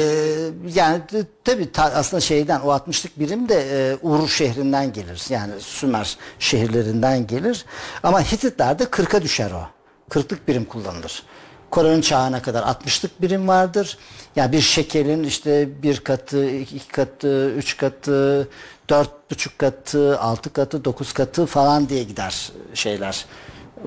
yani 0.75 1.01
t- 1.07 1.23
tabii 1.43 1.71
ta- 1.71 1.91
aslında 1.95 2.21
şeyden 2.21 2.59
o 2.59 2.71
60'lık 2.71 3.19
birim 3.19 3.49
de 3.49 3.89
e, 3.91 3.97
Ur 4.01 4.27
şehrinden 4.27 4.93
gelir. 4.93 5.23
Yani 5.29 5.53
Sümer 5.61 6.17
şehirlerinden 6.39 7.27
gelir. 7.27 7.65
Ama 8.03 8.21
Hititlerde 8.21 8.83
40'a 8.83 9.21
düşer 9.21 9.51
o. 9.51 9.67
40'lık 10.09 10.47
birim 10.47 10.65
kullanılır. 10.65 11.23
Kore'nin 11.71 12.01
çağına 12.01 12.41
kadar 12.41 12.63
60'lık 12.63 13.21
birim 13.21 13.47
vardır. 13.47 13.97
Yani 14.35 14.51
bir 14.51 14.61
şekerin 14.61 15.23
işte 15.23 15.83
bir 15.83 15.99
katı, 15.99 16.49
iki 16.49 16.87
katı, 16.87 17.49
üç 17.49 17.77
katı, 17.77 18.47
dört 18.89 19.31
buçuk 19.31 19.59
katı, 19.59 20.19
altı 20.19 20.53
katı, 20.53 20.85
dokuz 20.85 21.13
katı 21.13 21.45
falan 21.45 21.89
diye 21.89 22.03
gider 22.03 22.51
şeyler, 22.73 23.25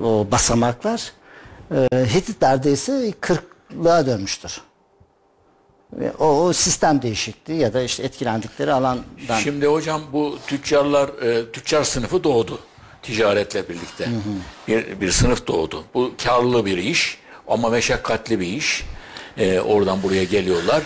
o 0.03 0.27
basamaklar. 0.31 1.11
Ee, 1.71 1.87
Hititlerde 2.13 2.71
ise 2.71 3.13
kırklığa 3.21 4.05
dönmüştür. 4.05 4.61
Ve 5.93 6.11
O, 6.11 6.25
o 6.25 6.53
sistem 6.53 7.01
değişikliği 7.01 7.59
ya 7.61 7.73
da 7.73 7.81
işte 7.81 8.03
etkilendikleri 8.03 8.73
alandan. 8.73 9.39
Şimdi 9.43 9.67
hocam 9.67 10.01
bu 10.13 10.39
tüccarlar, 10.47 11.09
e, 11.09 11.51
tüccar 11.51 11.83
sınıfı 11.83 12.23
doğdu 12.23 12.59
ticaretle 13.03 13.69
birlikte. 13.69 14.09
Bir, 14.67 15.01
bir 15.01 15.11
sınıf 15.11 15.47
doğdu. 15.47 15.83
Bu 15.93 16.13
karlı 16.23 16.65
bir 16.65 16.77
iş 16.77 17.17
ama 17.47 17.69
meşakkatli 17.69 18.39
bir 18.39 18.47
iş. 18.47 18.83
E, 19.37 19.59
oradan 19.59 20.03
buraya 20.03 20.23
geliyorlar. 20.23 20.83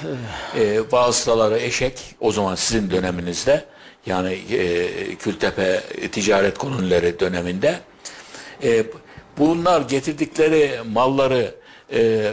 E, 0.60 0.80
vasıtaları 0.92 1.60
eşek 1.60 2.16
o 2.20 2.32
zaman 2.32 2.56
sizin 2.56 2.90
döneminizde 2.92 3.66
yani 4.06 4.34
e, 4.34 5.16
Kültepe 5.16 5.84
ticaret 6.12 6.58
kolonileri 6.58 7.20
döneminde 7.20 7.80
e, 8.64 8.84
bunlar 9.42 9.82
getirdikleri 9.82 10.80
malları 10.94 11.56
e, 11.94 12.32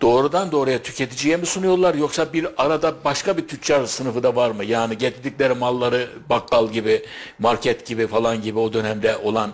doğrudan 0.00 0.52
doğruya 0.52 0.82
tüketiciye 0.82 1.36
mi 1.36 1.46
sunuyorlar 1.46 1.94
yoksa 1.94 2.32
bir 2.32 2.46
arada 2.56 2.94
başka 3.04 3.36
bir 3.36 3.48
tüccar 3.48 3.86
sınıfı 3.86 4.22
da 4.22 4.36
var 4.36 4.50
mı? 4.50 4.64
Yani 4.64 4.98
getirdikleri 4.98 5.54
malları 5.54 6.08
bakkal 6.30 6.68
gibi, 6.70 7.06
market 7.38 7.86
gibi 7.86 8.06
falan 8.06 8.42
gibi 8.42 8.58
o 8.58 8.72
dönemde 8.72 9.16
olan 9.16 9.52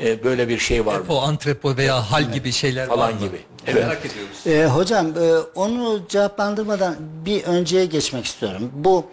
e, 0.00 0.24
böyle 0.24 0.48
bir 0.48 0.58
şey 0.58 0.86
var 0.86 0.98
mı? 0.98 1.04
O 1.08 1.20
antrepo 1.22 1.76
veya 1.76 2.10
hal 2.12 2.32
gibi 2.32 2.52
şeyler 2.52 2.86
Falan 2.88 3.00
var 3.08 3.12
mı? 3.12 3.20
gibi. 3.20 3.38
Evet. 3.66 3.84
Merak 3.86 4.06
ediyoruz. 4.06 4.46
Ee, 4.46 4.66
hocam 4.66 5.06
e, 5.06 5.38
onu 5.54 6.00
cevaplandırmadan 6.08 6.96
bir 7.00 7.44
önceye 7.44 7.86
geçmek 7.86 8.24
istiyorum. 8.24 8.70
Bu 8.74 9.06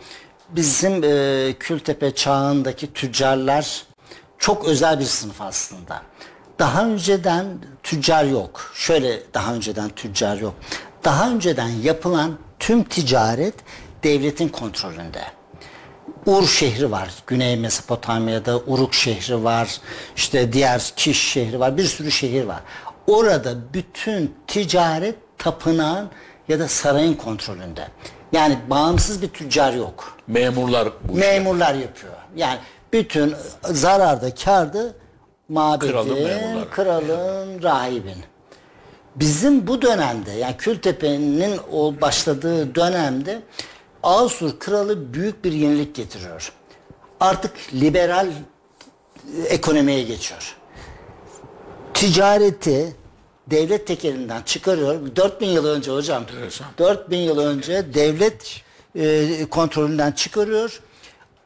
bizim 0.49 1.03
e, 1.03 1.53
Kültepe 1.59 2.15
çağındaki 2.15 2.93
tüccarlar 2.93 3.83
çok 4.37 4.65
özel 4.65 4.99
bir 4.99 5.05
sınıf 5.05 5.41
aslında. 5.41 6.01
Daha 6.61 6.85
önceden 6.85 7.45
tüccar 7.83 8.23
yok. 8.23 8.71
Şöyle 8.75 9.19
daha 9.33 9.53
önceden 9.53 9.89
tüccar 9.89 10.37
yok. 10.37 10.53
Daha 11.03 11.29
önceden 11.29 11.67
yapılan 11.67 12.37
tüm 12.59 12.83
ticaret 12.83 13.53
devletin 14.03 14.49
kontrolünde. 14.49 15.21
Ur 16.25 16.47
şehri 16.47 16.91
var. 16.91 17.09
Güney 17.27 17.57
Mesopotamya'da 17.57 18.57
Uruk 18.57 18.93
şehri 18.93 19.43
var. 19.43 19.77
İşte 20.15 20.53
diğer 20.53 20.93
Kiş 20.95 21.31
şehri 21.31 21.59
var. 21.59 21.77
Bir 21.77 21.83
sürü 21.83 22.11
şehir 22.11 22.43
var. 22.43 22.59
Orada 23.07 23.73
bütün 23.73 24.35
ticaret 24.47 25.15
tapınağın 25.37 26.09
ya 26.47 26.59
da 26.59 26.67
sarayın 26.67 27.13
kontrolünde. 27.13 27.87
Yani 28.31 28.57
bağımsız 28.69 29.21
bir 29.21 29.29
tüccar 29.29 29.73
yok. 29.73 30.17
Memurlar 30.27 30.89
bu 31.03 31.11
işi 31.11 31.19
Memurlar 31.19 31.73
yapıyor. 31.73 32.13
Yani 32.35 32.59
bütün 32.93 33.35
zararda, 33.63 34.35
karda 34.35 35.00
mabedin, 35.51 35.91
Kralın 35.91 36.13
memurları. 36.23 36.69
kralın, 36.69 37.63
rahibin. 37.63 38.23
Bizim 39.15 39.67
bu 39.67 39.81
dönemde 39.81 40.31
yani 40.31 40.57
Kültepe'nin 40.57 41.59
o 41.71 42.01
başladığı 42.01 42.75
dönemde 42.75 43.41
Asur 44.03 44.59
kralı 44.59 45.13
büyük 45.13 45.43
bir 45.43 45.51
yenilik 45.51 45.95
getiriyor. 45.95 46.51
Artık 47.19 47.51
liberal 47.73 48.27
ekonomiye 49.49 50.03
geçiyor. 50.03 50.55
Ticareti 51.93 52.95
devlet 53.47 53.87
tekelinden 53.87 54.41
çıkarıyor. 54.41 55.15
4000 55.15 55.47
yıl 55.47 55.65
önce 55.65 55.91
hocam. 55.91 56.21
Enteresan. 56.21 56.67
4000 56.77 57.17
yıl 57.17 57.37
önce 57.39 57.93
devlet 57.93 58.61
e, 58.95 59.45
kontrolünden 59.49 60.11
çıkarıyor. 60.11 60.81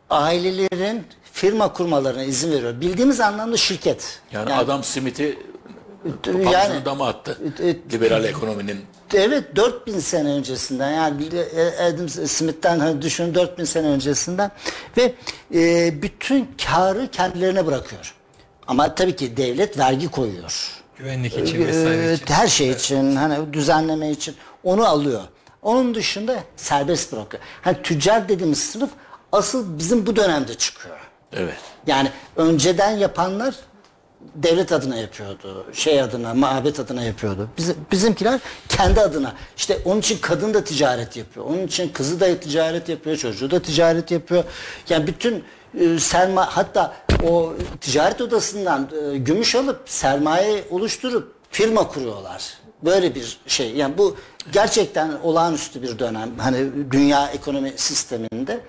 Ailelerin 0.10 1.04
firma 1.36 1.74
kurmalarına 1.74 2.24
izin 2.24 2.52
veriyor. 2.52 2.82
Bildiğimiz 2.82 3.20
anlamda 3.20 3.58
şirket. 3.58 4.20
Yani, 4.32 4.54
Adam 4.54 4.84
Smith'i 4.84 5.40
yani 6.52 6.86
dama 6.86 7.08
attı. 7.08 7.38
e, 7.60 7.70
e, 7.70 7.76
Liberal 7.92 8.24
ekonominin 8.26 8.86
Evet 9.14 9.56
4000 9.56 10.00
sene 10.00 10.30
öncesinden 10.30 10.92
yani 10.92 11.32
de 11.32 11.74
Adam 11.82 12.10
Smith'ten 12.10 12.80
hani 12.80 13.02
düşün 13.02 13.36
4000 13.36 13.64
sene 13.64 13.88
öncesinden 13.88 14.52
ve 14.98 15.14
e, 15.54 15.94
bütün 16.02 16.50
karı 16.66 17.12
kendilerine 17.12 17.66
bırakıyor. 17.66 18.16
Ama 18.68 18.96
tabii 18.96 19.16
ki 19.16 19.38
devlet 19.38 19.78
vergi 19.78 20.12
koyuyor. 20.12 20.72
Güvenlik 20.98 21.38
için 21.38 21.68
vesaire 21.68 22.12
Ee, 22.12 22.14
için. 22.14 22.26
her 22.34 22.48
şey 22.48 22.72
için 22.72 23.16
hani 23.16 23.54
düzenleme 23.54 24.10
için 24.12 24.36
onu 24.64 24.86
alıyor. 24.86 25.22
Onun 25.62 25.96
dışında 25.96 26.36
serbest 26.56 27.12
bırakıyor. 27.12 27.44
Hani 27.62 27.82
tüccar 27.82 28.30
dediğimiz 28.30 28.60
sınıf 28.60 28.90
asıl 29.32 29.80
bizim 29.80 30.06
bu 30.06 30.16
dönemde 30.16 30.54
çıkıyor. 30.54 31.05
Evet. 31.34 31.58
Yani 31.88 32.12
önceden 32.36 32.92
yapanlar 32.92 33.56
devlet 34.36 34.72
adına 34.72 34.98
yapıyordu. 34.98 35.66
Şey 35.74 36.02
adına, 36.02 36.34
mabet 36.34 36.80
adına 36.80 37.04
yapıyordu. 37.04 37.50
Bizim, 37.58 37.76
bizimkiler 37.92 38.40
kendi 38.70 39.02
adına. 39.02 39.34
İşte 39.58 39.80
onun 39.86 40.00
için 40.00 40.18
kadın 40.22 40.54
da 40.54 40.64
ticaret 40.64 41.18
yapıyor. 41.18 41.46
Onun 41.46 41.68
için 41.68 41.90
kızı 41.90 42.20
da 42.20 42.40
ticaret 42.40 42.90
yapıyor, 42.90 43.18
çocuğu 43.18 43.52
da 43.52 43.62
ticaret 43.62 44.12
yapıyor. 44.12 44.44
Yani 44.90 45.08
bütün 45.08 45.44
e, 45.80 46.00
sermaye 46.00 46.48
hatta 46.50 46.94
o 47.24 47.54
ticaret 47.82 48.22
odasından 48.22 48.90
e, 49.14 49.18
gümüş 49.18 49.56
alıp 49.56 49.82
sermaye 49.86 50.64
oluşturup 50.70 51.36
firma 51.52 51.88
kuruyorlar. 51.88 52.54
Böyle 52.84 53.16
bir 53.16 53.38
şey. 53.48 53.72
Yani 53.76 53.98
bu 53.98 54.16
gerçekten 54.52 55.12
olağanüstü 55.24 55.82
bir 55.82 56.00
dönem. 56.00 56.32
Hani 56.38 56.58
dünya 56.92 57.28
ekonomi 57.28 57.74
sisteminde 57.76 58.60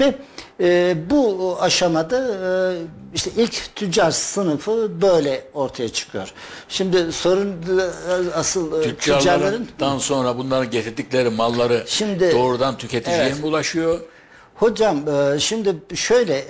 ve 0.00 0.14
e, 0.60 0.96
bu 1.10 1.56
aşamada 1.60 2.18
e, 2.18 2.76
işte 3.14 3.30
ilk 3.36 3.76
tüccar 3.76 4.10
sınıfı 4.10 5.02
böyle 5.02 5.44
ortaya 5.54 5.88
çıkıyor. 5.88 6.32
Şimdi 6.68 7.12
sorun 7.12 7.48
e, 7.50 8.34
asıl 8.34 8.80
e, 8.82 8.82
tüccarların 8.96 9.64
Tüccarlardan 9.64 9.98
sonra 9.98 10.38
bunların 10.38 10.70
getirdikleri 10.70 11.28
malları 11.30 11.84
Şimdi- 11.86 12.32
doğrudan 12.32 12.76
tüketiciye 12.78 13.22
Evet. 13.22 13.38
mi 13.40 13.46
ulaşıyor? 13.46 14.00
Hocam 14.54 15.08
e, 15.08 15.40
şimdi 15.40 15.74
şöyle 15.94 16.44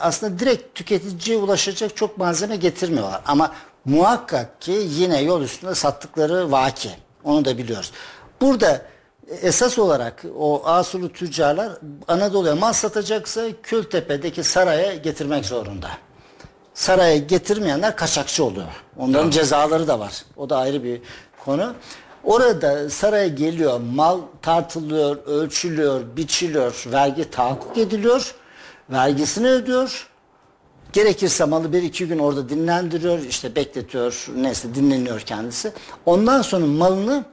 aslında 0.00 0.38
direkt 0.38 0.74
tüketiciye 0.74 1.38
ulaşacak 1.38 1.96
çok 1.96 2.18
malzeme 2.18 2.56
getirmiyorlar 2.56 3.20
ama 3.26 3.52
muhakkak 3.86 4.60
ki 4.60 4.72
yine 4.90 5.22
yol 5.22 5.42
üstünde 5.42 5.74
sattıkları 5.74 6.52
vaki. 6.52 6.90
Onu 7.24 7.44
da 7.44 7.58
biliyoruz. 7.58 7.92
Burada 8.40 8.82
esas 9.42 9.78
olarak 9.78 10.24
o 10.38 10.62
Asurlu 10.64 11.12
tüccarlar 11.12 11.72
Anadolu'ya 12.08 12.56
mal 12.56 12.72
satacaksa 12.72 13.42
Kültepe'deki 13.62 14.44
saraya 14.44 14.94
getirmek 14.94 15.44
zorunda. 15.44 15.88
Saraya 16.74 17.16
getirmeyenler 17.16 17.96
kaçakçı 17.96 18.44
oluyor. 18.44 18.66
Onların 18.98 19.30
cezaları 19.30 19.88
da 19.88 20.00
var. 20.00 20.12
O 20.36 20.50
da 20.50 20.58
ayrı 20.58 20.84
bir 20.84 21.00
konu. 21.44 21.74
Orada 22.24 22.90
saraya 22.90 23.28
geliyor, 23.28 23.80
mal 23.94 24.20
tartılıyor, 24.42 25.16
ölçülüyor, 25.26 26.00
biçiliyor, 26.16 26.84
vergi 26.86 27.30
tahakkuk 27.30 27.78
ediliyor, 27.78 28.34
vergisini 28.90 29.48
ödüyor. 29.48 30.08
Gerekirse 31.00 31.44
malı 31.44 31.72
bir 31.72 31.82
iki 31.82 32.08
gün 32.08 32.18
orada 32.18 32.48
dinlendiriyor, 32.48 33.18
işte 33.18 33.56
bekletiyor, 33.56 34.26
neyse 34.36 34.74
dinleniyor 34.74 35.20
kendisi. 35.20 35.72
Ondan 36.06 36.42
sonra 36.42 36.66
malını 36.66 37.24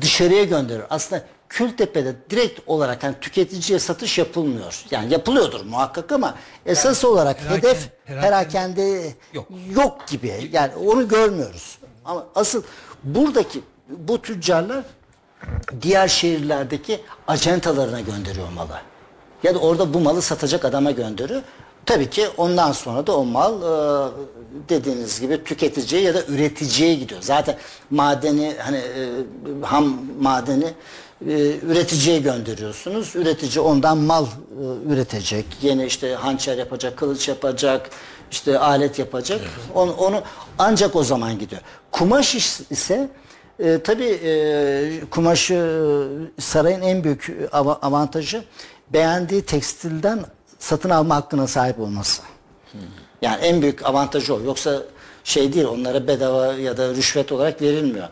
dışarıya 0.00 0.44
gönderiyor. 0.44 0.86
Aslında 0.90 1.24
Kültepe'de 1.48 2.14
direkt 2.30 2.60
olarak 2.66 3.02
yani 3.02 3.14
tüketiciye 3.20 3.78
satış 3.78 4.18
yapılmıyor. 4.18 4.84
Yani 4.90 5.12
yapılıyordur 5.12 5.64
muhakkak 5.64 6.12
ama 6.12 6.34
esas 6.66 7.04
olarak 7.04 7.40
perakende- 7.40 7.56
hedef 7.56 7.88
perakende 8.06 9.14
Yok. 9.32 9.48
yok 9.74 10.08
gibi. 10.08 10.50
Yani 10.52 10.72
onu 10.74 11.08
görmüyoruz. 11.08 11.78
Ama 12.04 12.26
asıl 12.34 12.62
buradaki 13.04 13.60
bu 13.88 14.22
tüccarlar 14.22 14.84
diğer 15.82 16.08
şehirlerdeki 16.08 17.00
acentalarına 17.26 18.00
gönderiyor 18.00 18.48
malı. 18.54 18.80
Ya 19.42 19.54
da 19.54 19.58
orada 19.58 19.94
bu 19.94 20.00
malı 20.00 20.22
satacak 20.22 20.64
adama 20.64 20.90
gönderiyor. 20.90 21.42
Tabii 21.86 22.10
ki 22.10 22.28
ondan 22.36 22.72
sonra 22.72 23.06
da 23.06 23.16
o 23.16 23.24
mal 23.24 23.52
e, 23.62 24.10
dediğiniz 24.68 25.20
gibi 25.20 25.44
tüketiciye 25.44 26.02
ya 26.02 26.14
da 26.14 26.22
üreticiye 26.24 26.94
gidiyor. 26.94 27.22
Zaten 27.22 27.56
madeni 27.90 28.54
hani 28.58 28.76
e, 28.76 29.10
ham 29.62 29.98
madeni 30.20 30.64
e, 31.28 31.56
üreticiye 31.62 32.18
gönderiyorsunuz. 32.18 33.16
Üretici 33.16 33.60
ondan 33.60 33.98
mal 33.98 34.24
e, 34.24 34.28
üretecek. 34.92 35.46
Yeni 35.62 35.84
işte 35.86 36.14
hançer 36.14 36.56
yapacak, 36.58 36.96
kılıç 36.96 37.28
yapacak, 37.28 37.90
işte 38.30 38.58
alet 38.58 38.98
yapacak. 38.98 39.40
Onu, 39.74 39.92
onu 39.92 40.22
ancak 40.58 40.96
o 40.96 41.04
zaman 41.04 41.38
gidiyor. 41.38 41.62
Kumaş 41.92 42.34
ise 42.70 43.08
e, 43.58 43.82
tabii 43.82 44.04
e, 44.24 45.00
kumaşı 45.10 46.08
sarayın 46.40 46.82
en 46.82 47.04
büyük 47.04 47.36
av- 47.52 47.78
avantajı 47.82 48.44
beğendiği 48.92 49.42
tekstilden 49.42 50.24
satın 50.62 50.90
alma 50.90 51.16
hakkına 51.16 51.46
sahip 51.46 51.80
olması. 51.80 52.22
Yani 53.22 53.44
en 53.44 53.62
büyük 53.62 53.86
avantajı 53.86 54.34
o. 54.34 54.40
Yoksa 54.40 54.82
şey 55.24 55.52
değil 55.52 55.66
onlara 55.66 56.08
bedava 56.08 56.46
ya 56.46 56.76
da 56.76 56.88
rüşvet 56.88 57.32
olarak 57.32 57.62
verilmiyor. 57.62 58.08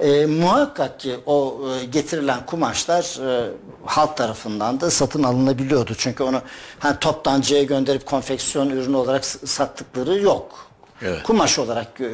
E, 0.00 0.26
muhakkak 0.26 1.00
ki 1.00 1.16
o 1.26 1.60
e, 1.68 1.84
getirilen 1.84 2.46
kumaşlar 2.46 3.02
e, 3.28 3.50
halk 3.84 4.16
tarafından 4.16 4.80
da 4.80 4.90
satın 4.90 5.22
alınabiliyordu. 5.22 5.94
Çünkü 5.98 6.22
onu 6.22 6.42
hani 6.78 6.98
toptancıya 6.98 7.62
gönderip 7.62 8.06
konfeksiyon 8.06 8.70
ürünü 8.70 8.96
olarak 8.96 9.24
sattıkları 9.24 10.20
yok. 10.20 10.66
Evet. 11.02 11.22
Kumaş 11.22 11.58
olarak 11.58 12.00
e, 12.00 12.06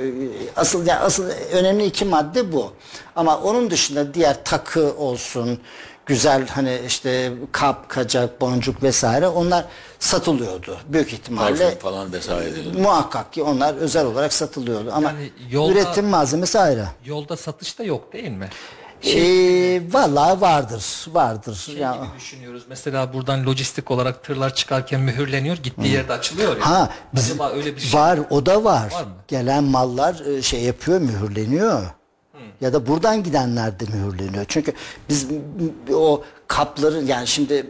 asıl 0.56 0.86
yani 0.86 1.00
asıl 1.00 1.24
önemli 1.52 1.86
iki 1.86 2.04
madde 2.04 2.52
bu. 2.52 2.72
Ama 3.16 3.38
onun 3.38 3.70
dışında 3.70 4.14
diğer 4.14 4.44
takı 4.44 4.94
olsun, 4.96 5.60
güzel 6.08 6.48
hani 6.48 6.78
işte 6.86 7.32
kap, 7.52 7.88
kacak, 7.88 8.40
boncuk 8.40 8.82
vesaire 8.82 9.28
onlar 9.28 9.64
satılıyordu 9.98 10.76
büyük 10.88 11.12
ihtimalle. 11.12 11.64
Parfüm 11.64 11.78
falan 11.78 12.12
vesaire. 12.12 12.50
Muhakkak 12.80 13.32
ki 13.32 13.42
onlar 13.42 13.74
özel 13.74 14.06
olarak 14.06 14.32
satılıyordu 14.32 14.90
ama 14.92 15.08
Yani 15.08 15.30
yolda- 15.50 15.72
üretim 15.72 16.06
malzemesi 16.06 16.58
ayrı. 16.58 16.84
Yolda 17.04 17.36
satış 17.36 17.78
da 17.78 17.84
yok 17.84 18.12
değil 18.12 18.28
mi? 18.30 18.48
Ee, 19.06 19.82
vallahi 19.92 20.40
vardır, 20.40 20.84
vardır. 21.08 21.54
Şey 21.54 21.74
Ya- 21.76 21.92
gibi 21.92 22.04
düşünüyoruz. 22.18 22.62
Mesela 22.68 23.12
buradan 23.12 23.46
lojistik 23.46 23.90
olarak 23.90 24.24
tırlar 24.24 24.54
çıkarken 24.54 25.00
mühürleniyor. 25.00 25.56
Gittiği 25.56 25.88
yerde 25.92 26.12
açılıyor 26.12 26.56
ya. 26.56 26.70
Ha, 26.70 26.90
biz- 27.14 27.30
Acaba 27.30 27.50
öyle 27.50 27.76
bir 27.76 27.80
şey 27.80 28.00
var, 28.00 28.18
o 28.30 28.46
da 28.46 28.64
var. 28.64 28.92
Var 28.92 29.04
mı? 29.04 29.10
Gelen 29.28 29.64
mallar 29.64 30.26
e, 30.26 30.42
şey 30.42 30.60
yapıyor, 30.62 31.00
mühürleniyor. 31.00 31.82
Ya 32.60 32.72
da 32.72 32.86
buradan 32.86 33.22
gidenler 33.22 33.80
de 33.80 33.84
mühürleniyor. 33.84 34.44
Çünkü 34.48 34.72
biz 35.08 35.26
o 35.94 36.24
kapların 36.48 37.06
yani 37.06 37.26
şimdi 37.26 37.66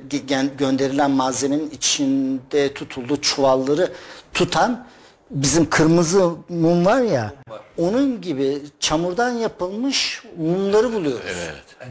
gönderilen 0.58 1.10
malzemenin 1.10 1.70
içinde 1.70 2.74
tutulduğu 2.74 3.20
çuvalları 3.20 3.92
tutan 4.34 4.86
bizim 5.30 5.70
kırmızı 5.70 6.30
mum 6.48 6.86
var 6.86 7.00
ya 7.00 7.32
onun 7.78 8.20
gibi 8.20 8.62
çamurdan 8.80 9.30
yapılmış 9.30 10.22
mumları 10.38 10.92
buluyoruz. 10.92 11.36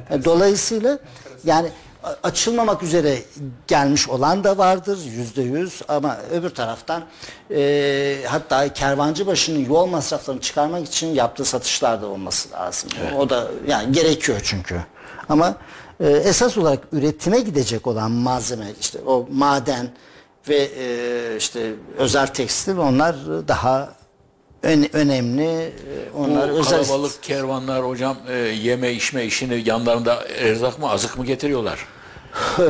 Evet. 0.10 0.26
Dolayısıyla 0.26 1.00
yani 1.43 1.70
açılmamak 2.24 2.84
üzere 2.84 3.18
gelmiş 3.68 4.10
olan 4.10 4.43
da 4.43 4.58
vardır 4.58 4.99
yüzde 5.18 5.41
yüz 5.41 5.82
ama 5.88 6.18
öbür 6.32 6.49
taraftan 6.49 7.03
e, 7.55 8.18
hatta 8.28 8.74
kervancı 8.74 9.28
başının 9.28 9.66
yol 9.66 9.86
masraflarını 9.86 10.41
çıkarmak 10.41 10.88
için 10.88 11.08
yaptığı 11.08 11.45
satışlar 11.45 12.01
da 12.01 12.08
olması 12.08 12.51
lazım. 12.51 12.89
O 13.18 13.30
da 13.30 13.47
yani 13.68 13.91
gerekiyor 13.91 14.39
çünkü. 14.43 14.76
Ama 15.30 15.55
e, 15.99 16.10
esas 16.10 16.58
olarak 16.58 16.80
üretime 16.91 17.39
gidecek 17.39 17.88
olan 17.88 18.12
malzeme 18.12 18.66
işte 18.82 18.99
o 19.05 19.28
maden 19.32 19.89
ve 20.49 20.58
e, 20.80 21.38
işte 21.38 21.74
özel 21.97 22.28
tekstil 22.28 22.78
onlar 22.78 23.16
daha 23.47 23.89
ön- 24.64 24.89
önemli. 24.93 25.43
E, 25.47 25.72
Onlar 26.18 26.51
Bu 26.51 26.58
özel 26.58 26.86
kalabalık 26.86 27.24
kervanlar 27.24 27.86
hocam 27.88 28.18
e, 28.30 28.34
yeme 28.38 28.91
içme 28.91 29.26
işini 29.26 29.70
yanlarında 29.70 30.24
erzak 30.28 30.80
mı 30.80 30.89
azık 30.89 31.18
mı 31.18 31.26
getiriyorlar? 31.26 31.86
Ee, 32.59 32.63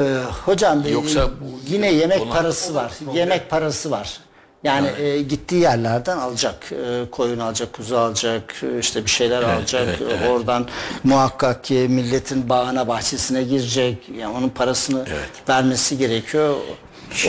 hocam 0.46 0.84
e, 0.86 0.90
Yoksa 0.90 1.26
bu- 1.30 1.72
yine 1.74 1.92
yemek 1.94 2.22
Olan- 2.22 2.30
parası 2.34 2.76
var. 2.76 2.92
Yemek 3.14 3.50
parası 3.50 3.92
var. 3.92 4.18
Yani 4.64 4.88
e, 5.02 5.22
gittiği 5.22 5.62
yerlerden 5.62 6.18
alacak. 6.18 6.72
E, 6.72 7.04
koyun 7.12 7.40
alacak, 7.40 7.74
kuzu 7.74 7.96
alacak, 7.96 8.56
e, 8.64 8.80
işte 8.80 9.06
bir 9.06 9.10
şeyler 9.10 9.44
alacak. 9.44 9.84
evet, 9.88 10.02
evet. 10.20 10.30
Oradan 10.30 10.68
muhakkak 11.04 11.64
ki 11.64 11.74
milletin 11.90 12.50
bağına, 12.50 12.88
bahçesine 12.88 13.44
girecek. 13.44 13.98
Yani 14.18 14.38
onun 14.38 14.50
parasını 14.50 15.06
vermesi 15.50 15.98
gerekiyor. 15.98 16.56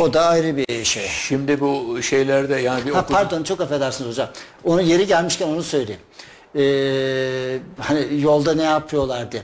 O 0.00 0.12
da 0.12 0.26
ayrı 0.26 0.56
bir 0.56 0.84
şey. 0.84 1.08
Şimdi 1.08 1.60
bu 1.60 2.02
şeylerde 2.02 2.56
yani 2.60 2.86
bir 2.86 2.90
Ha, 2.92 3.00
okudum. 3.00 3.14
pardon 3.16 3.42
çok 3.42 3.60
affedersiniz 3.60 4.10
hocam. 4.10 4.28
Onu 4.64 4.82
yeri 4.82 5.06
gelmişken 5.06 5.46
onu 5.48 5.62
söyleyeyim. 5.62 6.00
Ee, 6.56 7.58
hani 7.80 8.20
yolda 8.20 8.54
ne 8.54 8.62
yapıyorlar 8.62 9.32
diye. 9.32 9.42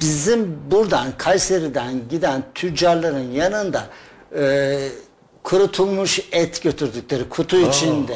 Bizim 0.00 0.58
buradan 0.70 1.06
Kayseri'den 1.18 2.00
giden 2.10 2.42
tüccarların 2.54 3.30
yanında 3.32 3.86
e, 4.38 4.78
kurutulmuş 5.42 6.20
et 6.32 6.62
götürdükleri 6.62 7.28
kutu 7.28 7.56
içinde 7.56 8.12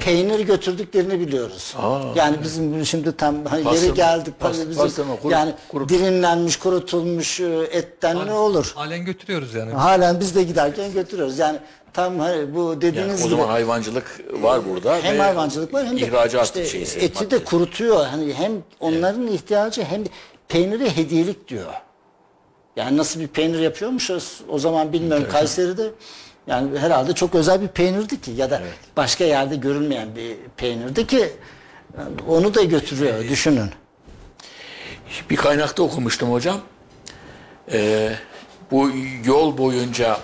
peynir 0.00 0.40
götürdüklerini 0.40 1.20
biliyoruz. 1.20 1.74
Yani 2.14 2.36
bizim 2.42 2.86
şimdi 2.86 3.16
tam 3.16 3.44
Pastırma, 3.44 3.74
yeri 3.74 3.94
geldi 3.94 4.30
pas- 4.40 4.58
bizim, 4.68 4.74
pastırma, 4.82 5.14
kuru- 5.16 5.32
yani 5.32 5.54
kuru- 5.68 5.88
dilimlenmiş 5.88 6.56
kurutulmuş 6.56 7.40
e, 7.40 7.44
etten 7.70 8.26
ne 8.26 8.32
olur? 8.32 8.72
Halen 8.74 9.04
götürüyoruz 9.04 9.54
yani. 9.54 9.72
Halen 9.72 10.20
biz 10.20 10.34
de 10.34 10.42
giderken 10.42 10.92
götürüyoruz. 10.92 11.38
Yani 11.38 11.58
tam 11.92 12.18
hani 12.18 12.54
bu 12.54 12.68
Yani 12.70 12.80
dediğiniz 12.80 13.20
o 13.22 13.24
gibi 13.24 13.30
zaman 13.36 13.48
hayvancılık 13.48 14.20
var 14.42 14.60
burada. 14.70 14.98
hem 15.02 15.14
ve 15.18 15.22
hayvancılık 15.22 15.74
var 15.74 15.86
hem 15.86 15.96
de 15.96 16.00
ihracat 16.00 16.44
işte 16.46 16.66
şeysi, 16.66 16.98
eti 16.98 17.24
madde. 17.24 17.30
de 17.40 17.44
kurutuyor. 17.44 18.06
Hani 18.06 18.34
hem 18.34 18.52
onların 18.80 19.26
ihtiyacı 19.26 19.82
hem 19.84 20.04
de 20.04 20.08
peyniri 20.50 20.96
hediyelik 20.96 21.48
diyor. 21.48 21.72
Yani 22.76 22.96
nasıl 22.96 23.20
bir 23.20 23.28
peynir 23.28 23.58
yapıyormuşuz 23.58 24.40
o 24.48 24.58
zaman 24.58 24.92
bilmiyorum 24.92 25.26
Kayseri'de. 25.32 25.90
Yani 26.46 26.78
herhalde 26.78 27.12
çok 27.12 27.34
özel 27.34 27.62
bir 27.62 27.68
peynirdi 27.68 28.20
ki 28.20 28.30
ya 28.30 28.50
da 28.50 28.62
başka 28.96 29.24
yerde 29.24 29.56
görülmeyen 29.56 30.16
bir 30.16 30.36
peynirdi 30.56 31.06
ki 31.06 31.32
yani 31.98 32.14
onu 32.28 32.54
da 32.54 32.62
götürüyor 32.62 33.28
düşünün. 33.28 33.70
Bir 35.30 35.36
kaynakta 35.36 35.82
okumuştum 35.82 36.32
hocam. 36.32 36.60
Ee, 37.72 38.12
bu 38.70 38.90
yol 39.24 39.58
boyunca 39.58 40.20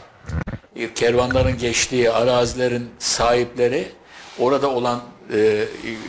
e, 0.77 0.95
kervanların 0.95 1.59
geçtiği 1.59 2.11
arazilerin 2.11 2.91
sahipleri 2.99 3.89
orada 4.39 4.71
olan 4.71 5.01
e, 5.33 5.65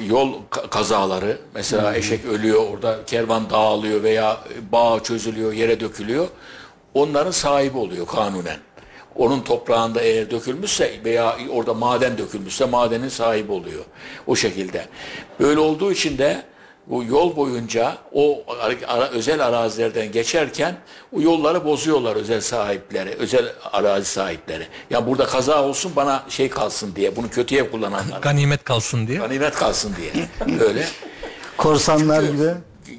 yol 0.07 0.33
ka- 0.51 0.69
kazaları 0.69 1.37
mesela 1.55 1.95
eşek 1.95 2.25
ölüyor 2.25 2.63
orada 2.73 2.99
kervan 3.07 3.49
dağılıyor 3.49 4.03
veya 4.03 4.37
bağ 4.71 4.99
çözülüyor 5.03 5.53
yere 5.53 5.79
dökülüyor 5.79 6.27
onların 6.93 7.31
sahibi 7.31 7.77
oluyor 7.77 8.07
kanunen. 8.07 8.57
Onun 9.15 9.41
toprağında 9.41 10.01
eğer 10.01 10.31
dökülmüşse 10.31 10.91
veya 11.05 11.37
orada 11.49 11.73
maden 11.73 12.17
dökülmüşse 12.17 12.65
madenin 12.65 13.09
sahibi 13.09 13.51
oluyor. 13.51 13.83
O 14.27 14.35
şekilde. 14.35 14.85
Böyle 15.39 15.59
olduğu 15.59 15.91
için 15.91 16.17
de 16.17 16.43
bu 16.89 17.03
yol 17.03 17.35
boyunca 17.35 17.97
o 18.13 18.43
ara- 18.59 18.87
ara- 18.87 19.09
özel 19.09 19.45
arazilerden 19.45 20.11
geçerken 20.11 20.75
o 21.17 21.21
yolları 21.21 21.65
bozuyorlar 21.65 22.15
özel 22.15 22.41
sahipleri, 22.41 23.09
özel 23.09 23.45
arazi 23.71 24.05
sahipleri. 24.05 24.67
Ya 24.89 25.07
burada 25.07 25.25
kaza 25.25 25.63
olsun 25.63 25.91
bana 25.95 26.23
şey 26.29 26.49
kalsın 26.49 26.95
diye, 26.95 27.15
bunu 27.15 27.29
kötüye 27.29 27.69
kullananlar. 27.71 28.21
Ganimet 28.21 28.63
kalsın 28.63 29.07
diye. 29.07 29.17
Ganimet 29.17 29.55
kalsın 29.55 29.93
diye. 29.97 30.27
Öyle. 30.59 30.87
Korsanlar 31.57 32.23
gibi. 32.23 32.51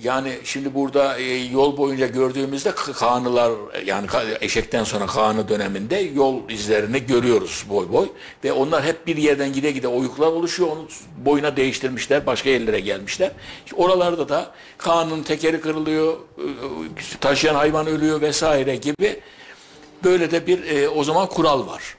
Yani 0.02 0.32
şimdi 0.44 0.74
burada 0.74 1.18
e, 1.18 1.34
yol 1.34 1.76
boyunca 1.76 2.06
gördüğümüzde 2.06 2.70
k- 2.70 2.92
Kağanlılar 2.92 3.52
yani 3.86 4.06
eşekten 4.40 4.84
sonra 4.84 5.06
Kağanlı 5.06 5.48
döneminde 5.48 5.96
yol 5.96 6.50
izlerini 6.50 7.06
görüyoruz 7.06 7.64
boy 7.70 7.92
boy 7.92 8.08
ve 8.44 8.52
onlar 8.52 8.84
hep 8.84 9.06
bir 9.06 9.16
yerden 9.16 9.52
gide 9.52 9.70
gide 9.70 9.88
oyuklar 9.88 10.26
oluşuyor. 10.26 10.68
Onu 10.70 10.88
boyuna 11.24 11.56
değiştirmişler, 11.56 12.26
başka 12.26 12.50
yerlere 12.50 12.80
gelmişler. 12.80 13.30
Oralarda 13.76 14.28
da 14.28 14.50
Kağan'ın 14.78 15.22
tekeri 15.22 15.60
kırılıyor, 15.60 16.12
e, 16.12 16.42
e, 16.42 17.18
taşıyan 17.20 17.54
hayvan 17.54 17.86
ölüyor 17.86 18.20
vesaire 18.20 18.76
gibi 18.76 19.20
böyle 20.04 20.30
de 20.30 20.46
bir 20.46 20.64
e, 20.76 20.88
o 20.88 21.04
zaman 21.04 21.26
kural 21.28 21.66
var. 21.66 21.97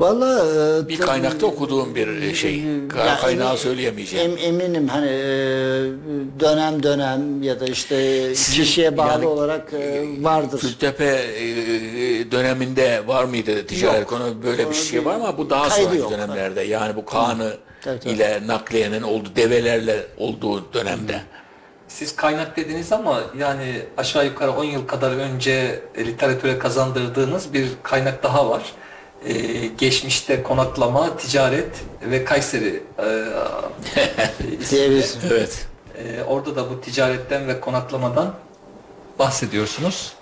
Vallahi 0.00 0.84
e, 0.84 0.88
Bir 0.88 0.98
kaynakta 0.98 1.46
okuduğum 1.46 1.94
bir 1.94 2.08
e, 2.22 2.34
şey. 2.34 2.56
Ka- 2.88 3.06
Ya 3.06 3.16
Kaynağı 3.20 3.48
emin- 3.52 3.56
söyleyemeyeceğim. 3.56 4.30
em- 4.30 4.38
eminim 4.38 4.88
hani 4.88 5.06
e, 5.08 5.20
dönem 6.40 6.82
dönem 6.82 7.42
ya 7.42 7.60
da 7.60 7.66
işte 7.66 7.96
Sizin 8.34 8.62
kişiye 8.62 8.96
bağlı 8.96 9.08
yani- 9.10 9.26
olarak 9.26 9.72
e, 9.72 10.04
vardır. 10.20 10.60
Kültepe 10.60 11.04
e, 11.04 11.44
döneminde 12.30 13.06
var 13.06 13.24
mıydı 13.24 13.66
ticaret 13.66 14.00
Yok. 14.00 14.08
konu 14.08 14.42
böyle 14.42 14.70
bir 14.70 14.74
şey 14.74 15.04
var 15.04 15.14
ama 15.14 15.38
bu 15.38 15.50
daha 15.50 15.70
sonraki 15.70 15.96
yok. 15.98 16.10
dönemlerde 16.12 16.60
yani 16.62 16.96
bu 16.96 17.04
Kaan'ı 17.04 17.56
Tabii, 17.82 18.00
tabii. 18.00 18.12
ile 18.14 18.40
nakliyenin 18.46 19.02
olduğu 19.02 19.36
develerle 19.36 20.06
olduğu 20.18 20.72
dönemde. 20.72 21.20
Siz 21.88 22.16
kaynak 22.16 22.56
dediniz 22.56 22.92
ama 22.92 23.20
yani 23.38 23.82
aşağı 23.96 24.24
yukarı 24.26 24.50
10 24.52 24.64
yıl 24.64 24.86
kadar 24.86 25.10
önce 25.10 25.80
e, 25.94 26.04
literatüre 26.06 26.58
kazandırdığınız 26.58 27.52
bir 27.52 27.68
kaynak 27.82 28.22
daha 28.22 28.50
var. 28.50 28.62
Ee, 29.26 29.66
geçmişte 29.78 30.42
konaklama, 30.42 31.16
ticaret 31.16 31.68
ve 32.02 32.24
Kayseri 32.24 32.82
e. 32.98 33.04
Evet. 35.30 35.66
Ee, 35.98 36.22
orada 36.22 36.56
da 36.56 36.70
bu 36.70 36.80
ticaretten 36.80 37.48
ve 37.48 37.60
konaklamadan 37.60 38.34
bahsediyorsunuz. 39.18 40.12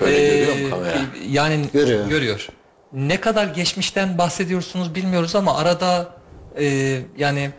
Öyle 0.00 0.16
Ee, 0.26 0.38
görüyor 0.44 0.56
mu 0.58 0.70
kamera? 0.70 0.96
Yani 1.28 1.64
Görüyor. 1.72 2.06
görüyor. 2.08 2.48
Ne 2.92 3.20
kadar 3.20 3.46
geçmişten 3.46 4.18
bahsediyorsunuz 4.18 4.94
bilmiyoruz 4.94 5.36
ama 5.36 5.56
arada 5.56 6.08
e, 6.58 6.98
yani 7.16 7.50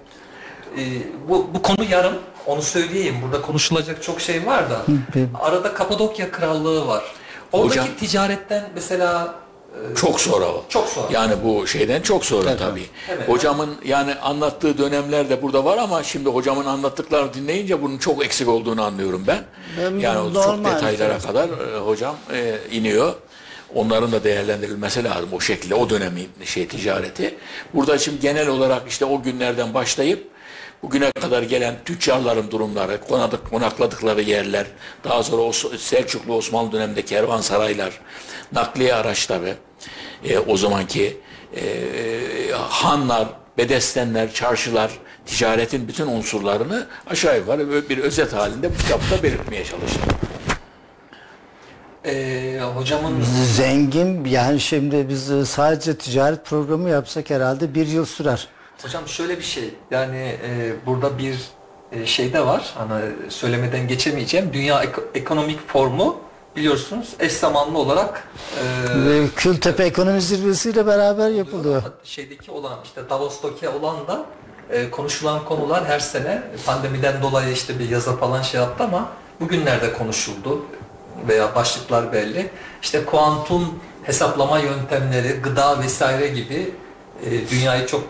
e, 0.78 0.82
bu, 1.30 1.50
bu 1.54 1.62
konu 1.62 1.84
yarım. 1.90 2.16
Onu 2.46 2.62
söyleyeyim. 2.62 3.16
Burada 3.24 3.42
konuşulacak 3.42 4.04
çok 4.04 4.22
şey 4.22 4.46
var 4.46 4.70
da. 4.70 4.82
Arada 5.40 5.74
Kapadokya 5.74 6.32
Krallığı 6.32 6.88
var. 6.88 7.04
Oradaki 7.52 7.80
Hocam- 7.80 7.96
ticaretten 8.00 8.70
mesela 8.76 9.36
Çok 9.96 10.22
sonra 10.22 10.46
o. 10.46 10.66
Çok 10.70 10.88
sonra. 10.90 11.08
Yani 11.12 11.34
bu 11.44 11.68
şeyden 11.68 12.02
çok 12.02 12.26
sonra 12.26 12.50
Evet, 12.50 12.60
tabii. 12.60 12.86
Evet. 13.10 13.30
Hocamın 13.30 13.76
yani 13.86 14.16
anlattığı 14.16 14.78
dönemler 14.78 15.30
de 15.30 15.42
burada 15.42 15.66
var 15.66 15.78
ama 15.78 16.04
şimdi 16.04 16.30
hocamın 16.30 16.66
anlattıklarını 16.66 17.34
dinleyince 17.34 17.82
bunun 17.82 17.98
çok 17.98 18.26
eksik 18.26 18.48
olduğunu 18.48 18.84
anlıyorum 18.84 19.24
ben. 19.28 19.44
Ben 19.82 20.00
yani 20.00 20.20
o 20.20 20.44
çok 20.44 20.66
detaylara 20.66 21.20
kadar 21.20 21.50
e, 21.50 21.80
hocam 21.80 22.16
e, 22.34 22.58
iniyor. 22.72 23.14
Onların 23.76 24.12
da 24.12 24.24
değerlendirilmesi 24.24 25.04
lazım 25.04 25.30
o 25.34 25.40
şekilde 25.40 25.76
o 25.76 25.90
dönemin 25.90 26.30
şey 26.46 26.68
ticareti. 26.68 27.36
Burada 27.74 27.98
şimdi 27.98 28.20
genel 28.20 28.48
olarak 28.48 28.82
işte 28.88 29.06
o 29.06 29.22
günlerden 29.22 29.74
başlayıp 29.74 30.28
bugüne 30.84 31.12
kadar 31.12 31.44
gelen 31.44 31.76
tüccarların 31.86 32.52
durumları, 32.52 33.02
konadık, 33.08 33.50
konakladıkları 33.50 34.22
yerler, 34.22 34.68
daha 35.04 35.24
sonra 35.24 35.42
o 35.42 35.52
Selçuklu 35.78 36.36
Osmanlı 36.36 36.72
döneminde 36.72 37.06
kervansaraylar, 37.06 38.00
nakliye 38.52 38.96
araçları, 38.96 39.56
e, 40.24 40.40
o 40.40 40.58
zamanki 40.58 41.18
e, 41.56 41.64
hanlar, 42.54 43.28
bedestenler, 43.58 44.34
çarşılar, 44.34 44.92
ticaretin 45.26 45.88
bütün 45.88 46.08
unsurlarını 46.08 46.88
aşağı 47.08 47.38
yukarı 47.38 47.90
bir 47.90 47.98
özet 47.98 48.34
halinde 48.34 48.70
bu 48.74 48.78
kitapta 48.78 49.24
belirtmeye 49.24 49.66
çalıştım. 49.66 50.02
Ee, 52.06 52.60
hocamın 52.76 53.22
Zengin 53.56 54.26
yani 54.26 54.60
şimdi 54.60 55.10
biz 55.10 55.32
e, 55.32 55.46
sadece 55.46 55.98
ticaret 55.98 56.46
programı 56.46 56.90
yapsak 56.90 57.30
herhalde 57.30 57.76
bir 57.76 57.88
yıl 57.88 58.06
sürer. 58.06 58.48
Hocam 58.84 59.08
şöyle 59.08 59.38
bir 59.38 59.44
şey 59.44 59.74
yani 59.92 60.38
e, 60.44 60.74
burada 60.86 61.18
bir 61.18 61.36
e, 61.92 62.06
şey 62.06 62.34
de 62.34 62.46
var 62.46 62.74
hani 62.78 63.06
söylemeden 63.30 63.88
geçemeyeceğim 63.88 64.54
dünya 64.54 64.84
Eko- 64.84 65.04
ekonomik 65.14 65.68
formu 65.70 66.18
biliyorsunuz 66.56 67.16
eş 67.20 67.34
zamanlı 67.34 67.78
olarak 67.78 68.28
e, 69.10 69.28
Kültepe 69.36 69.84
Ekonomi 69.84 70.22
Zirvesi'yle 70.22 70.86
beraber 70.86 71.30
yapılıyor. 71.30 71.84
şeydeki 72.04 72.52
olan 72.52 72.80
işte 72.84 73.10
Davos'taki 73.10 73.70
olan 73.70 74.08
da 74.08 74.26
e, 74.70 74.92
konuşulan 74.92 75.46
konular 75.46 75.86
her 75.86 76.00
sene 76.00 76.44
pandemiden 76.66 77.22
dolayı 77.22 77.54
işte 77.54 77.80
bir 77.80 77.90
yazı 77.90 78.18
falan 78.18 78.42
şey 78.42 78.62
yaptı 78.62 78.84
ama 78.84 79.10
bugünlerde 79.40 79.94
konuşuldu 79.94 80.66
veya 81.28 81.56
başlıklar 81.56 82.14
belli. 82.14 82.50
İşte 82.82 83.06
kuantum 83.06 83.80
hesaplama 84.04 84.60
yöntemleri, 84.60 85.28
gıda 85.42 85.80
vesaire 85.80 86.28
gibi 86.28 86.72
e, 87.26 87.50
dünyayı 87.52 87.88
çok 87.88 88.04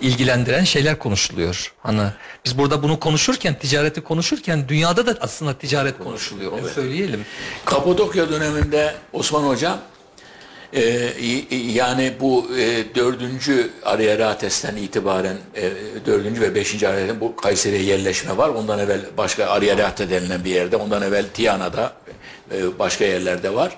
ilgilendiren 0.00 0.64
şeyler 0.64 0.98
konuşuluyor. 0.98 1.72
Hani 1.82 2.02
biz 2.44 2.58
burada 2.58 2.82
bunu 2.82 3.00
konuşurken, 3.00 3.58
ticareti 3.58 4.00
konuşurken 4.00 4.68
dünyada 4.68 5.06
da 5.06 5.16
aslında 5.20 5.58
ticaret 5.58 5.98
konuşuluyor. 5.98 6.52
Onu 6.52 6.68
söyleyelim. 6.68 7.24
Kapadokya 7.64 8.28
döneminde 8.28 8.94
Osman 9.12 9.42
Hocam 9.42 9.78
e, 10.72 11.12
yani 11.52 12.12
bu 12.20 12.46
e, 12.58 12.94
dördüncü 12.94 13.70
Ariarates'ten 13.84 14.76
itibaren 14.76 15.36
e, 15.56 15.72
dördüncü 16.06 16.40
ve 16.40 16.54
beşinci 16.54 16.88
Ariarates'ten 16.88 17.20
bu 17.20 17.36
Kayseri'ye 17.36 17.82
yerleşme 17.82 18.36
var. 18.36 18.48
Ondan 18.48 18.78
evvel 18.78 19.00
başka 19.16 19.46
Ariarate 19.46 20.10
denilen 20.10 20.44
bir 20.44 20.50
yerde, 20.50 20.76
ondan 20.76 21.02
evvel 21.02 21.24
Tiyana'da 21.34 21.92
e, 22.52 22.78
başka 22.78 23.04
yerlerde 23.04 23.54
var. 23.54 23.76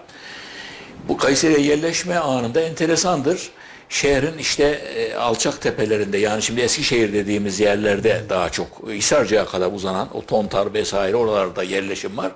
Bu 1.08 1.16
Kayseri'ye 1.16 1.60
yerleşme 1.60 2.18
anında 2.18 2.60
enteresandır. 2.60 3.50
Şehrin 3.88 4.38
işte 4.38 4.64
e, 4.64 5.14
alçak 5.14 5.60
tepelerinde 5.60 6.18
yani 6.18 6.42
şimdi 6.42 6.60
Eskişehir 6.60 7.12
dediğimiz 7.12 7.60
yerlerde 7.60 8.22
daha 8.28 8.50
çok 8.50 8.68
Hisarcık'a 8.88 9.46
kadar 9.46 9.72
uzanan 9.72 10.08
o 10.16 10.26
Tontar 10.26 10.74
vesaire 10.74 11.16
oralarda 11.16 11.62
yerleşim 11.62 12.16
var. 12.16 12.32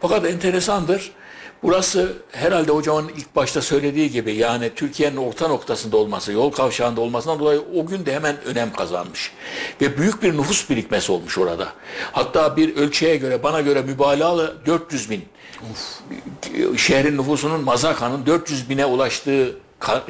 Fakat 0.00 0.26
enteresandır. 0.26 1.12
Burası 1.62 2.12
herhalde 2.32 2.72
hocamın 2.72 3.08
ilk 3.08 3.36
başta 3.36 3.62
söylediği 3.62 4.10
gibi 4.10 4.34
yani 4.34 4.70
Türkiye'nin 4.76 5.16
orta 5.16 5.48
noktasında 5.48 5.96
olması, 5.96 6.32
yol 6.32 6.50
kavşağında 6.50 7.00
olmasından 7.00 7.38
dolayı 7.38 7.62
o 7.76 7.86
gün 7.86 8.06
de 8.06 8.14
hemen 8.14 8.36
önem 8.44 8.72
kazanmış. 8.72 9.32
Ve 9.80 9.98
büyük 9.98 10.22
bir 10.22 10.32
nüfus 10.32 10.70
birikmesi 10.70 11.12
olmuş 11.12 11.38
orada. 11.38 11.68
Hatta 12.12 12.56
bir 12.56 12.76
ölçüye 12.76 13.16
göre 13.16 13.42
bana 13.42 13.60
göre 13.60 13.82
mübalağalı 13.82 14.56
400 14.66 15.10
bin 15.10 15.24
şehrin 16.76 17.18
nüfusunun 17.18 17.64
Mazaka'nın 17.64 18.26
400 18.26 18.70
bine 18.70 18.86
ulaştığı 18.86 19.56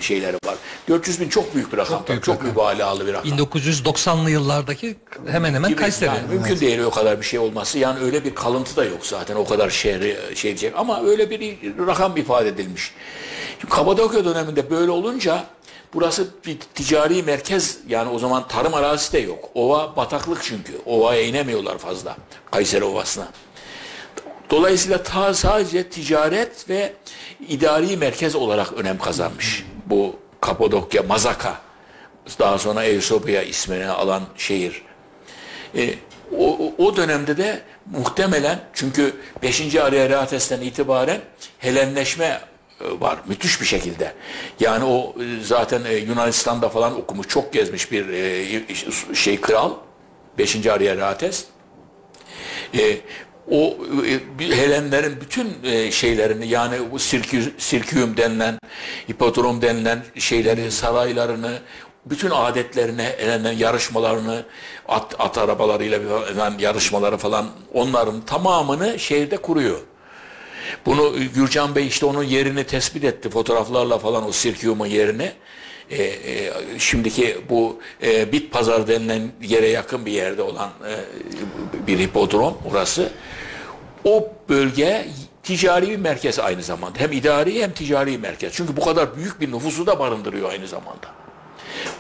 şeyleri 0.00 0.36
var. 0.46 0.54
400 0.88 1.20
bin 1.20 1.28
çok 1.28 1.54
büyük 1.54 1.72
bir 1.72 1.78
rakam. 1.78 1.98
Çok, 1.98 2.08
büyük 2.08 2.24
çok 2.24 2.34
rakam. 2.34 2.48
mübalağalı 2.48 3.06
bir 3.06 3.12
rakam. 3.12 3.32
1990'lı 3.32 4.30
yıllardaki 4.30 4.96
hemen 5.26 5.54
hemen. 5.54 5.76
Kayseri. 5.76 6.08
Yani 6.08 6.28
mümkün 6.30 6.60
değil 6.60 6.78
o 6.78 6.90
kadar 6.90 7.20
bir 7.20 7.26
şey 7.26 7.38
olması. 7.38 7.78
Yani 7.78 8.00
öyle 8.00 8.24
bir 8.24 8.34
kalıntı 8.34 8.76
da 8.76 8.84
yok 8.84 9.06
zaten 9.06 9.36
o 9.36 9.44
kadar 9.44 9.70
şehri 9.70 10.16
şey 10.36 10.50
diyecek. 10.50 10.72
Ama 10.76 11.02
öyle 11.02 11.30
bir 11.30 11.58
rakam 11.86 12.16
ifade 12.16 12.48
edilmiş. 12.48 12.92
Şimdi 13.60 13.74
Kapadokya 13.74 14.24
döneminde 14.24 14.70
böyle 14.70 14.90
olunca 14.90 15.44
burası 15.94 16.26
bir 16.46 16.58
ticari 16.74 17.22
merkez 17.22 17.78
yani 17.88 18.10
o 18.10 18.18
zaman 18.18 18.48
tarım 18.48 18.74
arazisi 18.74 19.12
de 19.12 19.18
yok. 19.18 19.50
Ova 19.54 19.96
bataklık 19.96 20.42
çünkü. 20.42 20.72
Ovaya 20.86 21.22
inemiyorlar 21.22 21.78
fazla. 21.78 22.16
Kayseri 22.50 22.84
Ovası'na. 22.84 23.28
Dolayısıyla 24.50 25.02
ta 25.02 25.34
sadece 25.34 25.88
ticaret 25.88 26.68
ve 26.68 26.92
idari 27.48 27.96
merkez 27.96 28.34
olarak 28.34 28.72
önem 28.72 28.98
kazanmış. 28.98 29.66
Bu 29.86 30.16
Kapadokya, 30.40 31.02
Mazaka, 31.02 31.58
daha 32.38 32.58
sonra 32.58 32.84
Eusebia 32.84 33.42
ismini 33.42 33.86
alan 33.86 34.22
şehir. 34.36 34.82
E, 35.76 35.94
o, 36.38 36.72
o- 36.78 36.96
dönemde 36.96 37.36
de 37.36 37.60
muhtemelen 37.90 38.60
çünkü 38.74 39.16
5. 39.42 39.74
Ariarates'ten 39.76 40.60
itibaren 40.60 41.20
Helenleşme 41.58 42.24
e, 42.24 43.00
var 43.00 43.18
müthiş 43.26 43.60
bir 43.60 43.66
şekilde. 43.66 44.12
Yani 44.60 44.84
o 44.84 45.14
e, 45.22 45.44
zaten 45.44 45.84
e, 45.84 45.92
Yunanistan'da 45.94 46.68
falan 46.68 47.00
okumuş, 47.00 47.28
çok 47.28 47.52
gezmiş 47.52 47.92
bir 47.92 48.04
şey 49.14 49.40
kral 49.40 49.72
5. 50.38 50.66
Ariarates. 50.66 51.44
E, 52.78 52.96
o 53.50 53.76
e, 54.40 54.56
Helenlerin 54.56 55.20
bütün 55.20 55.48
e, 55.64 55.90
şeylerini 55.90 56.48
yani 56.48 56.76
bu 56.92 56.98
sirkü, 56.98 57.52
sirküum 57.58 58.16
denilen, 58.16 58.58
hipodrom 59.10 59.62
denilen 59.62 60.02
şeyleri, 60.18 60.72
saraylarını, 60.72 61.58
bütün 62.06 62.30
adetlerini, 62.30 63.02
Helenlerin 63.02 63.58
yarışmalarını, 63.58 64.44
at, 64.88 65.14
at 65.18 65.38
arabalarıyla 65.38 66.00
falan 66.34 66.58
yarışmaları 66.58 67.16
falan 67.16 67.50
onların 67.74 68.20
tamamını 68.20 68.98
şehirde 68.98 69.36
kuruyor. 69.36 69.78
Bunu 70.86 71.14
Gürcan 71.34 71.74
Bey 71.74 71.86
işte 71.86 72.06
onun 72.06 72.22
yerini 72.22 72.64
tespit 72.64 73.04
etti 73.04 73.30
fotoğraflarla 73.30 73.98
falan 73.98 74.28
o 74.28 74.32
sirküumun 74.32 74.86
yerini. 74.86 75.32
E, 75.90 76.02
e, 76.02 76.52
şimdiki 76.78 77.36
bu 77.50 77.80
e, 78.02 78.32
bit 78.32 78.52
pazar 78.52 78.88
denilen 78.88 79.32
yere 79.42 79.68
yakın 79.68 80.06
bir 80.06 80.12
yerde 80.12 80.42
olan 80.42 80.70
e, 80.88 80.96
bir 81.86 81.98
hipodrom 81.98 82.58
orası. 82.70 83.12
O 84.04 84.28
bölge 84.48 85.06
ticari 85.42 85.88
bir 85.88 85.96
merkez 85.96 86.38
aynı 86.38 86.62
zamanda. 86.62 86.98
Hem 86.98 87.12
idari 87.12 87.62
hem 87.62 87.72
ticari 87.72 88.18
merkez. 88.18 88.52
Çünkü 88.52 88.76
bu 88.76 88.80
kadar 88.84 89.16
büyük 89.16 89.40
bir 89.40 89.52
nüfusu 89.52 89.86
da 89.86 89.98
barındırıyor 89.98 90.50
aynı 90.50 90.68
zamanda. 90.68 91.06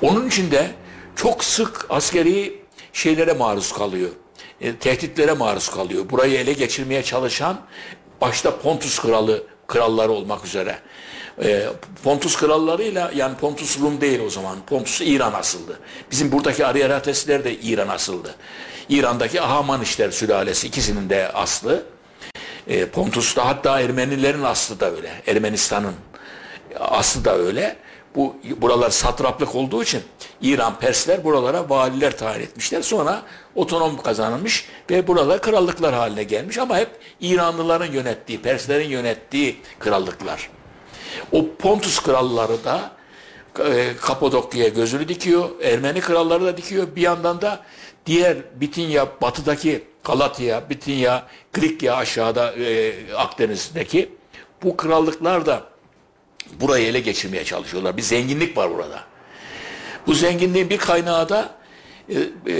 Onun 0.02 0.28
için 0.28 0.50
de 0.50 0.70
çok 1.16 1.44
sık 1.44 1.86
askeri 1.88 2.62
şeylere 2.92 3.32
maruz 3.32 3.72
kalıyor. 3.72 4.10
E, 4.60 4.76
tehditlere 4.76 5.32
maruz 5.32 5.68
kalıyor. 5.68 6.10
Burayı 6.10 6.38
ele 6.38 6.52
geçirmeye 6.52 7.02
çalışan 7.02 7.60
başta 8.20 8.58
Pontus 8.58 8.98
kralı 8.98 9.44
kralları 9.66 10.12
olmak 10.12 10.44
üzere. 10.44 10.78
E, 11.42 11.66
Pontus 12.04 12.36
krallarıyla 12.36 13.10
yani 13.14 13.36
Pontus 13.36 13.80
Rum 13.80 14.00
değil 14.00 14.20
o 14.20 14.30
zaman. 14.30 14.58
Pontus 14.66 15.00
İran 15.00 15.32
asıldı. 15.32 15.78
Bizim 16.10 16.32
buradaki 16.32 16.66
Ariaratesler 16.66 17.44
de 17.44 17.54
İran 17.54 17.88
asıldı. 17.88 18.34
İran'daki 18.88 19.40
Ahamanişler 19.40 20.10
sülalesi 20.10 20.66
ikisinin 20.66 21.10
de 21.10 21.32
aslı. 21.32 21.82
E, 22.68 22.86
Pontus'ta 22.86 23.46
hatta 23.46 23.80
Ermenilerin 23.80 24.42
aslı 24.42 24.80
da 24.80 24.90
öyle. 24.90 25.10
Ermenistan'ın 25.26 25.94
aslı 26.80 27.24
da 27.24 27.36
öyle. 27.36 27.76
Bu 28.14 28.36
buralar 28.56 28.90
satraplık 28.90 29.54
olduğu 29.54 29.82
için 29.82 30.02
İran 30.42 30.78
Persler 30.78 31.24
buralara 31.24 31.70
valiler 31.70 32.18
tayin 32.18 32.40
etmişler. 32.40 32.82
Sonra 32.82 33.22
otonom 33.54 34.02
kazanılmış 34.02 34.68
ve 34.90 35.06
buralar 35.06 35.42
krallıklar 35.42 35.94
haline 35.94 36.22
gelmiş 36.22 36.58
ama 36.58 36.78
hep 36.78 36.90
İranlıların 37.20 37.92
yönettiği, 37.92 38.42
Perslerin 38.42 38.88
yönettiği 38.88 39.60
krallıklar. 39.78 40.50
O 41.32 41.46
Pontus 41.58 42.02
kralları 42.02 42.64
da 42.64 42.90
e, 43.66 43.96
Kapadokya'ya 44.00 44.68
gözünü 44.68 45.08
dikiyor. 45.08 45.48
Ermeni 45.62 46.00
kralları 46.00 46.44
da 46.44 46.56
dikiyor. 46.56 46.86
Bir 46.96 47.00
yandan 47.02 47.40
da 47.40 47.62
diğer 48.06 48.36
Bitinya, 48.54 49.06
batıdaki 49.22 49.84
Galatya, 50.04 50.70
Bitinya, 50.70 51.26
Klikya 51.52 51.96
aşağıda 51.96 52.52
e, 52.52 52.92
Akdeniz'deki 53.16 54.10
bu 54.62 54.76
krallıklar 54.76 55.46
da 55.46 55.62
burayı 56.60 56.86
ele 56.86 57.00
geçirmeye 57.00 57.44
çalışıyorlar. 57.44 57.96
Bir 57.96 58.02
zenginlik 58.02 58.56
var 58.56 58.70
burada. 58.70 59.04
Bu 60.06 60.14
zenginliğin 60.14 60.70
bir 60.70 60.78
kaynağı 60.78 61.28
da 61.28 61.54
e, 62.08 62.14
e, 62.52 62.56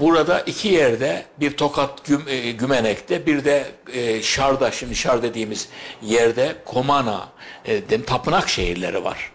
burada 0.00 0.40
iki 0.40 0.68
yerde 0.68 1.24
bir 1.40 1.56
Tokat 1.56 2.04
Güm, 2.04 2.22
e, 2.28 2.50
Gümenek'te 2.50 3.26
bir 3.26 3.44
de 3.44 3.64
e, 3.92 4.22
Şar'da 4.22 4.70
şimdi 4.70 4.94
Şar 4.94 5.22
dediğimiz 5.22 5.68
yerde 6.02 6.56
Komana 6.64 7.28
e, 7.64 8.02
tapınak 8.06 8.48
şehirleri 8.48 9.04
var. 9.04 9.32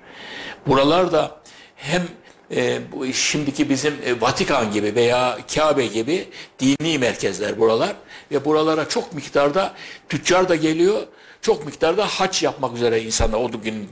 Buralarda 0.68 1.40
hem 1.76 2.08
e, 2.56 2.80
bu 2.92 3.14
şimdiki 3.14 3.70
bizim 3.70 3.94
e, 4.06 4.22
Vatikan 4.22 4.72
gibi 4.72 4.96
veya 4.96 5.38
Kabe 5.56 5.86
gibi 5.86 6.28
dini 6.60 6.98
merkezler 6.98 7.60
buralar 7.60 7.96
ve 8.32 8.46
buralara 8.46 8.90
çok 8.90 9.14
miktarda 9.14 9.74
tüccar 10.10 10.50
da 10.50 10.56
geliyor. 10.56 11.02
Çok 11.42 11.66
miktarda 11.66 12.06
haç 12.06 12.44
yapmak 12.44 12.76
üzere 12.76 13.02
insanlar 13.02 13.38
o 13.38 13.52
gün 13.52 13.90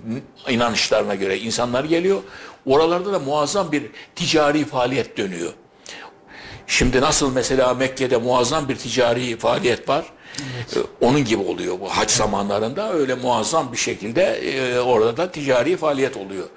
inanışlarına 0.49 1.15
göre 1.15 1.37
insanlar 1.39 1.83
geliyor. 1.83 2.21
Oralarda 2.65 3.13
da 3.13 3.19
muazzam 3.19 3.71
bir 3.71 3.83
ticari 4.15 4.65
faaliyet 4.65 5.17
dönüyor. 5.17 5.53
Şimdi 6.67 7.01
nasıl 7.01 7.33
mesela 7.33 7.73
Mekke'de 7.73 8.17
muazzam 8.17 8.69
bir 8.69 8.75
ticari 8.75 9.37
faaliyet 9.37 9.89
var. 9.89 10.05
Evet. 10.37 10.77
E, 10.77 11.05
onun 11.05 11.25
gibi 11.25 11.43
oluyor 11.43 11.79
bu 11.79 11.89
haç 11.89 12.11
zamanlarında 12.11 12.93
öyle 12.93 13.15
muazzam 13.15 13.71
bir 13.71 13.77
şekilde 13.77 14.23
e, 14.23 14.79
orada 14.79 15.17
da 15.17 15.31
ticari 15.31 15.77
faaliyet 15.77 16.17
oluyor 16.17 16.47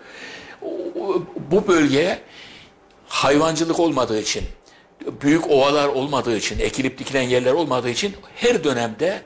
bu 1.51 1.69
bölgeye 1.69 2.19
hayvancılık 3.09 3.81
olmadığı 3.81 4.21
için, 4.21 4.43
büyük 5.23 5.51
ovalar 5.51 5.89
olmadığı 5.89 6.37
için, 6.37 6.59
ekilip 6.59 6.99
dikilen 6.99 7.23
yerler 7.23 7.53
olmadığı 7.53 7.91
için 7.91 8.17
her 8.35 8.65
dönemde 8.65 9.23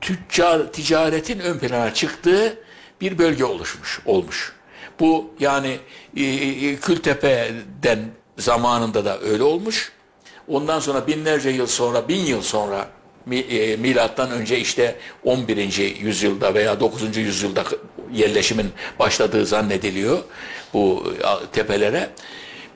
tüccar 0.00 0.72
ticaretin 0.72 1.40
ön 1.40 1.58
plana 1.58 1.94
çıktığı 1.94 2.58
bir 3.00 3.18
bölge 3.18 3.44
oluşmuş 3.44 4.00
olmuş. 4.06 4.52
Bu 5.00 5.30
yani 5.40 5.78
e, 6.16 6.24
e, 6.24 6.76
Kültepe'den 6.76 7.98
zamanında 8.38 9.04
da 9.04 9.20
öyle 9.20 9.42
olmuş. 9.42 9.92
Ondan 10.48 10.80
sonra 10.80 11.06
binlerce 11.06 11.50
yıl 11.50 11.66
sonra, 11.66 12.08
bin 12.08 12.24
yıl 12.24 12.42
sonra 12.42 12.88
e, 13.32 13.76
milattan 13.76 14.30
önce 14.30 14.58
işte 14.58 14.96
11. 15.24 16.00
yüzyılda 16.00 16.54
veya 16.54 16.80
9. 16.80 17.16
yüzyılda 17.16 17.64
yerleşimin 18.12 18.72
başladığı 18.98 19.46
zannediliyor 19.46 20.18
bu 20.72 21.14
tepelere. 21.52 22.10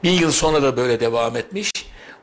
Bin 0.03 0.13
yıl 0.13 0.33
sonra 0.33 0.63
da 0.63 0.77
böyle 0.77 1.01
devam 1.01 1.37
etmiş. 1.37 1.71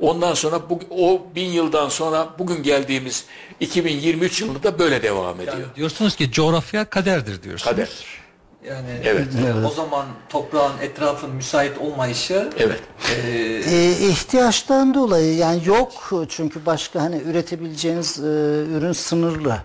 Ondan 0.02 0.34
sonra 0.34 0.70
bu, 0.70 0.80
o 0.89 1.22
bin 1.36 1.49
yıldan 1.49 1.89
sonra 1.89 2.30
bugün 2.39 2.64
geldiğimiz 2.64 3.26
2023 3.60 4.41
yılında 4.41 4.64
da 4.64 4.80
böyle 4.80 5.04
devam 5.04 5.41
ediyor. 5.41 5.54
Yani 5.54 5.76
diyorsunuz 5.76 6.16
ki 6.16 6.32
coğrafya 6.32 6.86
kaderdir 6.86 7.43
diyorsunuz. 7.43 7.72
Kaderdir. 7.72 8.22
Yani 8.66 8.89
evet. 9.04 9.28
evet. 9.43 9.66
o 9.66 9.70
zaman 9.70 10.06
toprağın 10.30 10.78
etrafın 10.82 11.30
müsait 11.30 11.78
olmayışı 11.78 12.49
evet. 12.58 12.80
E, 13.26 13.32
e, 13.76 13.91
ihtiyaçtan 14.10 14.93
dolayı 14.93 15.36
yani 15.36 15.62
yok 15.66 16.12
çünkü 16.30 16.66
başka 16.66 17.02
hani 17.02 17.18
üretebileceğiniz 17.18 18.20
e, 18.20 18.24
ürün 18.78 18.91
sınırlı. 18.91 19.58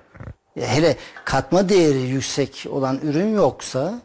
Hele 0.61 0.97
katma 1.25 1.69
değeri 1.69 1.99
yüksek 1.99 2.67
olan 2.71 3.01
ürün 3.03 3.35
yoksa 3.35 4.01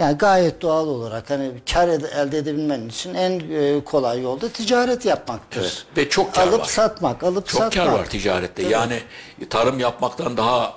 yani 0.00 0.18
gayet 0.18 0.62
doğal 0.62 0.88
olarak 0.88 1.30
hani 1.30 1.50
kar 1.72 1.88
elde 1.88 2.38
edebilmen 2.38 2.88
için 2.88 3.14
en 3.14 3.40
e, 3.40 3.84
kolay 3.84 4.22
yolda 4.22 4.48
ticaret 4.48 5.04
yapmaktır. 5.04 5.60
Evet. 5.60 5.84
Ve 5.96 6.08
çok 6.08 6.34
kar 6.34 6.46
alıp 6.46 6.60
var. 6.60 6.64
satmak, 6.64 7.22
alıp 7.22 7.48
çok 7.48 7.60
satmak. 7.60 7.72
Çok 7.72 7.84
kar 7.84 7.92
var 7.92 8.06
ticarette. 8.06 8.62
Evet. 8.62 8.72
Yani 8.72 9.02
tarım 9.50 9.78
yapmaktan 9.78 10.36
daha 10.36 10.74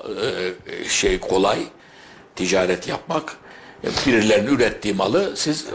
e, 0.71 0.89
şey 0.89 1.19
kolay 1.19 1.59
ticaret 2.35 2.87
yapmak. 2.87 3.37
Birilerinin 4.05 4.55
ürettiği 4.55 4.93
malı 4.93 5.31
siz 5.35 5.65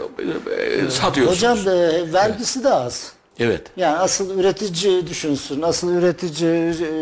e, 0.57 0.91
satıyorsunuz. 0.91 1.37
Hocam 1.37 1.57
e, 1.75 2.13
vergisi 2.13 2.59
evet. 2.59 2.71
de 2.71 2.73
az. 2.73 3.13
Evet. 3.39 3.61
Yani 3.77 3.97
asıl 3.97 4.39
üretici 4.39 5.07
düşünsün. 5.07 5.61
Asıl 5.61 5.93
üretici 5.93 6.49
e, 6.49 6.95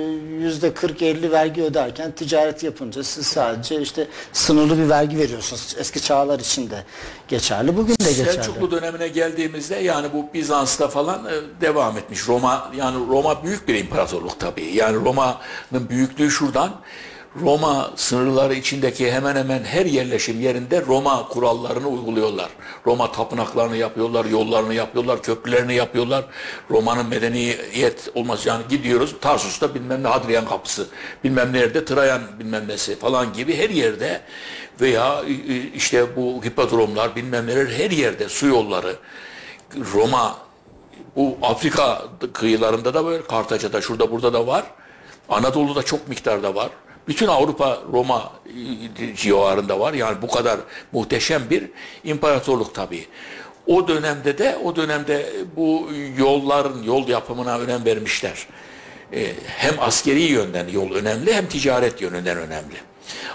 yüzde 0.43 0.67
40-50 0.67 1.31
vergi 1.31 1.63
öderken 1.63 2.11
ticaret 2.11 2.63
yapınca 2.63 3.03
siz 3.03 3.27
sadece 3.27 3.81
işte 3.81 4.07
sınırlı 4.33 4.77
bir 4.77 4.89
vergi 4.89 5.17
veriyorsunuz. 5.17 5.75
Eski 5.79 6.01
çağlar 6.01 6.39
için 6.39 6.69
de 6.69 6.83
geçerli. 7.27 7.77
Bugün 7.77 7.95
de 7.99 8.09
geçerli. 8.09 8.33
Selçuklu 8.33 8.71
dönemine 8.71 9.07
geldiğimizde 9.07 9.75
yani 9.75 10.07
bu 10.13 10.33
Bizans'ta 10.33 10.87
falan 10.87 11.25
e, 11.25 11.61
devam 11.61 11.97
etmiş. 11.97 12.27
Roma 12.27 12.71
yani 12.77 13.07
Roma 13.09 13.43
büyük 13.43 13.67
bir 13.67 13.75
imparatorluk 13.75 14.39
tabii. 14.39 14.65
Yani 14.73 14.95
Roma'nın 15.05 15.89
büyüklüğü 15.89 16.31
şuradan 16.31 16.71
Roma 17.41 17.91
sınırları 17.95 18.53
içindeki 18.53 19.11
hemen 19.11 19.35
hemen 19.35 19.63
her 19.63 19.85
yerleşim 19.85 20.41
yerinde 20.41 20.81
Roma 20.81 21.27
kurallarını 21.27 21.87
uyguluyorlar. 21.87 22.49
Roma 22.85 23.11
tapınaklarını 23.11 23.77
yapıyorlar, 23.77 24.25
yollarını 24.25 24.73
yapıyorlar, 24.73 25.21
köprülerini 25.21 25.73
yapıyorlar. 25.73 26.25
Roma'nın 26.71 27.05
medeniyet 27.05 28.11
olması 28.15 28.47
yani 28.47 28.63
gidiyoruz 28.69 29.15
Tarsus'ta 29.21 29.75
bilmem 29.75 30.03
ne 30.03 30.07
Hadrian 30.07 30.45
kapısı, 30.45 30.87
bilmem 31.23 31.53
nerede 31.53 31.85
Trajan 31.85 32.21
bilmem 32.39 32.67
nesi 32.67 32.99
falan 32.99 33.33
gibi 33.33 33.57
her 33.57 33.69
yerde 33.69 34.21
veya 34.81 35.21
işte 35.75 36.15
bu 36.15 36.43
hipodromlar 36.43 37.15
bilmem 37.15 37.47
neler 37.47 37.67
her 37.67 37.91
yerde 37.91 38.29
su 38.29 38.47
yolları 38.47 38.95
Roma 39.93 40.37
bu 41.15 41.37
Afrika 41.41 42.01
kıyılarında 42.33 42.93
da 42.93 43.05
böyle 43.05 43.23
Kartaca'da 43.23 43.81
şurada 43.81 44.11
burada 44.11 44.33
da 44.33 44.47
var. 44.47 44.63
Anadolu'da 45.29 45.83
çok 45.83 46.07
miktarda 46.07 46.55
var. 46.55 46.69
Bütün 47.07 47.27
Avrupa 47.27 47.79
Roma 47.93 48.31
civarında 49.15 49.79
var. 49.79 49.93
Yani 49.93 50.21
bu 50.21 50.27
kadar 50.27 50.59
muhteşem 50.91 51.49
bir 51.49 51.69
imparatorluk 52.03 52.75
tabii. 52.75 53.07
O 53.67 53.87
dönemde 53.87 54.37
de 54.37 54.57
o 54.63 54.75
dönemde 54.75 55.33
bu 55.55 55.89
yolların 56.17 56.83
yol 56.83 57.07
yapımına 57.07 57.59
önem 57.59 57.85
vermişler. 57.85 58.47
Ee, 59.13 59.33
hem 59.45 59.73
askeri 59.79 60.21
yönden 60.21 60.67
yol 60.67 60.91
önemli 60.91 61.33
hem 61.33 61.47
ticaret 61.47 62.01
yönünden 62.01 62.37
önemli. 62.37 62.75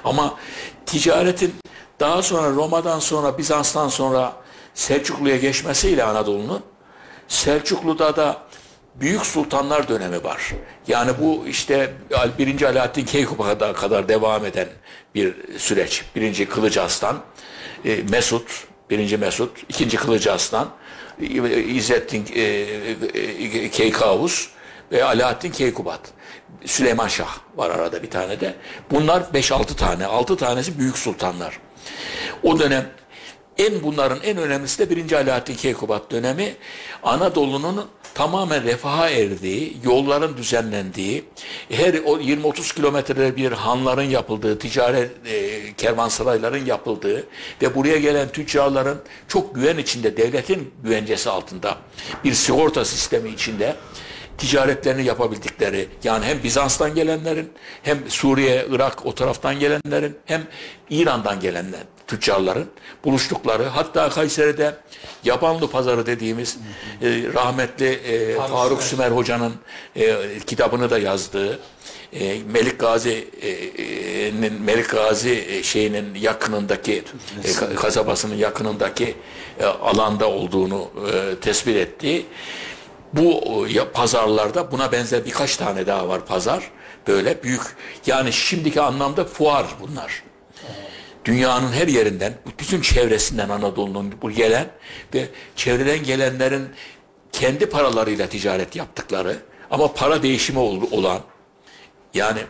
Ama 0.05 0.39
ticaretin 0.87 1.55
daha 2.01 2.23
sonra 2.23 2.51
Roma'dan 2.51 2.99
sonra 2.99 3.39
Bizans'tan 3.39 3.89
sonra 3.89 4.33
Selçuklu'ya 4.75 5.37
geçmesiyle 5.37 6.05
Anadolu'nun 6.05 6.63
Selçuklu'da 7.29 8.17
da 8.17 8.43
büyük 8.95 9.27
sultanlar 9.27 9.89
dönemi 9.89 10.25
var. 10.25 10.53
Yani 10.89 11.13
bu 11.21 11.47
işte 11.49 11.93
1. 12.39 12.63
Alaaddin 12.63 13.05
Keykuba'ya 13.05 13.73
kadar 13.73 14.09
devam 14.09 14.47
eden 14.47 14.69
bir 15.15 15.35
süreç. 15.59 16.05
1. 16.17 16.47
Kılıcı 16.47 16.83
Aslan, 16.83 17.21
e, 17.85 17.97
Mesut, 18.11 18.65
1. 18.91 19.17
Mesut, 19.17 19.59
2. 19.69 19.97
Kılıcı 19.97 20.33
Aslan, 20.33 20.69
e, 21.21 21.63
İzzettin 21.63 22.27
e, 22.35 23.71
Keykavus 23.71 24.49
ve 24.93 25.05
Alaaddin 25.05 25.51
Keykubat. 25.51 26.01
Süleyman 26.65 27.09
Şah 27.09 27.39
var 27.57 27.71
arada 27.71 28.03
bir 28.03 28.11
tane 28.11 28.41
de. 28.41 28.55
Bunlar 28.91 29.21
5-6 29.21 29.77
tane, 29.77 30.07
6 30.07 30.37
tanesi 30.37 30.79
büyük 30.79 30.99
sultanlar. 30.99 31.59
O 32.43 32.59
dönem 32.59 32.87
en 33.59 33.83
bunların 33.83 34.19
en 34.23 34.37
önemlisi 34.37 34.91
de 34.91 34.97
1. 34.97 35.13
Alaaddin 35.13 35.55
Keykubat 35.55 36.11
dönemi 36.11 36.55
Anadolu'nun 37.03 37.89
tamamen 38.15 38.65
refaha 38.65 39.11
erdiği, 39.11 39.77
yolların 39.85 40.37
düzenlendiği, 40.37 41.25
her 41.71 41.95
20-30 41.95 42.75
kilometrede 42.75 43.37
bir 43.37 43.53
hanların 43.53 44.03
yapıldığı, 44.03 44.59
ticaret 44.59 45.11
e, 45.27 45.73
kervansarayların 45.75 46.65
yapıldığı 46.65 47.27
ve 47.63 47.75
buraya 47.75 47.99
gelen 47.99 48.29
tüccarların 48.29 48.99
çok 49.29 49.55
güven 49.55 49.79
içinde, 49.79 50.17
devletin 50.17 50.75
güvencesi 50.85 51.31
altında 51.31 51.77
bir 52.25 52.33
sigorta 52.33 52.85
sistemi 52.85 53.31
içinde 53.31 53.77
ticaretlerini 54.39 55.05
yapabildikleri 55.05 55.89
yani 56.05 56.25
hem 56.25 56.43
Bizans'tan 56.43 56.95
gelenlerin 56.95 57.53
hem 57.83 57.99
Suriye, 58.11 58.67
Irak 58.71 59.07
o 59.07 59.15
taraftan 59.15 59.59
gelenlerin 59.59 60.19
hem 60.25 60.43
İran'dan 60.91 61.41
gelenler 61.41 61.81
tüccarların 62.13 62.67
buluştukları 63.05 63.65
hatta 63.65 64.09
Kayseri'de 64.09 64.75
Yabanlı 65.25 65.71
Pazarı 65.71 66.07
dediğimiz 66.07 66.57
e, 67.03 67.07
rahmetli 67.35 67.87
e, 67.87 68.37
Faruk, 68.37 68.51
Faruk 68.51 68.83
Sümer 68.83 69.11
Hoca'nın 69.11 69.55
e, 69.97 70.17
kitabını 70.47 70.91
da 70.91 70.99
yazdığı 70.99 71.59
e, 72.13 72.39
Melik 72.53 72.79
Gazi'nin 72.79 74.43
e, 74.43 74.59
Melik 74.65 74.91
Gazi 74.91 75.45
e, 75.49 75.63
şeyinin 75.63 76.15
yakınındaki 76.15 77.05
e, 77.45 77.75
kasabasının 77.75 78.35
yakınındaki 78.35 79.17
e, 79.61 79.65
alanda 79.65 80.31
olduğunu 80.31 80.91
e, 81.13 81.37
tespit 81.41 81.77
etti. 81.77 82.27
Bu 83.13 83.67
e, 83.69 83.85
pazarlarda 83.85 84.73
buna 84.73 84.93
benzer 84.93 85.25
birkaç 85.25 85.57
tane 85.57 85.87
daha 85.87 86.09
var 86.09 86.27
pazar. 86.27 86.71
Böyle 87.09 87.43
büyük 87.43 87.63
yani 88.07 88.33
şimdiki 88.33 88.81
anlamda 88.81 89.25
fuar 89.25 89.67
bunlar 89.81 90.23
dünyanın 91.25 91.73
her 91.73 91.89
yerinden, 91.89 92.35
bütün 92.61 92.81
çevresinden 92.81 93.49
Anadolu'nun 93.49 94.15
bu 94.23 94.31
gelen 94.31 94.67
ve 95.15 95.29
çevreden 95.57 96.05
gelenlerin 96.05 96.69
kendi 97.33 97.67
paralarıyla 97.67 98.27
ticaret 98.27 98.77
yaptıkları 98.77 99.37
ama 99.71 99.93
para 99.93 100.23
değişimi 100.23 100.59
olan 100.59 101.21
yani 102.15 102.41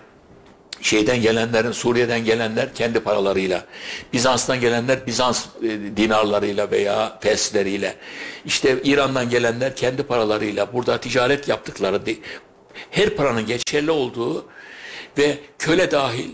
şeyden 0.82 1.22
gelenlerin, 1.22 1.72
Suriye'den 1.72 2.24
gelenler 2.24 2.74
kendi 2.74 3.00
paralarıyla, 3.00 3.64
Bizans'tan 4.12 4.60
gelenler 4.60 5.06
Bizans 5.06 5.46
e, 5.62 5.68
dinarlarıyla 5.96 6.70
veya 6.70 7.18
pesleriyle, 7.20 7.96
işte 8.44 8.78
İran'dan 8.84 9.30
gelenler 9.30 9.76
kendi 9.76 10.02
paralarıyla 10.02 10.72
burada 10.72 11.00
ticaret 11.00 11.48
yaptıkları, 11.48 12.02
her 12.90 13.10
paranın 13.10 13.46
geçerli 13.46 13.90
olduğu 13.90 14.46
ve 15.18 15.38
köle 15.58 15.90
dahil 15.90 16.30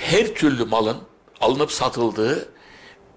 her 0.00 0.34
türlü 0.34 0.64
malın 0.64 0.96
alınıp 1.40 1.72
satıldığı 1.72 2.48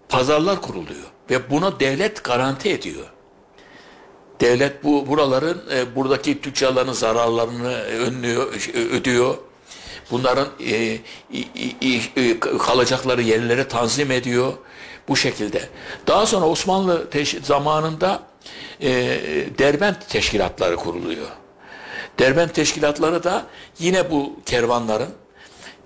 pazarlar 0.10 0.62
kuruluyor 0.62 1.05
ve 1.30 1.49
buna 1.49 1.80
devlet 1.80 2.24
garanti 2.24 2.70
ediyor. 2.70 3.05
Devlet 4.41 4.84
bu 4.84 5.08
buraların 5.08 5.62
e, 5.72 5.95
buradaki 5.95 6.41
tüccarların 6.41 6.91
zararlarını 6.91 7.74
önlüyor, 7.82 8.53
ödüyor. 8.91 9.38
Bunların 10.12 10.47
e, 10.60 10.99
e, 12.16 12.39
kalacakları 12.39 13.22
yerlere 13.22 13.68
tanzim 13.68 14.12
ediyor 14.12 14.53
bu 15.08 15.16
şekilde. 15.16 15.70
Daha 16.08 16.26
sonra 16.26 16.45
Osmanlı 16.45 17.08
zamanında 17.43 18.24
e, 18.82 18.89
derbent 19.58 20.10
teşkilatları 20.10 20.76
kuruluyor. 20.76 21.28
Derbent 22.20 22.53
teşkilatları 22.53 23.24
da 23.24 23.45
yine 23.80 24.12
bu 24.12 24.39
kervanların 24.45 25.10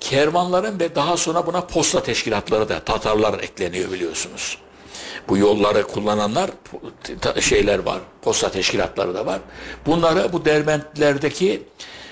kervanların 0.02 0.80
ve 0.80 0.96
daha 0.96 1.18
sonra 1.18 1.48
buna 1.48 1.62
posta 1.62 2.04
teşkilatları 2.04 2.70
da 2.70 2.80
Tatarlar 2.80 3.40
ekleniyor 3.40 3.92
biliyorsunuz. 3.92 4.58
Bu 5.30 5.38
yolları 5.38 5.84
kullananlar 5.84 6.52
şeyler 7.40 7.80
var. 7.80 8.00
Posta 8.22 8.52
teşkilatları 8.52 9.14
da 9.14 9.26
var. 9.26 9.40
Bunları 9.86 10.34
bu 10.34 10.46
derbentlerdeki 10.46 11.64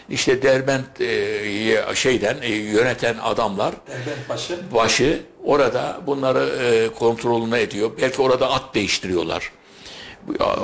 işte 0.09 0.41
Derbent 0.41 1.01
e, 1.01 1.95
şeyden 1.95 2.37
e, 2.41 2.49
yöneten 2.55 3.15
adamlar 3.17 3.75
Derbent 3.87 4.29
başı 4.29 4.59
başı 4.73 5.21
orada 5.43 6.01
bunları 6.07 6.49
e, 6.63 6.89
kontrolünü 6.99 7.57
ediyor. 7.57 7.91
Belki 8.01 8.21
orada 8.21 8.51
at 8.51 8.75
değiştiriyorlar. 8.75 9.51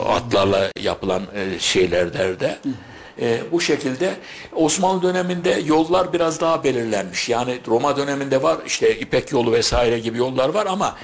Atlarla 0.06 0.72
yapılan 0.80 1.24
e, 1.36 1.60
şeylerde. 1.60 2.60
Hı 2.64 2.70
e, 3.22 3.40
bu 3.52 3.62
şekilde 3.62 4.16
Osmanlı 4.56 5.02
döneminde 5.02 5.62
yollar 5.66 6.14
biraz 6.14 6.42
daha 6.42 6.64
belirlenmiş. 6.64 7.30
Yani 7.30 7.60
Roma 7.68 7.98
döneminde 7.98 8.44
var 8.44 8.58
işte 8.66 9.00
İpek 9.00 9.32
yolu 9.32 9.52
vesaire 9.52 10.00
gibi 10.00 10.18
yollar 10.18 10.50
var 10.50 10.66
ama 10.66 10.96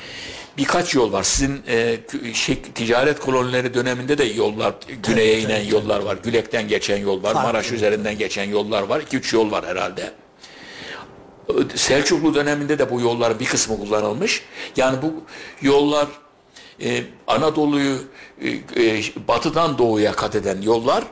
birkaç 0.57 0.95
yol 0.95 1.11
var. 1.11 1.23
Sizin 1.23 1.63
e, 1.67 1.97
şey, 2.33 2.61
ticaret 2.61 3.19
kolonileri 3.19 3.73
döneminde 3.73 4.17
de 4.17 4.23
yollar, 4.23 4.73
güneye 5.03 5.39
inen 5.39 5.63
yollar 5.63 5.99
var. 5.99 6.17
Gülek'ten 6.23 6.67
geçen 6.67 6.97
yol 6.97 7.23
var, 7.23 7.33
Maraş 7.33 7.71
üzerinden 7.71 8.17
geçen 8.17 8.43
yollar 8.43 8.83
var. 8.83 9.01
2-3 9.01 9.35
yol 9.35 9.51
var 9.51 9.65
herhalde. 9.65 10.11
Selçuklu 11.75 12.33
döneminde 12.33 12.79
de 12.79 12.91
bu 12.91 13.01
yolların 13.01 13.39
bir 13.39 13.45
kısmı 13.45 13.79
kullanılmış. 13.79 14.43
Yani 14.77 14.97
bu 15.01 15.13
yollar 15.61 16.07
e, 16.83 17.03
Anadolu'yu 17.27 17.97
e, 18.41 18.49
e, 18.49 19.03
batıdan 19.27 19.77
doğuya 19.77 20.11
kat 20.11 20.35
eden 20.35 20.61
yollar 20.61 21.03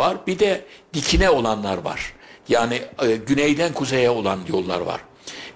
var. 0.00 0.16
Bir 0.26 0.38
de 0.38 0.64
dikine 0.94 1.30
olanlar 1.30 1.78
var. 1.78 2.12
Yani 2.48 2.82
e, 3.02 3.16
güneyden 3.16 3.72
kuzeye 3.72 4.10
olan 4.10 4.40
yollar 4.48 4.80
var. 4.80 5.00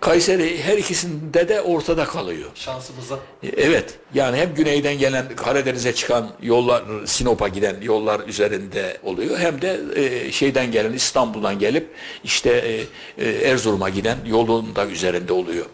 Kayseri 0.00 0.62
her 0.62 0.78
ikisinde 0.78 1.48
de 1.48 1.60
ortada 1.60 2.04
kalıyor. 2.04 2.50
Şansımıza. 2.54 3.18
E, 3.42 3.48
evet. 3.48 3.98
Yani 4.14 4.36
hem 4.36 4.54
güneyden 4.54 4.98
gelen 4.98 5.36
Karadeniz'e 5.36 5.94
çıkan 5.94 6.30
yollar, 6.42 6.82
Sinop'a 7.06 7.48
giden 7.48 7.76
yollar 7.80 8.20
üzerinde 8.26 8.96
oluyor. 9.02 9.38
Hem 9.38 9.62
de 9.62 9.80
e, 9.96 10.32
şeyden 10.32 10.72
gelen 10.72 10.92
İstanbul'dan 10.92 11.58
gelip 11.58 11.88
işte 12.24 12.50
e, 12.50 13.24
e, 13.24 13.50
Erzurum'a 13.50 13.88
giden 13.88 14.18
yolun 14.26 14.76
da 14.76 14.86
üzerinde 14.86 15.32
oluyor. 15.32 15.66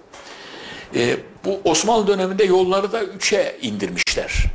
E, 0.96 1.16
bu 1.44 1.60
Osmanlı 1.64 2.06
döneminde 2.06 2.44
yolları 2.44 2.92
da 2.92 3.02
üçe 3.02 3.56
indirmişler 3.62 4.50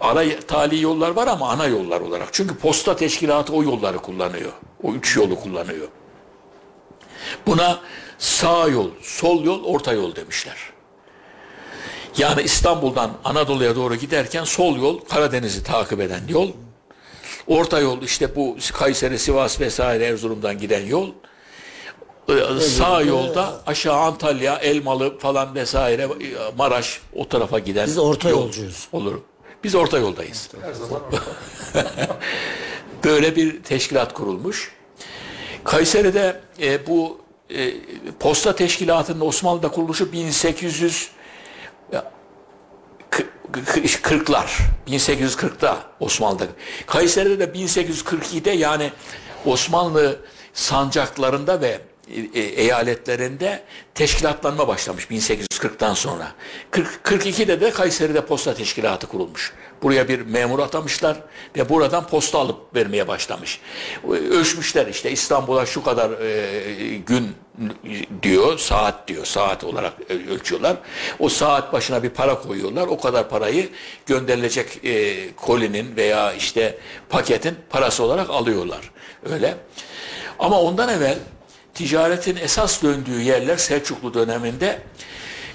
ara 0.00 0.40
tali 0.40 0.80
yollar 0.82 1.10
var 1.10 1.26
ama 1.26 1.48
ana 1.50 1.66
yollar 1.66 2.00
olarak. 2.00 2.28
Çünkü 2.32 2.56
posta 2.56 2.96
teşkilatı 2.96 3.52
o 3.52 3.62
yolları 3.62 3.98
kullanıyor. 3.98 4.52
O 4.82 4.92
üç 4.92 5.16
yolu 5.16 5.40
kullanıyor. 5.40 5.88
Buna 7.46 7.80
sağ 8.18 8.68
yol, 8.68 8.90
sol 9.02 9.44
yol, 9.44 9.64
orta 9.64 9.92
yol 9.92 10.16
demişler. 10.16 10.56
Yani 12.18 12.42
İstanbul'dan 12.42 13.10
Anadolu'ya 13.24 13.76
doğru 13.76 13.94
giderken 13.96 14.44
sol 14.44 14.76
yol 14.76 15.00
Karadeniz'i 15.00 15.62
takip 15.62 16.00
eden 16.00 16.22
yol. 16.28 16.48
Orta 17.46 17.78
yol 17.80 18.02
işte 18.02 18.36
bu 18.36 18.56
Kayseri, 18.72 19.18
Sivas 19.18 19.60
vesaire 19.60 20.04
Erzurum'dan 20.04 20.58
giden 20.58 20.86
yol. 20.86 21.08
Ee, 22.28 22.60
sağ 22.60 23.00
yolda 23.02 23.60
aşağı 23.66 23.96
Antalya, 23.96 24.56
Elmalı 24.56 25.18
falan 25.18 25.54
vesaire 25.54 26.08
Maraş 26.58 27.00
o 27.14 27.28
tarafa 27.28 27.58
giden 27.58 27.86
Biz 27.86 27.98
orta 27.98 28.28
yol. 28.28 28.42
yolcuyuz. 28.42 28.88
Olur. 28.92 29.20
Biz 29.64 29.74
orta 29.74 29.98
yoldayız. 29.98 30.50
Böyle 33.04 33.36
bir 33.36 33.62
teşkilat 33.62 34.14
kurulmuş. 34.14 34.72
Kayseri'de 35.64 36.40
e, 36.62 36.86
bu 36.86 37.20
e, 37.50 37.72
posta 38.20 38.54
teşkilatının 38.54 39.20
Osmanlı'da 39.20 39.68
kuruluşu 39.68 40.12
1800 40.12 41.10
40'lar 43.52 44.46
1840'da 44.88 45.78
Osmanlı'da. 46.00 46.44
Kayseri'de 46.86 47.38
de 47.38 47.58
1842'de 47.58 48.50
yani 48.50 48.92
Osmanlı 49.46 50.20
sancaklarında 50.54 51.60
ve 51.60 51.80
e, 52.34 52.40
eyaletlerinde 52.40 53.62
teşkilatlanma 53.94 54.68
başlamış 54.68 55.10
1840'tan 55.58 55.94
sonra. 55.94 56.32
40, 56.70 57.00
42'de 57.04 57.60
de 57.60 57.70
Kayseri'de 57.70 58.26
posta 58.26 58.54
teşkilatı 58.54 59.06
kurulmuş. 59.06 59.52
Buraya 59.82 60.08
bir 60.08 60.20
memur 60.20 60.58
atamışlar 60.58 61.16
ve 61.56 61.68
buradan 61.68 62.06
posta 62.06 62.38
alıp 62.38 62.74
vermeye 62.74 63.08
başlamış. 63.08 63.60
Ölçmüşler 64.30 64.86
işte 64.86 65.10
İstanbul'a 65.10 65.66
şu 65.66 65.82
kadar 65.82 66.10
e, 66.10 66.96
gün 66.96 67.34
diyor, 68.22 68.58
saat 68.58 69.08
diyor, 69.08 69.24
saat 69.24 69.64
olarak 69.64 69.92
ölçüyorlar. 70.30 70.76
O 71.18 71.28
saat 71.28 71.72
başına 71.72 72.02
bir 72.02 72.10
para 72.10 72.40
koyuyorlar. 72.40 72.86
O 72.86 73.00
kadar 73.00 73.28
parayı 73.28 73.68
gönderilecek 74.06 74.84
e, 74.84 75.16
kolinin 75.34 75.96
veya 75.96 76.32
işte 76.32 76.78
paketin 77.08 77.54
parası 77.70 78.02
olarak 78.02 78.30
alıyorlar. 78.30 78.90
Öyle. 79.32 79.54
Ama 80.38 80.60
ondan 80.60 80.88
evvel 80.88 81.18
ticaretin 81.74 82.36
esas 82.36 82.82
döndüğü 82.82 83.22
yerler 83.22 83.56
Selçuklu 83.56 84.14
döneminde 84.14 84.78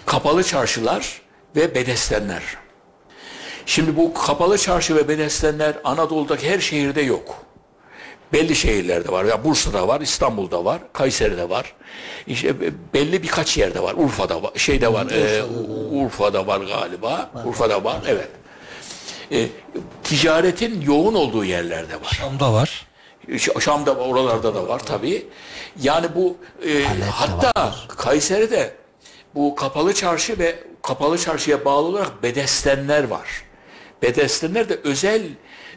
kapalı 0.05 0.43
çarşılar 0.43 1.21
ve 1.55 1.75
bedestenler. 1.75 2.43
Şimdi 3.65 3.97
bu 3.97 4.13
kapalı 4.13 4.57
çarşı 4.57 4.95
ve 4.95 5.07
bedestenler 5.07 5.75
Anadolu'daki 5.83 6.49
her 6.49 6.59
şehirde 6.59 7.01
yok. 7.01 7.35
Belli 8.33 8.55
şehirlerde 8.55 9.11
var. 9.11 9.25
Ya 9.25 9.43
Bursa'da 9.43 9.87
var, 9.87 10.01
İstanbul'da 10.01 10.65
var, 10.65 10.81
Kayseri'de 10.93 11.49
var. 11.49 11.73
İşte 12.27 12.55
belli 12.93 13.23
birkaç 13.23 13.57
yerde 13.57 13.83
var. 13.83 13.93
Urfa'da 13.97 14.43
var, 14.43 14.51
şeyde 14.55 14.93
var. 14.93 15.11
E, 15.11 15.43
Urfa'da 15.91 16.47
var 16.47 16.59
galiba. 16.61 17.31
Urfa'da 17.45 17.83
var. 17.83 17.97
Evet. 18.07 18.27
E, 19.31 19.47
ticaretin 20.03 20.81
yoğun 20.81 21.13
olduğu 21.13 21.45
yerlerde 21.45 21.95
var. 21.95 22.11
Şam'da 22.17 22.53
var. 22.53 22.87
Şam'da 23.59 23.95
oralarda 23.95 24.55
da 24.55 24.67
var 24.67 24.79
tabii. 24.79 25.27
Yani 25.81 26.07
bu 26.15 26.37
e, 26.67 26.83
hatta 27.11 27.61
var. 27.61 27.87
Kayseri'de 27.97 28.75
bu 29.35 29.55
kapalı 29.55 29.93
çarşı 29.93 30.39
ve 30.39 30.55
kapalı 30.81 31.17
çarşıya 31.17 31.65
bağlı 31.65 31.87
olarak 31.87 32.23
bedestenler 32.23 33.03
var. 33.03 33.43
Bedestenler 34.01 34.69
de 34.69 34.79
özel 34.83 35.21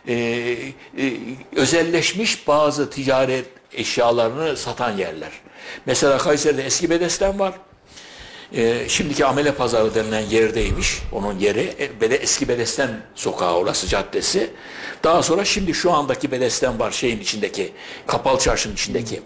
e, 0.08 0.14
e, 0.14 1.12
özelleşmiş 1.56 2.48
bazı 2.48 2.90
ticaret 2.90 3.46
eşyalarını 3.72 4.56
satan 4.56 4.96
yerler. 4.96 5.30
Mesela 5.86 6.18
Kayseri'de 6.18 6.64
eski 6.64 6.90
bedesten 6.90 7.38
var 7.38 7.54
e, 8.52 8.88
şimdiki 8.88 9.26
Amele 9.26 9.52
Pazarı 9.52 9.94
denilen 9.94 10.20
yerdeymiş. 10.20 11.02
Onun 11.12 11.38
yeri. 11.38 11.74
E, 12.00 12.06
eski 12.06 12.48
Bedesten 12.48 12.90
sokağı 13.14 13.54
orası 13.54 13.86
caddesi. 13.86 14.50
Daha 15.04 15.22
sonra 15.22 15.44
şimdi 15.44 15.74
şu 15.74 15.92
andaki 15.92 16.30
Bedesten 16.30 16.78
var 16.78 16.90
şeyin 16.90 17.20
içindeki. 17.20 17.72
Kapalı 18.06 18.38
çarşının 18.38 18.74
içindeki. 18.74 19.22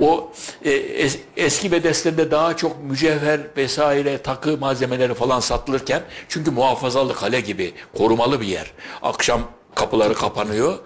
O 0.00 0.32
e, 0.64 0.70
es, 0.70 1.18
eski 1.36 1.72
Bedesten'de 1.72 2.30
daha 2.30 2.56
çok 2.56 2.82
mücevher 2.82 3.40
vesaire 3.56 4.18
takı 4.18 4.58
malzemeleri 4.58 5.14
falan 5.14 5.40
satılırken 5.40 6.02
çünkü 6.28 6.50
muhafazalı 6.50 7.14
kale 7.14 7.40
gibi 7.40 7.74
korumalı 7.98 8.40
bir 8.40 8.46
yer. 8.46 8.70
Akşam 9.02 9.40
kapıları 9.74 10.14
kapanıyor 10.14 10.78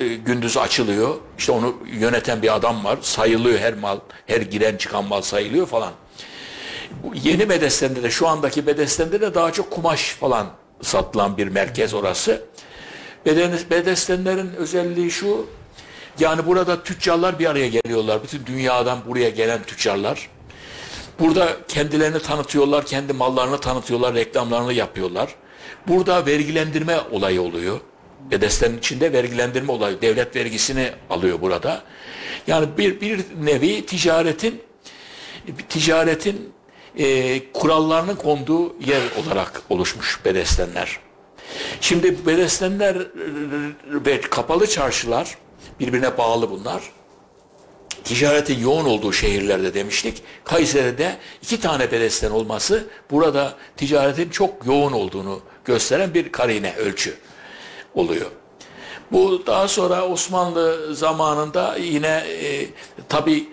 e, 0.00 0.06
gündüz 0.06 0.56
açılıyor. 0.56 1.14
İşte 1.38 1.52
onu 1.52 1.76
yöneten 1.92 2.42
bir 2.42 2.54
adam 2.54 2.84
var. 2.84 2.98
Sayılıyor 3.02 3.58
her 3.58 3.74
mal, 3.74 3.98
her 4.26 4.40
giren 4.40 4.76
çıkan 4.76 5.04
mal 5.04 5.22
sayılıyor 5.22 5.66
falan 5.66 5.92
yeni 7.24 7.48
Bedesten'de 7.48 8.02
de 8.02 8.10
şu 8.10 8.28
andaki 8.28 8.66
Bedesten'de 8.66 9.20
de 9.20 9.34
daha 9.34 9.52
çok 9.52 9.70
kumaş 9.70 10.08
falan 10.20 10.46
satılan 10.82 11.36
bir 11.36 11.48
merkez 11.48 11.94
orası. 11.94 12.44
Bedestenlerin 13.70 14.54
özelliği 14.54 15.10
şu, 15.10 15.46
Yani 16.20 16.46
burada 16.46 16.82
tüccarlar 16.82 17.38
bir 17.38 17.46
araya 17.46 17.68
geliyorlar. 17.68 18.22
Bütün 18.22 18.46
dünyadan 18.46 18.98
buraya 19.06 19.30
gelen 19.30 19.62
tüccarlar. 19.62 20.28
Burada 21.20 21.56
kendilerini 21.68 22.18
tanıtıyorlar, 22.18 22.86
kendi 22.86 23.12
mallarını 23.12 23.60
tanıtıyorlar, 23.60 24.14
reklamlarını 24.14 24.72
yapıyorlar. 24.72 25.34
Burada 25.88 26.26
vergilendirme 26.26 27.00
olayı 27.10 27.42
oluyor. 27.42 27.80
Bedesten 28.30 28.76
içinde 28.78 29.12
vergilendirme 29.12 29.72
olayı. 29.72 30.02
Devlet 30.02 30.36
vergisini 30.36 30.90
alıyor 31.10 31.40
burada. 31.40 31.82
Yani 32.46 32.68
bir, 32.78 33.00
bir 33.00 33.20
nevi 33.44 33.86
ticaretin 33.86 34.62
ticaretin 35.68 36.52
e, 36.98 37.52
kurallarının 37.52 38.16
konduğu 38.16 38.76
yer 38.86 39.02
olarak 39.24 39.62
oluşmuş 39.70 40.20
Bedestenler. 40.24 40.98
Şimdi 41.80 42.26
Bedestenler 42.26 42.96
ve 43.86 44.20
kapalı 44.20 44.66
çarşılar 44.66 45.38
birbirine 45.80 46.18
bağlı 46.18 46.50
bunlar. 46.50 46.82
Ticaretin 48.04 48.58
yoğun 48.58 48.84
olduğu 48.84 49.12
şehirlerde 49.12 49.74
demiştik. 49.74 50.22
Kayseri'de 50.44 51.16
iki 51.42 51.60
tane 51.60 51.90
bedesten 51.92 52.30
olması 52.30 52.86
burada 53.10 53.54
ticaretin 53.76 54.30
çok 54.30 54.66
yoğun 54.66 54.92
olduğunu 54.92 55.40
gösteren 55.64 56.14
bir 56.14 56.32
karine 56.32 56.74
ölçü 56.74 57.14
oluyor. 57.94 58.30
Bu 59.12 59.42
daha 59.46 59.68
sonra 59.68 60.08
Osmanlı 60.08 60.94
zamanında 60.94 61.76
yine 61.76 62.24
e, 62.42 62.66
tabi 63.08 63.48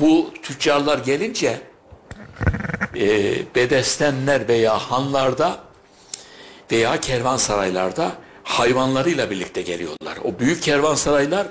bu 0.00 0.30
tüccarlar 0.42 0.98
gelince 0.98 1.60
e, 3.00 3.54
bedestenler 3.54 4.48
veya 4.48 4.78
hanlarda 4.78 5.58
veya 6.72 7.00
kervansaraylarda 7.00 8.12
hayvanlarıyla 8.44 9.30
birlikte 9.30 9.62
geliyorlar. 9.62 10.18
O 10.24 10.38
büyük 10.38 10.62
kervansaraylar 10.62 11.46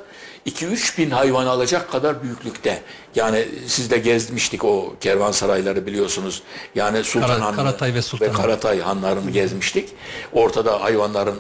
2-3 0.45 0.97
bin 0.97 1.11
hayvan 1.11 1.45
alacak 1.45 1.91
kadar 1.91 2.23
büyüklükte. 2.23 2.81
Yani 3.15 3.45
siz 3.67 3.91
de 3.91 3.97
gezmiştik 3.97 4.65
o 4.65 4.95
kervansarayları 5.01 5.85
biliyorsunuz. 5.85 6.43
Yani 6.75 7.03
Sultan 7.03 7.27
Kara, 7.27 7.45
Han 7.45 7.55
Karatay 7.55 7.93
ve 7.93 8.01
Sultan 8.01 8.29
ve 8.29 8.33
Karatay 8.33 8.79
hanlarını 8.79 9.31
gezmiştik. 9.31 9.89
Ortada 10.33 10.83
hayvanların 10.83 11.39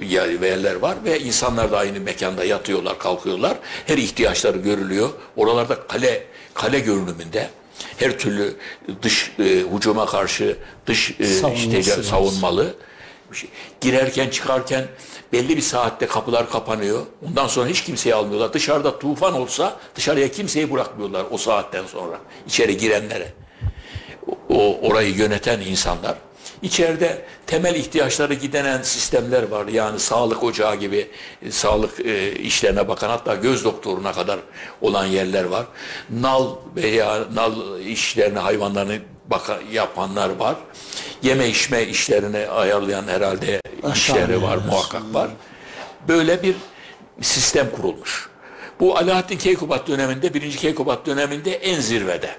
yerler 0.00 0.74
var 0.74 0.96
ve 1.04 1.20
insanlar 1.20 1.72
da 1.72 1.78
aynı 1.78 2.00
mekanda 2.00 2.44
yatıyorlar, 2.44 2.98
kalkıyorlar. 2.98 3.58
Her 3.86 3.98
ihtiyaçları 3.98 4.58
görülüyor. 4.58 5.08
Oralarda 5.36 5.86
kale 5.86 6.26
kale 6.54 6.80
görünümünde 6.80 7.50
her 7.96 8.18
türlü 8.18 8.56
dış 9.02 9.32
e, 9.38 9.42
hücuma 9.42 10.06
karşı 10.06 10.56
dış 10.86 11.10
e, 11.20 11.24
işte, 11.54 12.02
savunmalı. 12.02 12.74
Girerken 13.80 14.30
çıkarken 14.30 14.86
belli 15.32 15.56
bir 15.56 15.62
saatte 15.62 16.06
kapılar 16.06 16.50
kapanıyor. 16.50 17.06
Ondan 17.28 17.46
sonra 17.46 17.68
hiç 17.68 17.84
kimseyi 17.84 18.14
almıyorlar. 18.14 18.52
Dışarıda 18.52 18.98
tufan 18.98 19.34
olsa 19.34 19.76
dışarıya 19.94 20.30
kimseyi 20.30 20.72
bırakmıyorlar 20.72 21.26
o 21.30 21.38
saatten 21.38 21.86
sonra. 21.86 22.18
içeri 22.46 22.76
girenlere. 22.76 23.32
O 24.48 24.78
orayı 24.82 25.14
yöneten 25.14 25.60
insanlar. 25.60 26.14
İçeride 26.62 27.24
temel 27.46 27.74
ihtiyaçları 27.74 28.34
gideren 28.34 28.82
sistemler 28.82 29.48
var. 29.48 29.66
Yani 29.66 30.00
sağlık 30.00 30.42
ocağı 30.42 30.76
gibi 30.76 31.08
e, 31.42 31.50
sağlık 31.50 32.00
e, 32.00 32.32
işlerine 32.32 32.88
bakan 32.88 33.08
hatta 33.08 33.34
göz 33.34 33.64
doktoruna 33.64 34.12
kadar 34.12 34.40
olan 34.80 35.06
yerler 35.06 35.44
var. 35.44 35.66
Nal 36.10 36.56
veya 36.76 37.24
nal 37.34 37.80
işlerini 37.80 38.38
hayvanlarını 38.38 38.98
baka, 39.26 39.58
yapanlar 39.72 40.30
var. 40.30 40.56
Yeme 41.22 41.48
içme 41.48 41.82
işlerini 41.82 42.46
ayarlayan 42.46 43.08
herhalde 43.08 43.60
işleri 43.94 44.42
var, 44.42 44.56
yerler. 44.56 44.66
muhakkak 44.66 45.02
var. 45.14 45.30
Böyle 46.08 46.42
bir 46.42 46.56
sistem 47.20 47.70
kurulmuş. 47.70 48.28
Bu 48.80 48.98
Alaaddin 48.98 49.38
Keykubat 49.38 49.88
döneminde, 49.88 50.34
birinci 50.34 50.58
Keykubat 50.58 51.06
döneminde 51.06 51.54
en 51.54 51.80
zirvede. 51.80 52.30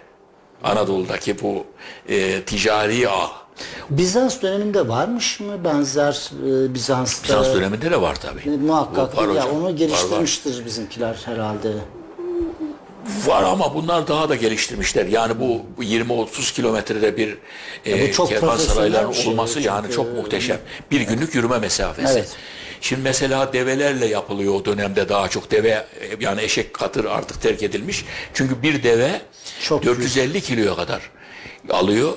Anadolu'daki 0.63 1.41
bu 1.41 1.65
e, 2.09 2.41
ticari 2.41 3.09
ağ. 3.09 3.44
Bizans 3.89 4.41
döneminde 4.41 4.87
varmış 4.87 5.39
mı 5.39 5.63
benzer 5.63 6.31
e, 6.47 6.73
Bizans'ta? 6.73 7.23
Bizans 7.23 7.55
döneminde 7.55 7.91
de 7.91 8.01
var 8.01 8.15
tabii. 8.15 8.53
E, 8.53 8.57
Muhakkak 8.57 9.17
Var 9.17 9.27
ya 9.27 9.35
var, 9.35 9.49
onu 9.49 9.63
var. 9.63 9.69
geliştirmiştir 9.69 10.65
bizimkiler 10.65 11.17
herhalde. 11.25 11.71
Var 13.25 13.43
ama 13.43 13.75
bunlar 13.75 14.07
daha 14.07 14.29
da 14.29 14.35
geliştirmişler. 14.35 15.05
Yani 15.05 15.39
bu 15.39 15.61
20-30 15.83 16.53
kilometrede 16.53 17.17
bir 17.17 17.37
e, 17.85 18.11
kervansarayların 18.11 19.11
şey 19.11 19.31
olması 19.31 19.59
yani 19.59 19.91
çok 19.91 20.13
muhteşem. 20.13 20.59
Bir 20.91 21.01
günlük 21.01 21.35
yürüme 21.35 21.59
mesafesi. 21.59 22.13
Evet. 22.13 22.35
Şimdi 22.81 23.01
mesela 23.01 23.53
develerle 23.53 24.05
yapılıyor 24.05 24.53
o 24.53 24.65
dönemde 24.65 25.09
daha 25.09 25.27
çok 25.27 25.51
deve 25.51 25.69
e, 25.69 25.85
yani 26.19 26.41
eşek 26.41 26.73
katır 26.73 27.05
artık 27.05 27.41
terk 27.41 27.63
edilmiş. 27.63 28.05
Çünkü 28.33 28.61
bir 28.61 28.83
deve 28.83 29.21
Çok 29.61 29.85
450 29.85 30.41
kiloya 30.41 30.75
kadar 30.75 31.11
alıyor. 31.69 32.13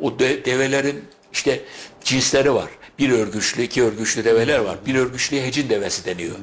O 0.00 0.18
de- 0.18 0.44
develerin 0.44 1.04
işte 1.32 1.60
cinsleri 2.04 2.54
var. 2.54 2.68
Bir 2.98 3.10
örgüçlü, 3.10 3.62
iki 3.62 3.82
örgüçlü 3.82 4.24
develer 4.24 4.58
var. 4.58 4.76
Bir 4.86 4.94
örgüçlüye 4.94 5.46
hecin 5.46 5.68
devesi 5.68 6.04
deniyor. 6.04 6.34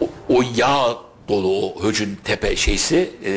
O, 0.00 0.08
o 0.28 0.42
yağ 0.56 0.96
dolu 1.28 1.66
o 1.66 1.84
höcün 1.84 2.18
tepe 2.24 2.56
şeysi 2.56 3.10
e, 3.24 3.30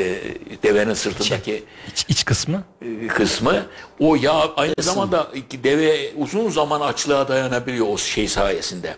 devenin 0.64 0.94
sırtındaki 0.94 1.64
İç, 1.92 2.06
iç 2.10 2.26
kısmı. 2.26 2.64
e, 3.04 3.08
kısmı 3.08 3.66
o 4.00 4.16
yağ 4.16 4.56
aynı 4.56 4.74
zamanda 4.80 5.32
deve 5.64 6.12
uzun 6.18 6.50
zaman 6.50 6.82
açlığa 6.82 7.28
dayanabiliyor 7.28 7.88
o 7.90 7.98
şey 7.98 8.28
sayesinde. 8.28 8.96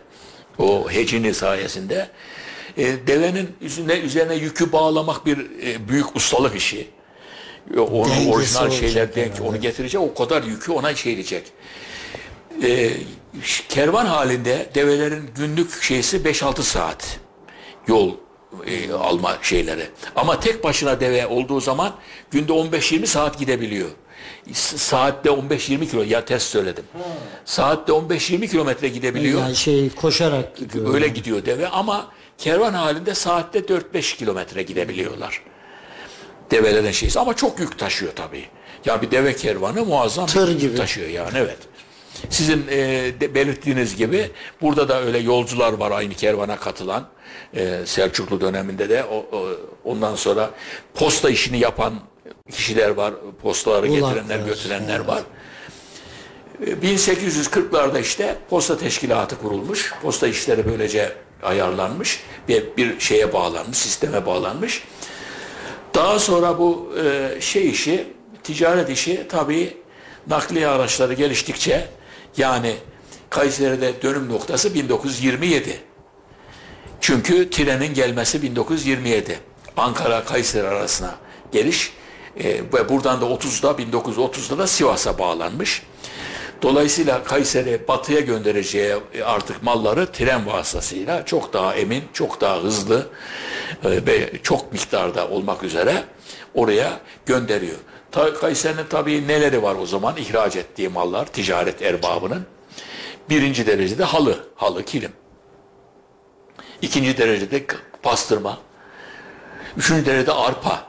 O 0.57 0.91
hecini 0.91 1.33
sayesinde. 1.33 2.09
E, 2.77 3.07
devenin 3.07 3.49
üzerine, 3.61 3.93
üzerine 3.99 4.35
yükü 4.35 4.71
bağlamak 4.71 5.25
bir 5.25 5.37
e, 5.37 5.89
büyük 5.89 6.15
ustalık 6.15 6.55
işi. 6.55 6.87
Onun 7.77 8.09
Dengesi 8.09 8.29
orijinal 8.31 8.69
şeyler 8.71 9.15
denk 9.15 9.33
herhalde. 9.33 9.49
onu 9.49 9.61
getirecek 9.61 10.01
o 10.01 10.13
kadar 10.13 10.43
yükü 10.43 10.71
ona 10.71 10.95
şey 10.95 11.13
edecek. 11.13 11.43
E, 12.63 12.89
ş- 13.43 13.63
kervan 13.69 14.05
halinde 14.05 14.69
develerin 14.75 15.29
günlük 15.35 15.81
şeysi 15.83 16.17
5-6 16.17 16.61
saat 16.61 17.19
yol 17.87 18.13
e, 18.65 18.91
alma 18.93 19.37
şeyleri. 19.41 19.85
Ama 20.15 20.39
tek 20.39 20.63
başına 20.63 20.99
deve 20.99 21.27
olduğu 21.27 21.61
zaman 21.61 21.95
günde 22.31 22.51
15-20 22.51 23.05
saat 23.05 23.39
gidebiliyor. 23.39 23.89
Saatte 24.53 25.29
15-20 25.29 25.89
kilo 25.89 26.03
ya 26.03 26.25
test 26.25 26.45
söyledim. 26.47 26.83
Saatte 27.45 27.91
15-20 27.91 28.47
kilometre 28.47 28.87
gidebiliyor. 28.89 29.41
Yani 29.41 29.55
şey 29.55 29.89
koşarak 29.89 30.57
gidiyor. 30.57 30.93
Öyle 30.93 31.07
gidiyor 31.07 31.45
deve 31.45 31.67
ama 31.67 32.07
kervan 32.37 32.73
halinde 32.73 33.15
saatte 33.15 33.59
4-5 33.59 34.17
kilometre 34.17 34.63
gidebiliyorlar. 34.63 35.41
Develerin 36.51 36.91
şeysi 36.91 37.19
ama 37.19 37.33
çok 37.35 37.59
yük 37.59 37.79
taşıyor 37.79 38.11
tabii. 38.15 38.45
Ya 38.85 39.01
bir 39.01 39.11
deve 39.11 39.35
kervanı 39.35 39.85
muazzam 39.85 40.25
Tır 40.25 40.47
bir 40.47 40.51
yük 40.51 40.61
gibi. 40.61 40.75
taşıyor 40.75 41.07
yani 41.09 41.29
evet. 41.35 41.57
Sizin 42.29 42.65
e, 42.69 42.77
de 43.21 43.35
belirttiğiniz 43.35 43.95
gibi 43.95 44.31
burada 44.61 44.89
da 44.89 45.01
öyle 45.01 45.17
yolcular 45.17 45.73
var 45.73 45.91
aynı 45.91 46.13
kervana 46.13 46.57
katılan. 46.57 47.07
E, 47.55 47.79
Selçuklu 47.85 48.41
döneminde 48.41 48.89
de 48.89 49.03
o, 49.03 49.15
o- 49.37 49.49
ondan 49.83 50.15
sonra 50.15 50.49
posta 50.93 51.29
işini 51.29 51.59
yapan 51.59 51.93
kişiler 52.51 52.89
var. 52.89 53.13
Postaları 53.41 53.87
Ulaklar, 53.91 54.15
getirenler 54.15 54.45
götürenler 54.45 54.99
var. 54.99 55.23
1840'larda 56.81 58.01
işte 58.01 58.35
posta 58.49 58.77
teşkilatı 58.77 59.37
kurulmuş. 59.41 59.93
Posta 60.01 60.27
işleri 60.27 60.65
böylece 60.65 61.13
ayarlanmış. 61.43 62.19
Bir, 62.47 62.63
bir 62.77 62.99
şeye 62.99 63.33
bağlanmış, 63.33 63.77
sisteme 63.77 64.25
bağlanmış. 64.25 64.83
Daha 65.95 66.19
sonra 66.19 66.59
bu 66.59 66.93
e, 67.03 67.41
şey 67.41 67.69
işi, 67.69 68.07
ticaret 68.43 68.89
işi 68.89 69.27
tabii 69.29 69.77
nakliye 70.27 70.67
araçları 70.67 71.13
geliştikçe 71.13 71.87
yani 72.37 72.75
Kayseri'de 73.29 74.01
dönüm 74.01 74.29
noktası 74.29 74.73
1927. 74.73 75.81
Çünkü 77.01 77.49
trenin 77.49 77.93
gelmesi 77.93 78.41
1927. 78.41 79.39
Ankara 79.77 80.23
Kayseri 80.23 80.67
arasına 80.67 81.15
geliş 81.51 81.93
e, 82.37 82.49
ve 82.73 82.89
buradan 82.89 83.21
da 83.21 83.25
30'da 83.25 83.71
1930'da 83.71 84.57
da 84.57 84.67
Sivas'a 84.67 85.19
bağlanmış. 85.19 85.83
Dolayısıyla 86.61 87.23
Kayseri 87.23 87.87
batıya 87.87 88.19
göndereceği 88.19 88.95
artık 89.25 89.63
malları 89.63 90.11
tren 90.11 90.47
vasıtasıyla 90.47 91.25
çok 91.25 91.53
daha 91.53 91.75
emin, 91.75 92.03
çok 92.13 92.41
daha 92.41 92.63
hızlı 92.63 93.07
e, 93.83 94.05
ve 94.05 94.31
çok 94.43 94.73
miktarda 94.73 95.29
olmak 95.29 95.63
üzere 95.63 96.03
oraya 96.53 96.99
gönderiyor. 97.25 97.77
Kayseri'nin 98.41 98.85
tabii 98.89 99.27
neleri 99.27 99.63
var 99.63 99.75
o 99.75 99.85
zaman 99.85 100.17
ihraç 100.17 100.55
ettiği 100.55 100.89
mallar 100.89 101.25
ticaret 101.25 101.81
erbabının? 101.81 102.45
Birinci 103.29 103.67
derecede 103.67 104.03
halı, 104.03 104.47
halı, 104.55 104.85
kilim. 104.85 105.11
İkinci 106.81 107.17
derecede 107.17 107.65
pastırma. 108.03 108.57
Üçüncü 109.77 110.05
derecede 110.05 110.31
arpa. 110.31 110.85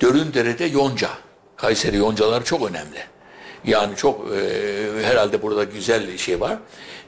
Dördüncü 0.00 0.34
derecede 0.34 0.64
yonca. 0.64 1.08
Kayseri 1.56 1.96
yoncaları 1.96 2.44
çok 2.44 2.70
önemli. 2.70 3.17
Yani 3.64 3.96
çok 3.96 4.20
e, 4.32 5.06
herhalde 5.06 5.42
burada 5.42 5.64
güzel 5.64 6.18
şey 6.18 6.40
var. 6.40 6.58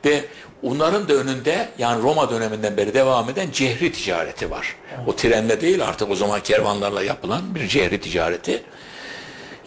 Ve 0.05 0.25
onların 0.63 1.09
da 1.09 1.15
önünde 1.15 1.69
yani 1.79 2.03
Roma 2.03 2.31
döneminden 2.31 2.77
beri 2.77 2.95
devam 2.95 3.31
eden 3.31 3.51
cehri 3.53 3.93
ticareti 3.93 4.51
var. 4.51 4.77
O 5.07 5.17
trenle 5.17 5.61
değil 5.61 5.85
artık 5.85 6.11
o 6.11 6.15
zaman 6.15 6.41
kervanlarla 6.43 7.03
yapılan 7.03 7.55
bir 7.55 7.69
cehri 7.69 8.01
ticareti. 8.01 8.63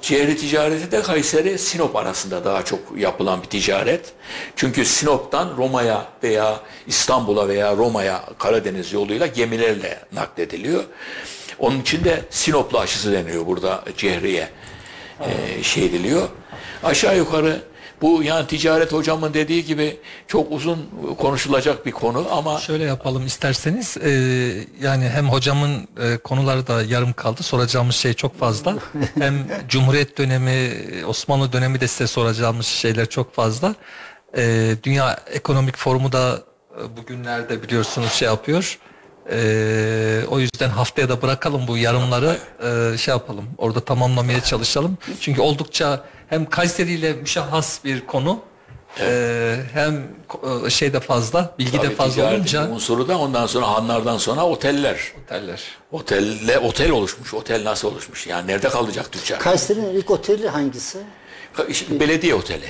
Cehri 0.02 0.38
ticareti 0.38 0.92
de 0.92 1.02
Kayseri 1.02 1.60
Sinop 1.60 1.96
arasında 1.96 2.46
daha 2.46 2.66
çok 2.66 2.80
yapılan 2.98 3.42
bir 3.42 3.48
ticaret. 3.48 4.14
Çünkü 4.56 4.86
Sinop'tan 4.86 5.54
Roma'ya 5.58 6.06
veya 6.24 6.60
İstanbul'a 6.88 7.48
veya 7.48 7.76
Roma'ya 7.76 8.24
Karadeniz 8.40 8.94
yoluyla 8.94 9.28
gemilerle 9.28 10.00
naklediliyor. 10.12 10.84
Onun 11.60 11.82
için 11.82 12.04
de 12.04 12.22
Sinoplu 12.30 12.80
aşısı 12.80 13.14
deniyor 13.14 13.46
burada 13.46 13.84
Cehri'ye 13.98 14.50
e, 15.22 15.64
şey 15.64 15.86
ediliyor. 15.86 16.30
Aşağı 16.84 17.18
yukarı 17.18 17.62
bu 18.02 18.24
yani 18.24 18.48
ticaret 18.48 18.94
hocamın 18.94 19.34
dediği 19.34 19.66
gibi 19.66 19.98
çok 20.28 20.52
uzun 20.52 20.90
konuşulacak 21.20 21.86
bir 21.86 21.92
konu 21.92 22.28
ama 22.32 22.60
Şöyle 22.60 22.84
yapalım 22.84 23.26
isterseniz. 23.26 23.98
E, 23.98 24.10
yani 24.82 25.10
hem 25.10 25.30
hocamın 25.30 25.88
e, 26.02 26.18
konuları 26.18 26.68
da 26.68 26.84
yarım 26.84 27.14
kaldı. 27.14 27.44
Soracağımız 27.44 27.96
şey 27.96 28.14
çok 28.14 28.40
fazla. 28.40 28.76
Hem 29.20 29.48
Cumhuriyet 29.70 30.18
dönemi 30.18 30.72
Osmanlı 31.08 31.54
dönemi 31.54 31.82
de 31.82 31.88
size 31.88 32.08
soracağımız 32.08 32.66
şeyler 32.66 33.06
çok 33.10 33.36
fazla. 33.36 33.76
E, 34.38 34.72
Dünya 34.84 35.20
Ekonomik 35.32 35.78
Forumu 35.78 36.12
da 36.12 36.40
e, 36.82 36.98
bugünlerde 36.98 37.64
biliyorsunuz 37.64 38.12
şey 38.12 38.28
yapıyor. 38.28 38.80
E, 39.32 40.26
o 40.30 40.40
yüzden 40.40 40.70
haftaya 40.70 41.10
da 41.10 41.22
bırakalım 41.22 41.68
bu 41.68 41.78
yarımları. 41.78 42.38
E, 42.94 42.98
şey 42.98 43.12
yapalım 43.12 43.46
orada 43.58 43.80
tamamlamaya 43.80 44.42
çalışalım. 44.42 44.98
Çünkü 45.20 45.42
oldukça 45.42 46.04
hem 46.34 46.50
Kayseri 46.50 46.92
ile 46.92 47.14
müşahhas 47.14 47.84
bir 47.86 48.06
konu 48.08 48.40
e, 49.00 49.56
hem 49.74 50.08
e, 50.66 50.70
şey 50.70 50.94
de 50.94 51.00
fazla 51.00 51.56
bilgi 51.60 51.78
de 51.78 51.82
tabii 51.82 51.96
fazla 51.96 52.14
ticaretin 52.14 52.38
olunca 52.58 52.70
unsuru 52.70 53.08
da 53.08 53.18
ondan 53.20 53.46
sonra 53.48 53.68
hanlardan 53.68 54.18
sonra 54.18 54.46
oteller. 54.46 55.00
oteller. 55.26 55.62
Otelle 55.92 56.60
otel 56.60 56.92
oluşmuş. 56.92 57.34
Otel 57.34 57.64
nasıl 57.64 57.88
oluşmuş? 57.88 58.28
Yani 58.28 58.48
nerede 58.48 58.70
kalacak 58.70 59.12
tüccar? 59.12 59.40
Kayseri'nin 59.40 59.90
ilk 59.94 60.12
oteli 60.12 60.50
hangisi? 60.50 60.98
İşte 61.68 62.00
belediye 62.00 62.36
oteli. 62.36 62.66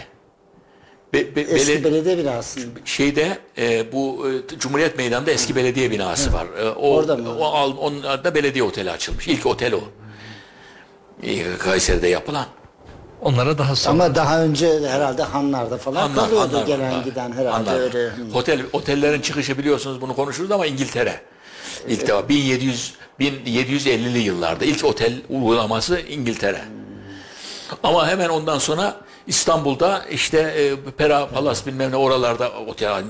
Be- 1.14 1.36
be- 1.36 1.42
Eski 1.42 1.72
bele- 1.74 1.84
belediye 1.84 2.18
binası. 2.18 2.60
şeyde 2.86 3.38
e, 3.58 3.92
bu 3.92 4.28
e, 4.30 4.58
Cumhuriyet 4.60 4.98
Meydanı'nda 4.98 5.32
eski 5.32 5.56
belediye 5.56 5.92
binası 5.92 6.34
var. 6.34 6.48
E, 6.60 6.70
o 6.70 6.90
Orada 6.96 7.16
mı? 7.18 7.38
o 7.40 7.44
al- 7.46 7.78
onun 7.78 8.04
da 8.04 8.36
belediye 8.36 8.64
oteli 8.64 8.92
açılmış. 8.92 9.28
İlk 9.28 9.46
otel 9.46 9.74
o. 9.74 9.82
E, 11.24 11.58
Kayseri'de 11.58 12.08
yapılan. 12.08 12.46
Onlara 13.24 13.58
daha 13.58 13.76
sonra. 13.76 14.04
Ama 14.04 14.16
daha 14.16 14.44
önce 14.44 14.88
herhalde 14.88 15.24
hanlarda 15.24 15.78
falan 15.78 16.02
Hanlar, 16.02 16.16
kalıyordu 16.16 16.54
hanlar 16.54 16.68
gelen 16.68 16.98
var. 16.98 17.04
giden 17.04 17.32
herhalde 17.32 17.70
Hanlar 17.70 17.80
öyle. 17.80 18.12
Otel 18.34 18.62
otellerin 18.74 19.22
çıkışı 19.22 19.58
biliyorsunuz 19.58 20.02
bunu 20.02 20.16
konuşuruz 20.16 20.52
ama 20.52 20.66
İngiltere. 20.66 21.22
İlk 21.88 22.08
defa 22.08 22.30
1700 22.30 22.94
1750'li 23.20 24.20
yıllarda 24.20 24.66
ilk 24.66 24.86
otel 24.86 25.14
uygulaması 25.30 26.00
İngiltere. 26.00 26.62
Ama 27.84 28.08
hemen 28.08 28.30
ondan 28.30 28.58
sonra 28.58 28.96
İstanbul'da 29.28 30.06
işte 30.12 30.40
e, 30.40 30.92
Pera 30.92 31.30
Palas 31.30 31.66
bilmem 31.66 31.92
ne 31.92 31.96
oralarda 31.96 32.52
otel 32.52 32.86
yani 32.86 33.06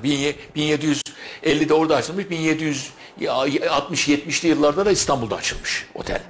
1750'de 0.56 1.74
orada 1.74 1.96
açılmış 1.96 2.26
1760-70'li 2.26 4.48
yıllarda 4.48 4.86
da 4.86 4.92
İstanbul'da 4.92 5.36
açılmış 5.36 5.86
otel. 5.96 6.22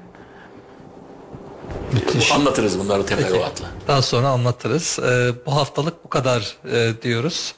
Anlatırız 2.33 2.79
bunları 2.79 3.05
teferruatla. 3.05 3.65
Daha 3.87 4.01
sonra 4.01 4.27
anlatırız. 4.29 4.99
Ee, 4.99 5.31
bu 5.45 5.55
haftalık 5.55 6.03
bu 6.05 6.09
kadar 6.09 6.57
e, 6.71 7.01
diyoruz. 7.01 7.55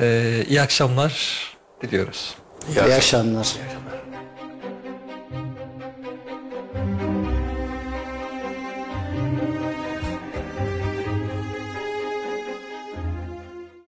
Ee, 0.00 0.44
iyi 0.48 0.62
akşamlar 0.62 1.40
diliyoruz. 1.82 2.34
İyi 2.68 2.72
İyi 2.76 2.94
akşamlar. 2.94 3.38
akşamlar. 3.40 3.46